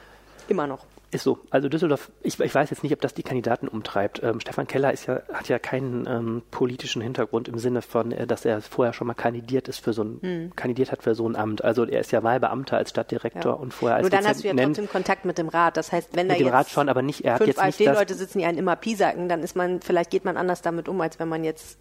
Immer 0.48 0.66
noch. 0.66 0.86
Ist 1.10 1.24
so. 1.24 1.38
Also 1.48 1.70
Düsseldorf, 1.70 2.10
ich, 2.22 2.38
ich, 2.38 2.54
weiß 2.54 2.68
jetzt 2.68 2.82
nicht, 2.82 2.92
ob 2.92 3.00
das 3.00 3.14
die 3.14 3.22
Kandidaten 3.22 3.66
umtreibt. 3.66 4.22
Ähm, 4.22 4.40
Stefan 4.40 4.66
Keller 4.66 4.92
ist 4.92 5.06
ja, 5.06 5.22
hat 5.32 5.48
ja 5.48 5.58
keinen 5.58 6.06
ähm, 6.06 6.42
politischen 6.50 7.00
Hintergrund 7.00 7.48
im 7.48 7.58
Sinne 7.58 7.80
von, 7.80 8.12
äh, 8.12 8.26
dass 8.26 8.44
er 8.44 8.60
vorher 8.60 8.92
schon 8.92 9.06
mal 9.06 9.14
kandidiert 9.14 9.68
ist 9.68 9.78
für 9.78 9.94
so 9.94 10.02
ein, 10.02 10.18
hm. 10.20 10.56
kandidiert 10.56 10.92
hat 10.92 11.02
für 11.02 11.14
so 11.14 11.26
ein 11.26 11.34
Amt. 11.34 11.64
Also 11.64 11.84
er 11.86 12.00
ist 12.00 12.12
ja 12.12 12.22
Wahlbeamter 12.22 12.76
als 12.76 12.90
Stadtdirektor 12.90 13.52
ja. 13.52 13.58
und 13.58 13.72
vorher 13.72 13.96
als 13.96 14.02
Nur 14.02 14.10
dann 14.10 14.26
hast 14.26 14.44
du 14.44 14.48
ja 14.48 14.54
trotzdem 14.54 14.88
Kontakt 14.88 15.24
mit 15.24 15.38
dem 15.38 15.48
Rat. 15.48 15.78
Das 15.78 15.92
heißt, 15.92 16.10
wenn 16.12 16.28
da 16.28 16.34
mit 16.34 16.42
dem 16.42 16.48
Rat 16.48 16.68
schon, 16.68 16.90
aber 16.90 17.00
nicht, 17.00 17.24
er 17.24 17.34
hat 17.34 17.38
fünf 17.38 17.48
jetzt 17.48 17.78
nicht 17.78 17.88
AfD-Leute 17.88 18.14
sitzen, 18.14 18.40
die 18.40 18.44
einen 18.44 18.58
immer 18.58 18.76
piesacken, 18.76 19.30
dann 19.30 19.42
ist 19.42 19.56
man, 19.56 19.80
vielleicht 19.80 20.10
geht 20.10 20.26
man 20.26 20.36
anders 20.36 20.60
damit 20.60 20.88
um, 20.88 21.00
als 21.00 21.18
wenn 21.18 21.28
man 21.28 21.42
jetzt 21.42 21.78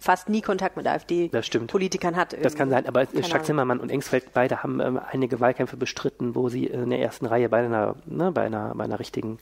fast 0.00 0.28
nie 0.30 0.40
Kontakt 0.40 0.76
mit 0.76 0.86
AfD-Politikern 0.86 2.16
hat. 2.16 2.34
Das 2.42 2.56
kann 2.56 2.70
sein, 2.70 2.86
aber 2.86 3.06
Strack 3.22 3.44
Zimmermann 3.44 3.78
und 3.78 3.90
Engsfeld 3.90 4.32
beide 4.32 4.62
haben 4.62 4.80
ähm, 4.80 4.98
einige 5.12 5.38
Wahlkämpfe 5.38 5.76
bestritten, 5.76 6.34
wo 6.34 6.48
sie 6.48 6.66
in 6.66 6.90
der 6.90 7.00
ersten 7.00 7.26
Reihe 7.26 7.48
bei 7.48 7.58
einer, 7.58 7.94
ne, 8.06 8.32
bei 8.32 8.46
einer, 8.46 8.74
bei 8.74 8.84
einer 8.84 8.98
richtigen 8.98 9.38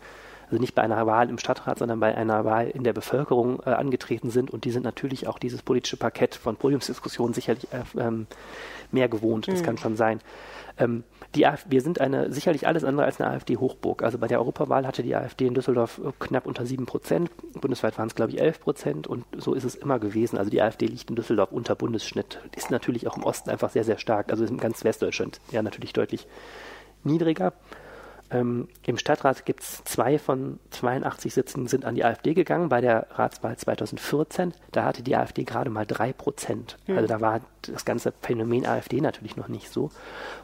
also 0.51 0.61
nicht 0.61 0.75
bei 0.75 0.83
einer 0.83 1.07
Wahl 1.07 1.29
im 1.29 1.39
Stadtrat, 1.39 1.79
sondern 1.79 2.01
bei 2.01 2.15
einer 2.15 2.45
Wahl 2.45 2.69
in 2.69 2.83
der 2.83 2.95
Bevölkerung 2.95 3.61
äh, 3.67 3.71
angetreten 3.71 4.31
sind. 4.31 4.51
Und 4.51 4.65
die 4.65 4.71
sind 4.71 4.83
natürlich 4.83 5.27
auch 5.27 5.39
dieses 5.39 5.63
politische 5.63 5.99
Parkett 5.99 6.35
von 6.35 6.57
Podiumsdiskussionen 6.57 7.35
sicherlich 7.35 7.69
äh, 7.71 8.01
ähm, 8.01 8.27
mehr 8.91 9.09
gewohnt. 9.09 9.47
Das 9.47 9.61
mhm. 9.61 9.65
kann 9.67 9.79
schon 9.79 9.97
sein. 9.97 10.21
Ähm, 10.79 11.05
die 11.35 11.47
wir 11.69 11.83
sind 11.83 12.01
eine 12.01 12.33
sicherlich 12.33 12.67
alles 12.67 12.85
andere 12.85 13.05
als 13.05 13.21
eine 13.21 13.31
AfD-Hochburg. 13.31 14.03
Also 14.03 14.19
bei 14.19 14.29
der 14.29 14.39
Europawahl 14.39 14.87
hatte 14.87 15.03
die 15.03 15.15
AfD 15.15 15.47
in 15.47 15.55
Düsseldorf 15.55 16.01
äh, 16.03 16.13
knapp 16.19 16.47
unter 16.47 16.65
sieben 16.65 16.87
Prozent. 16.87 17.31
Bundesweit 17.61 17.99
waren 17.99 18.09
es, 18.09 18.15
glaube 18.15 18.33
ich, 18.33 18.41
elf 18.41 18.61
Prozent. 18.61 19.07
Und 19.07 19.25
so 19.37 19.53
ist 19.55 19.65
es 19.65 19.75
immer 19.75 19.99
gewesen. 19.99 20.39
Also 20.39 20.51
die 20.51 20.63
AfD 20.63 20.87
liegt 20.87 21.11
in 21.11 21.17
Düsseldorf 21.17 21.53
unter 21.53 21.75
Bundesschnitt. 21.75 22.41
Ist 22.57 22.71
natürlich 22.71 23.07
auch 23.07 23.17
im 23.17 23.25
Osten 23.25 23.51
einfach 23.51 23.71
sehr, 23.71 23.85
sehr 23.85 23.99
stark. 23.99 24.31
Also 24.31 24.45
in 24.45 24.57
ganz 24.57 24.85
Westdeutschland 24.85 25.41
ja 25.53 25.63
natürlich 25.63 25.93
deutlich 25.93 26.27
niedriger. 27.05 27.53
Ähm, 28.31 28.69
Im 28.85 28.99
Stadtrat 28.99 29.47
gibt 29.47 29.63
es 29.63 29.83
zwei 29.85 30.19
von 30.19 30.59
82 30.71 31.33
Sitzen 31.33 31.67
sind 31.67 31.85
an 31.85 31.95
die 31.95 32.05
AfD 32.05 32.35
gegangen. 32.35 32.69
Bei 32.69 32.81
der 32.81 33.07
Ratswahl 33.13 33.57
2014, 33.57 34.53
da 34.73 34.85
hatte 34.85 35.03
die 35.03 35.17
AfD 35.17 35.45
gerade 35.45 35.71
mal 35.71 35.87
drei 35.87 36.13
Prozent. 36.13 36.77
Mhm. 36.87 36.97
Also 36.97 37.09
da 37.09 37.21
war 37.21 37.41
das 37.63 37.85
ganze 37.85 38.13
Phänomen 38.21 38.67
AfD 38.67 39.01
natürlich 39.01 39.37
noch 39.37 39.49
nicht 39.49 39.73
so. 39.73 39.91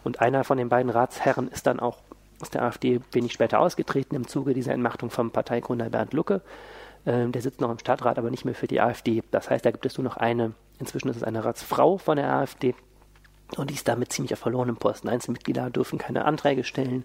Und 0.02 0.20
einer 0.20 0.44
von 0.44 0.56
den 0.56 0.70
beiden 0.70 0.90
Ratsherren 0.90 1.48
ist 1.48 1.66
dann 1.66 1.78
auch 1.78 1.98
aus 2.40 2.50
der 2.50 2.62
AfD 2.62 3.00
wenig 3.12 3.32
später 3.32 3.60
ausgetreten 3.60 4.16
im 4.16 4.26
Zuge 4.26 4.54
dieser 4.54 4.72
Entmachtung 4.72 5.10
vom 5.10 5.30
Parteigründer 5.30 5.90
Bernd 5.90 6.14
Lucke. 6.14 6.40
Ähm, 7.06 7.32
der 7.32 7.42
sitzt 7.42 7.60
noch 7.60 7.70
im 7.70 7.78
Stadtrat, 7.78 8.18
aber 8.18 8.30
nicht 8.30 8.46
mehr 8.46 8.54
für 8.54 8.66
die 8.66 8.80
AfD. 8.80 9.22
Das 9.30 9.50
heißt, 9.50 9.64
da 9.64 9.70
gibt 9.70 9.84
es 9.84 9.98
nur 9.98 10.04
noch 10.04 10.16
eine, 10.16 10.52
inzwischen 10.78 11.08
ist 11.08 11.16
es 11.16 11.22
eine 11.22 11.44
Ratsfrau 11.44 11.98
von 11.98 12.16
der 12.16 12.32
AfD. 12.32 12.74
Und 13.56 13.68
die 13.68 13.74
ist 13.74 13.86
damit 13.86 14.10
ziemlich 14.10 14.32
auf 14.32 14.38
verlorenem 14.38 14.76
Posten. 14.76 15.08
Einzelmitglieder 15.08 15.68
dürfen 15.68 15.98
keine 15.98 16.24
Anträge 16.24 16.64
stellen. 16.64 17.04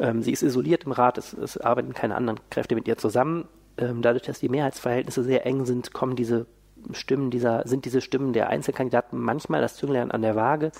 Ähm, 0.00 0.22
sie 0.22 0.32
ist 0.32 0.42
isoliert 0.42 0.84
im 0.84 0.92
Rat, 0.92 1.18
es, 1.18 1.32
es, 1.32 1.58
arbeiten 1.58 1.92
keine 1.94 2.16
anderen 2.16 2.40
Kräfte 2.50 2.74
mit 2.74 2.88
ihr 2.88 2.96
zusammen. 2.96 3.48
Ähm, 3.76 4.02
dadurch, 4.02 4.22
dass 4.24 4.40
die 4.40 4.48
Mehrheitsverhältnisse 4.48 5.22
sehr 5.22 5.46
eng 5.46 5.64
sind, 5.64 5.92
kommen 5.92 6.16
diese 6.16 6.46
Stimmen 6.92 7.30
dieser, 7.30 7.66
sind 7.66 7.84
diese 7.84 8.00
Stimmen 8.00 8.32
der 8.32 8.50
Einzelkandidaten 8.50 9.18
manchmal 9.18 9.60
das 9.60 9.76
Zünglein 9.76 10.10
an 10.10 10.22
der 10.22 10.36
Waage, 10.36 10.70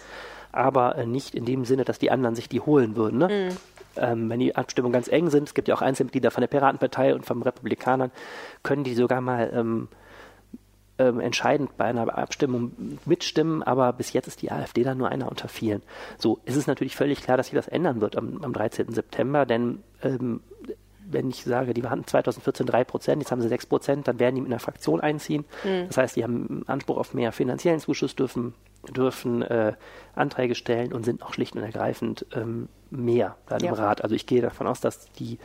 aber 0.52 0.96
äh, 0.96 1.06
nicht 1.06 1.34
in 1.34 1.44
dem 1.44 1.64
Sinne, 1.64 1.84
dass 1.84 1.98
die 1.98 2.10
anderen 2.10 2.34
sich 2.34 2.48
die 2.48 2.60
holen 2.60 2.96
würden. 2.96 3.18
Ne? 3.18 3.28
Mhm. 3.28 3.56
Ähm, 3.96 4.28
wenn 4.28 4.40
die 4.40 4.56
Abstimmungen 4.56 4.92
ganz 4.92 5.08
eng 5.08 5.30
sind, 5.30 5.48
es 5.48 5.54
gibt 5.54 5.68
ja 5.68 5.74
auch 5.74 5.82
Einzelmitglieder 5.82 6.30
von 6.30 6.40
der 6.40 6.48
Piratenpartei 6.48 7.14
und 7.14 7.24
von 7.24 7.42
Republikanern, 7.42 8.10
können 8.62 8.84
die 8.84 8.94
sogar 8.94 9.20
mal 9.20 9.50
ähm, 9.54 9.88
ähm, 10.98 11.20
entscheidend 11.20 11.76
bei 11.76 11.84
einer 11.84 12.16
Abstimmung 12.16 12.98
mitstimmen, 13.04 13.62
aber 13.62 13.92
bis 13.92 14.12
jetzt 14.12 14.28
ist 14.28 14.42
die 14.42 14.52
AfD 14.52 14.84
dann 14.84 14.98
nur 14.98 15.08
einer 15.08 15.28
unter 15.28 15.48
vielen. 15.48 15.82
So 16.18 16.40
ist 16.44 16.56
es 16.56 16.66
natürlich 16.66 16.96
völlig 16.96 17.22
klar, 17.22 17.36
dass 17.36 17.46
sich 17.46 17.54
das 17.54 17.68
ändern 17.68 18.00
wird 18.00 18.16
am, 18.16 18.42
am 18.42 18.52
13. 18.52 18.92
September, 18.92 19.46
denn 19.46 19.82
ähm, 20.02 20.40
wenn 21.06 21.28
ich 21.28 21.44
sage, 21.44 21.74
die 21.74 21.82
hatten 21.82 22.06
2014 22.06 22.66
drei 22.66 22.84
Prozent, 22.84 23.22
jetzt 23.22 23.30
haben 23.30 23.42
sie 23.42 23.48
sechs 23.48 23.66
Prozent, 23.66 24.08
dann 24.08 24.18
werden 24.18 24.36
die 24.36 24.40
mit 24.40 24.50
einer 24.50 24.60
Fraktion 24.60 25.00
einziehen. 25.00 25.44
Mhm. 25.62 25.86
Das 25.88 25.98
heißt, 25.98 26.16
die 26.16 26.24
haben 26.24 26.64
Anspruch 26.66 26.96
auf 26.96 27.14
mehr 27.14 27.32
finanziellen 27.32 27.80
Zuschuss, 27.80 28.16
dürfen, 28.16 28.54
dürfen 28.90 29.42
äh, 29.42 29.74
Anträge 30.14 30.54
stellen 30.54 30.92
und 30.92 31.04
sind 31.04 31.22
auch 31.22 31.34
schlicht 31.34 31.56
und 31.56 31.62
ergreifend 31.62 32.26
ähm, 32.34 32.68
mehr 32.90 33.36
da 33.46 33.56
im 33.56 33.64
ja. 33.64 33.72
Rat. 33.74 34.02
Also 34.02 34.14
ich 34.14 34.26
gehe 34.26 34.40
davon 34.40 34.66
aus, 34.66 34.80
dass 34.80 35.10
die 35.12 35.38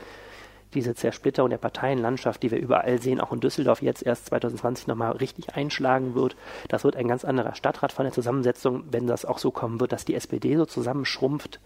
diese 0.73 0.93
Zersplitterung 0.93 1.49
der 1.49 1.58
Parteienlandschaft, 1.58 2.43
die 2.43 2.51
wir 2.51 2.60
überall 2.60 3.01
sehen, 3.01 3.19
auch 3.19 3.32
in 3.32 3.39
Düsseldorf 3.39 3.82
jetzt 3.82 4.05
erst 4.05 4.27
2020 4.27 4.88
nochmal 4.88 5.13
richtig 5.13 5.55
einschlagen 5.55 6.15
wird. 6.15 6.36
Das 6.67 6.84
wird 6.84 6.95
ein 6.95 7.08
ganz 7.08 7.25
anderer 7.25 7.55
Stadtrat 7.55 7.91
von 7.91 8.05
der 8.05 8.13
Zusammensetzung, 8.13 8.84
wenn 8.91 9.08
das 9.08 9.25
auch 9.25 9.39
so 9.39 9.51
kommen 9.51 9.79
wird, 9.79 9.91
dass 9.91 10.05
die 10.05 10.15
SPD 10.15 10.55
so 10.55 10.65
zusammenschrumpft, 10.65 11.60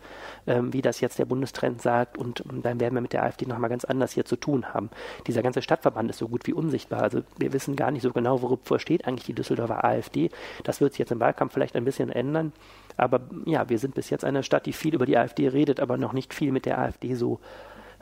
ähm, 0.48 0.72
wie 0.72 0.82
das 0.82 1.02
jetzt 1.02 1.20
der 1.20 1.26
Bundestrend 1.26 1.82
sagt. 1.82 2.18
Und 2.18 2.44
ähm, 2.50 2.62
dann 2.62 2.80
werden 2.80 2.94
wir 2.94 3.02
mit 3.02 3.14
der 3.14 3.24
AfD 3.24 3.46
nochmal 3.46 3.70
ganz 3.70 3.86
anders 3.86 4.14
hier 4.14 4.26
zu 4.26 4.36
tun 4.36 4.74
haben. 4.74 4.90
Dieser 5.28 5.42
ganze 5.42 5.62
Stadtverband 5.62 6.10
ist 6.10 6.20
so 6.20 6.30
gut 6.30 6.48
wie 6.48 6.54
unsichtbar. 6.54 7.02
Also 7.02 7.24
wir 7.38 7.52
wissen 7.54 7.76
gar 7.76 7.92
nicht 7.92 8.04
so 8.04 8.12
genau, 8.12 8.42
wovor 8.42 8.80
steht 8.80 9.06
eigentlich 9.06 9.26
die 9.26 9.34
Düsseldorfer 9.34 9.84
AfD. 9.84 10.30
Das 10.64 10.80
wird 10.80 10.94
sich 10.94 11.00
jetzt 11.00 11.12
im 11.12 11.20
Wahlkampf 11.20 11.54
vielleicht 11.54 11.76
ein 11.76 11.86
bisschen 11.86 12.10
ändern. 12.10 12.54
Aber 12.96 13.22
ja, 13.46 13.70
wir 13.70 13.80
sind 13.80 13.96
bis 13.96 14.10
jetzt 14.10 14.24
eine 14.24 14.44
Stadt, 14.44 14.66
die 14.66 14.74
viel 14.74 14.94
über 14.94 15.06
die 15.06 15.18
AfD 15.18 15.48
redet, 15.48 15.80
aber 15.80 15.98
noch 15.98 16.14
nicht 16.14 16.34
viel 16.34 16.52
mit 16.52 16.66
der 16.66 16.80
AfD 16.80 17.16
so 17.16 17.40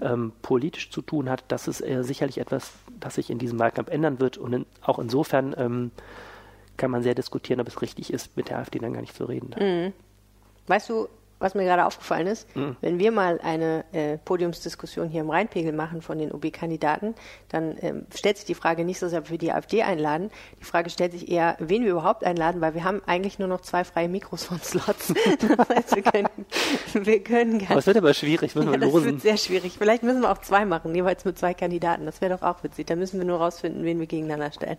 ähm, 0.01 0.31
politisch 0.41 0.89
zu 0.89 1.01
tun 1.01 1.29
hat, 1.29 1.43
das 1.47 1.67
ist 1.67 1.81
äh, 1.81 2.03
sicherlich 2.03 2.37
etwas, 2.37 2.73
das 2.99 3.15
sich 3.15 3.29
in 3.29 3.39
diesem 3.39 3.59
Wahlkampf 3.59 3.89
ändern 3.89 4.19
wird. 4.19 4.37
Und 4.37 4.53
in, 4.53 4.65
auch 4.81 4.99
insofern 4.99 5.55
ähm, 5.57 5.91
kann 6.77 6.91
man 6.91 7.03
sehr 7.03 7.15
diskutieren, 7.15 7.59
ob 7.59 7.67
es 7.67 7.81
richtig 7.81 8.11
ist, 8.11 8.35
mit 8.37 8.49
der 8.49 8.59
AfD 8.59 8.79
dann 8.79 8.93
gar 8.93 9.01
nicht 9.01 9.15
zu 9.15 9.25
reden. 9.25 9.55
Mhm. 9.59 9.93
Weißt 10.67 10.89
du, 10.89 11.07
was 11.41 11.56
mir 11.56 11.63
gerade 11.63 11.86
aufgefallen 11.86 12.27
ist, 12.27 12.54
mhm. 12.56 12.75
wenn 12.82 12.99
wir 12.99 13.12
mal 13.12 13.39
eine 13.41 13.84
äh, 13.91 14.17
Podiumsdiskussion 14.17 15.10
hier 15.10 15.21
im 15.21 15.30
Rheinpegel 15.30 15.73
machen 15.73 16.01
von 16.01 16.17
den 16.17 16.32
OB-Kandidaten, 16.32 17.15
dann 17.49 17.75
ähm, 17.82 18.06
stellt 18.13 18.38
sich 18.38 18.45
die 18.45 18.56
Frage 18.56 18.86
nicht 18.86 18.99
so 18.99 19.08
sehr, 19.08 19.19
ob 19.19 19.30
wir 19.30 19.38
die 19.38 19.51
AfD 19.51 19.84
einladen. 19.84 20.30
Die 20.60 20.65
Frage 20.65 20.89
stellt 20.89 21.12
sich 21.13 21.30
eher, 21.30 21.56
wen 21.60 21.84
wir 21.84 21.91
überhaupt 21.91 22.23
einladen, 22.23 22.62
weil 22.62 22.75
wir 22.75 22.84
haben 22.84 23.01
eigentlich 23.06 23.39
nur 23.39 23.47
noch 23.47 23.62
zwei 23.62 23.84
freie 23.84 24.08
Mikrofonslots. 24.08 25.13
das 25.58 25.69
heißt, 25.69 25.95
wir 25.95 26.04
können, 26.04 26.30
wir 26.93 27.23
können 27.23 27.60
gar 27.60 27.75
Das 27.75 27.88
wird 27.88 27.97
aber 27.97 28.13
schwierig, 28.13 28.56
müssen 28.56 28.71
ja, 28.71 28.80
wir 28.80 28.88
losen. 28.88 29.04
Das 29.04 29.06
wird 29.06 29.21
sehr 29.21 29.38
schwierig. 29.38 29.75
Vielleicht 29.77 30.04
müssen 30.04 30.21
wir 30.21 30.32
auch 30.32 30.39
zwei 30.39 30.65
machen, 30.65 30.93
jeweils 30.93 31.25
mit 31.25 31.38
zwei 31.38 31.54
Kandidaten. 31.54 32.06
Das 32.06 32.21
wäre 32.21 32.38
doch 32.38 32.43
auch 32.47 32.63
witzig. 32.63 32.88
Da 32.88 32.95
müssen 32.95 33.19
wir 33.19 33.25
nur 33.25 33.39
rausfinden, 33.39 33.84
wen 33.84 33.99
wir 33.99 34.08
gegeneinander 34.08 34.51
stellen. 34.51 34.77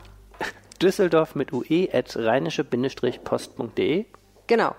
Düsseldorf 0.82 1.36
mit 1.36 1.54
UE 1.54 1.88
at 1.94 2.18
rheinische-post.de. 2.18 4.06
Genau. 4.48 4.76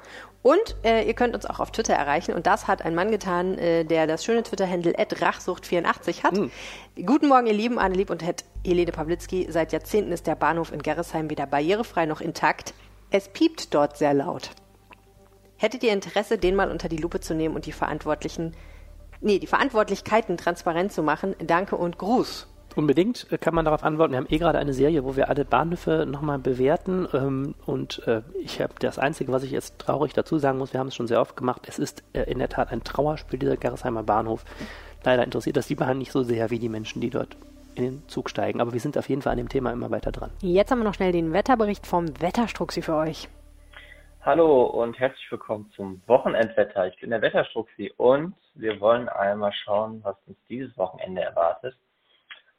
Und 0.46 0.76
äh, 0.84 1.02
ihr 1.04 1.14
könnt 1.14 1.34
uns 1.34 1.44
auch 1.44 1.58
auf 1.58 1.72
Twitter 1.72 1.94
erreichen. 1.94 2.32
Und 2.32 2.46
das 2.46 2.68
hat 2.68 2.82
ein 2.82 2.94
Mann 2.94 3.10
getan, 3.10 3.58
äh, 3.58 3.84
der 3.84 4.06
das 4.06 4.24
schöne 4.24 4.44
Twitter-Handle 4.44 4.92
rachsucht84 4.92 6.22
hat. 6.22 6.36
Mhm. 6.36 6.52
Guten 7.04 7.26
Morgen, 7.26 7.48
ihr 7.48 7.52
Lieben, 7.52 7.80
Annelieb 7.80 8.10
und 8.10 8.24
Het 8.24 8.44
Helene 8.64 8.92
Pawlitzki. 8.92 9.48
Seit 9.50 9.72
Jahrzehnten 9.72 10.12
ist 10.12 10.28
der 10.28 10.36
Bahnhof 10.36 10.70
in 10.70 10.82
Gerresheim 10.82 11.28
weder 11.30 11.48
barrierefrei 11.48 12.06
noch 12.06 12.20
intakt. 12.20 12.74
Es 13.10 13.28
piept 13.28 13.74
dort 13.74 13.96
sehr 13.96 14.14
laut. 14.14 14.50
Hättet 15.56 15.82
ihr 15.82 15.92
Interesse, 15.92 16.38
den 16.38 16.54
mal 16.54 16.70
unter 16.70 16.88
die 16.88 16.98
Lupe 16.98 17.18
zu 17.18 17.34
nehmen 17.34 17.56
und 17.56 17.66
die 17.66 17.72
Verantwortlichen, 17.72 18.54
nee, 19.20 19.40
die 19.40 19.48
Verantwortlichkeiten 19.48 20.36
transparent 20.36 20.92
zu 20.92 21.02
machen? 21.02 21.34
Danke 21.44 21.74
und 21.74 21.98
Gruß. 21.98 22.46
Unbedingt 22.76 23.32
äh, 23.32 23.38
kann 23.38 23.54
man 23.54 23.64
darauf 23.64 23.82
antworten. 23.82 24.12
Wir 24.12 24.18
haben 24.18 24.26
eh 24.28 24.36
gerade 24.36 24.58
eine 24.58 24.74
Serie, 24.74 25.02
wo 25.02 25.16
wir 25.16 25.30
alle 25.30 25.46
Bahnhöfe 25.46 26.04
nochmal 26.06 26.38
bewerten. 26.38 27.08
Ähm, 27.14 27.54
und 27.64 28.06
äh, 28.06 28.20
ich 28.38 28.60
habe 28.60 28.74
das 28.78 28.98
Einzige, 28.98 29.32
was 29.32 29.42
ich 29.42 29.50
jetzt 29.50 29.78
traurig 29.78 30.12
dazu 30.12 30.36
sagen 30.36 30.58
muss, 30.58 30.74
wir 30.74 30.80
haben 30.80 30.88
es 30.88 30.94
schon 30.94 31.06
sehr 31.06 31.22
oft 31.22 31.36
gemacht. 31.36 31.62
Es 31.66 31.78
ist 31.78 32.04
äh, 32.12 32.30
in 32.30 32.38
der 32.38 32.50
Tat 32.50 32.70
ein 32.70 32.84
Trauerspiel, 32.84 33.38
dieser 33.38 33.56
Gerresheimer 33.56 34.02
Bahnhof. 34.02 34.44
Leider 35.04 35.24
interessiert 35.24 35.56
das 35.56 35.66
die 35.66 35.74
Bahn 35.74 35.96
nicht 35.96 36.12
so 36.12 36.22
sehr 36.22 36.50
wie 36.50 36.58
die 36.58 36.68
Menschen, 36.68 37.00
die 37.00 37.08
dort 37.08 37.38
in 37.76 37.84
den 37.84 38.08
Zug 38.08 38.28
steigen. 38.28 38.60
Aber 38.60 38.74
wir 38.74 38.80
sind 38.80 38.98
auf 38.98 39.08
jeden 39.08 39.22
Fall 39.22 39.32
an 39.32 39.38
dem 39.38 39.48
Thema 39.48 39.72
immer 39.72 39.90
weiter 39.90 40.12
dran. 40.12 40.30
Jetzt 40.42 40.70
haben 40.70 40.80
wir 40.80 40.84
noch 40.84 40.94
schnell 40.94 41.12
den 41.12 41.32
Wetterbericht 41.32 41.86
vom 41.86 42.08
Wetterstruxi 42.20 42.82
für 42.82 42.96
euch. 42.96 43.28
Hallo 44.20 44.64
und 44.64 44.98
herzlich 44.98 45.30
willkommen 45.30 45.70
zum 45.76 46.02
Wochenendwetter. 46.08 46.88
Ich 46.88 47.00
bin 47.00 47.08
der 47.08 47.22
Wetterstruxi 47.22 47.94
und 47.96 48.34
wir 48.54 48.78
wollen 48.80 49.08
einmal 49.08 49.52
schauen, 49.64 50.00
was 50.02 50.16
uns 50.26 50.36
dieses 50.48 50.76
Wochenende 50.76 51.22
erwartet. 51.22 51.74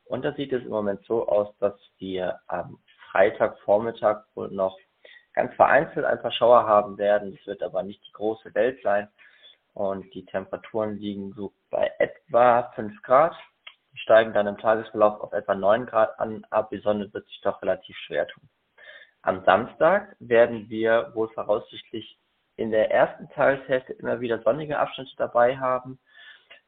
Und 0.10 0.24
da 0.24 0.34
sieht 0.34 0.54
es 0.54 0.64
im 0.64 0.70
Moment 0.70 1.04
so 1.06 1.28
aus, 1.28 1.50
dass 1.60 1.74
wir 1.98 2.40
am 2.48 2.80
Freitagvormittag 3.12 4.24
wohl 4.36 4.50
noch 4.50 4.78
ganz 5.34 5.54
vereinzelt 5.56 6.06
ein 6.06 6.22
paar 6.22 6.32
Schauer 6.32 6.66
haben 6.66 6.98
werden. 6.98 7.38
Es 7.40 7.48
wird 7.48 7.62
aber 7.62 7.84
nicht 7.84 8.06
die 8.08 8.12
große 8.14 8.54
Welt 8.56 8.80
sein. 8.84 9.08
Und 9.74 10.12
die 10.14 10.26
Temperaturen 10.26 10.98
liegen 10.98 11.34
so 11.34 11.54
bei 11.70 11.92
etwa 12.00 12.72
5 12.76 13.02
Grad. 13.04 13.36
Die 13.94 14.00
steigen 14.00 14.34
dann 14.34 14.48
im 14.48 14.58
Tagesverlauf 14.58 15.22
auf 15.22 15.34
etwa 15.34 15.54
9 15.54 15.86
Grad 15.86 16.20
an, 16.20 16.46
aber 16.50 16.70
die 16.72 16.82
Sonne 16.82 17.14
wird 17.14 17.28
sich 17.28 17.40
doch 17.42 17.62
relativ 17.62 17.96
schwer 17.98 18.28
tun. 18.28 18.50
Am 19.22 19.44
Samstag 19.46 20.16
werden 20.20 20.70
wir 20.70 21.12
wohl 21.14 21.30
voraussichtlich 21.30 22.18
in 22.56 22.72
der 22.72 22.90
ersten 22.92 23.30
Tageshälfte 23.30 23.94
immer 23.94 24.20
wieder 24.20 24.42
sonnige 24.42 24.80
Abschnitte 24.80 25.14
dabei 25.18 25.58
haben. 25.58 26.00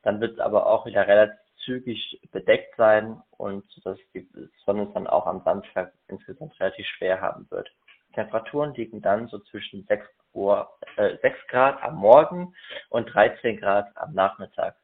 Dann 0.04 0.22
wird 0.22 0.34
es 0.34 0.40
aber 0.40 0.68
auch 0.68 0.86
wieder 0.86 1.08
relativ 1.08 1.40
zügig 1.66 2.20
bedeckt 2.32 2.76
sein 2.78 3.22
und 3.38 3.66
dass 3.86 3.98
die 4.14 4.28
Sonne 4.66 4.90
dann 4.94 5.08
auch 5.08 5.26
am 5.26 5.42
Samstag 5.44 5.94
insgesamt 6.08 6.60
relativ 6.60 6.86
schwer 6.88 7.22
haben 7.22 7.50
wird. 7.52 7.70
Temperaturen 8.14 8.74
liegen 8.74 9.02
dann 9.02 9.28
so 9.28 9.40
zwischen 9.40 9.86
6, 9.86 10.06
Uhr, 10.34 10.70
äh, 10.98 11.18
6 11.22 11.38
Grad 11.48 11.82
am 11.84 11.96
Morgen 11.96 12.54
und 12.90 13.14
13 13.14 13.58
Grad 13.58 13.96
am 13.96 14.14
Nachmittag. 14.14 14.76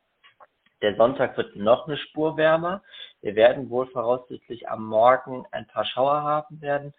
Der 0.81 0.95
Sonntag 0.95 1.37
wird 1.37 1.55
noch 1.55 1.87
eine 1.87 1.97
Spur 1.97 2.37
wärmer. 2.37 2.83
Wir 3.21 3.35
werden 3.35 3.69
wohl 3.69 3.87
voraussichtlich 3.87 4.69
am 4.69 4.85
Morgen 4.85 5.45
ein 5.51 5.65
paar 5.67 5.85
Schauer 5.85 6.21
haben 6.21 6.61
werden. 6.61 6.93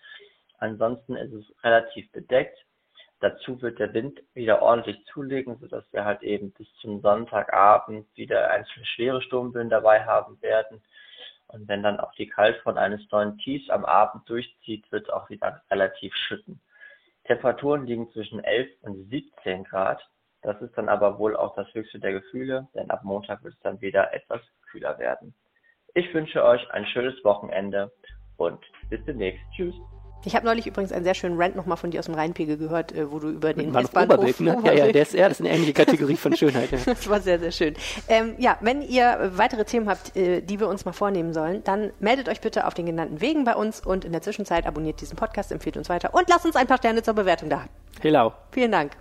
Ansonsten 0.59 1.17
ist 1.17 1.33
es 1.33 1.45
relativ 1.63 2.11
bedeckt. 2.13 2.66
Dazu 3.21 3.61
wird 3.63 3.79
der 3.79 3.95
Wind 3.95 4.21
wieder 4.35 4.61
ordentlich 4.61 5.03
zulegen, 5.07 5.57
sodass 5.59 5.85
wir 5.93 6.05
halt 6.05 6.23
eben 6.23 6.53
bis 6.53 6.69
zum 6.81 7.01
Sonntagabend 7.01 8.07
wieder 8.15 8.51
einzelne 8.51 8.85
schwere 8.85 9.23
Sturmböen 9.23 9.71
dabei 9.71 10.05
haben 10.05 10.41
werden. 10.43 10.83
Und 11.49 11.67
wenn 11.69 11.83
dann 11.83 12.01
auch 12.01 12.13
die 12.13 12.29
Kaltfront 12.29 12.77
eines 12.77 13.11
neuen 13.11 13.39
Tiefs 13.39 13.71
am 13.71 13.85
Abend 13.85 14.29
durchzieht, 14.29 14.91
wird 14.93 15.13
auch 15.13 15.31
wieder 15.31 15.63
relativ 15.71 16.15
schütten. 16.15 16.61
Temperaturen 17.25 17.87
liegen 17.87 18.11
zwischen 18.13 18.43
11 18.43 18.69
und 18.83 19.09
17 19.09 19.65
Grad. 19.65 20.03
Das 20.43 20.61
ist 20.61 20.77
dann 20.77 20.89
aber 20.89 21.19
wohl 21.19 21.37
auch 21.37 21.55
das 21.57 21.73
höchste 21.73 21.99
der 21.99 22.13
Gefühle, 22.13 22.69
denn 22.75 22.91
ab 22.91 23.03
Montag 23.03 23.43
wird 23.43 23.55
es 23.55 23.61
dann 23.61 23.81
wieder 23.81 24.13
etwas 24.13 24.41
kühler 24.71 24.99
werden. 24.99 25.35
Ich 25.95 26.13
wünsche 26.13 26.45
euch 26.45 26.71
ein 26.71 26.87
schönes 26.87 27.25
Wochenende 27.25 27.91
und 28.37 28.63
bis 28.91 29.03
demnächst. 29.07 29.43
Tschüss. 29.57 29.75
Ich 30.27 30.35
habe 30.35 30.45
neulich 30.45 30.67
übrigens 30.67 30.91
einen 30.91 31.05
sehr 31.05 31.15
schönen 31.15 31.41
Rant 31.41 31.55
nochmal 31.55 31.77
von 31.77 31.93
dir 31.93 32.01
aus 32.01 32.07
dem 32.07 32.17
Rheinpegel 32.17 32.57
gehört, 32.57 32.91
äh, 32.91 33.13
wo 33.13 33.21
du 33.21 33.29
über 33.29 33.55
den 33.55 33.71
Bahnhof 33.71 33.95
Oberbeck, 33.95 34.41
ne? 34.41 34.61
Ja, 34.65 34.73
ja, 34.73 34.91
der 34.91 35.03
ist, 35.03 35.15
ja, 35.15 35.29
das 35.29 35.39
ist 35.39 35.47
eine 35.47 35.55
ähnliche 35.55 35.73
Kategorie 35.73 36.17
von 36.17 36.37
Schönheit. 36.37 36.73
Ja. 36.73 36.79
das 36.85 37.09
war 37.09 37.21
sehr, 37.21 37.39
sehr 37.39 37.53
schön. 37.53 37.75
Ähm, 38.09 38.35
ja, 38.37 38.59
wenn 38.61 38.83
ihr 38.83 39.31
weitere 39.37 39.65
Themen 39.65 39.89
habt, 39.89 40.17
äh, 40.17 40.41
die 40.41 40.59
wir 40.59 40.67
uns 40.67 40.85
mal 40.85 40.91
vornehmen 40.91 41.33
sollen, 41.33 41.63
dann 41.63 41.93
meldet 42.01 42.29
euch 42.29 42.41
bitte 42.41 42.67
auf 42.67 42.75
den 42.75 42.87
genannten 42.87 43.21
Wegen 43.21 43.45
bei 43.45 43.55
uns 43.55 43.87
und 43.87 44.05
in 44.05 44.11
der 44.11 44.21
Zwischenzeit 44.21 44.67
abonniert 44.67 45.01
diesen 45.01 45.17
Podcast, 45.17 45.53
empfiehlt 45.53 45.77
uns 45.77 45.89
weiter 45.89 46.13
und 46.13 46.29
lasst 46.29 46.45
uns 46.45 46.57
ein 46.57 46.67
paar 46.67 46.79
Sterne 46.79 47.05
zur 47.05 47.15
Bewertung 47.15 47.49
da. 47.49 47.65
Hello. 48.01 48.33
Vielen 48.51 48.73
Dank. 48.73 48.97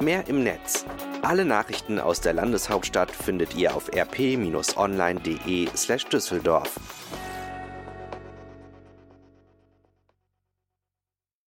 Mehr 0.00 0.26
im 0.28 0.42
Netz. 0.42 0.86
Alle 1.20 1.44
Nachrichten 1.44 2.00
aus 2.00 2.22
der 2.22 2.32
Landeshauptstadt 2.32 3.10
findet 3.10 3.54
ihr 3.54 3.76
auf 3.76 3.90
rp-online.de 3.94 5.68
slash 5.76 6.06
Düsseldorf. 6.06 6.80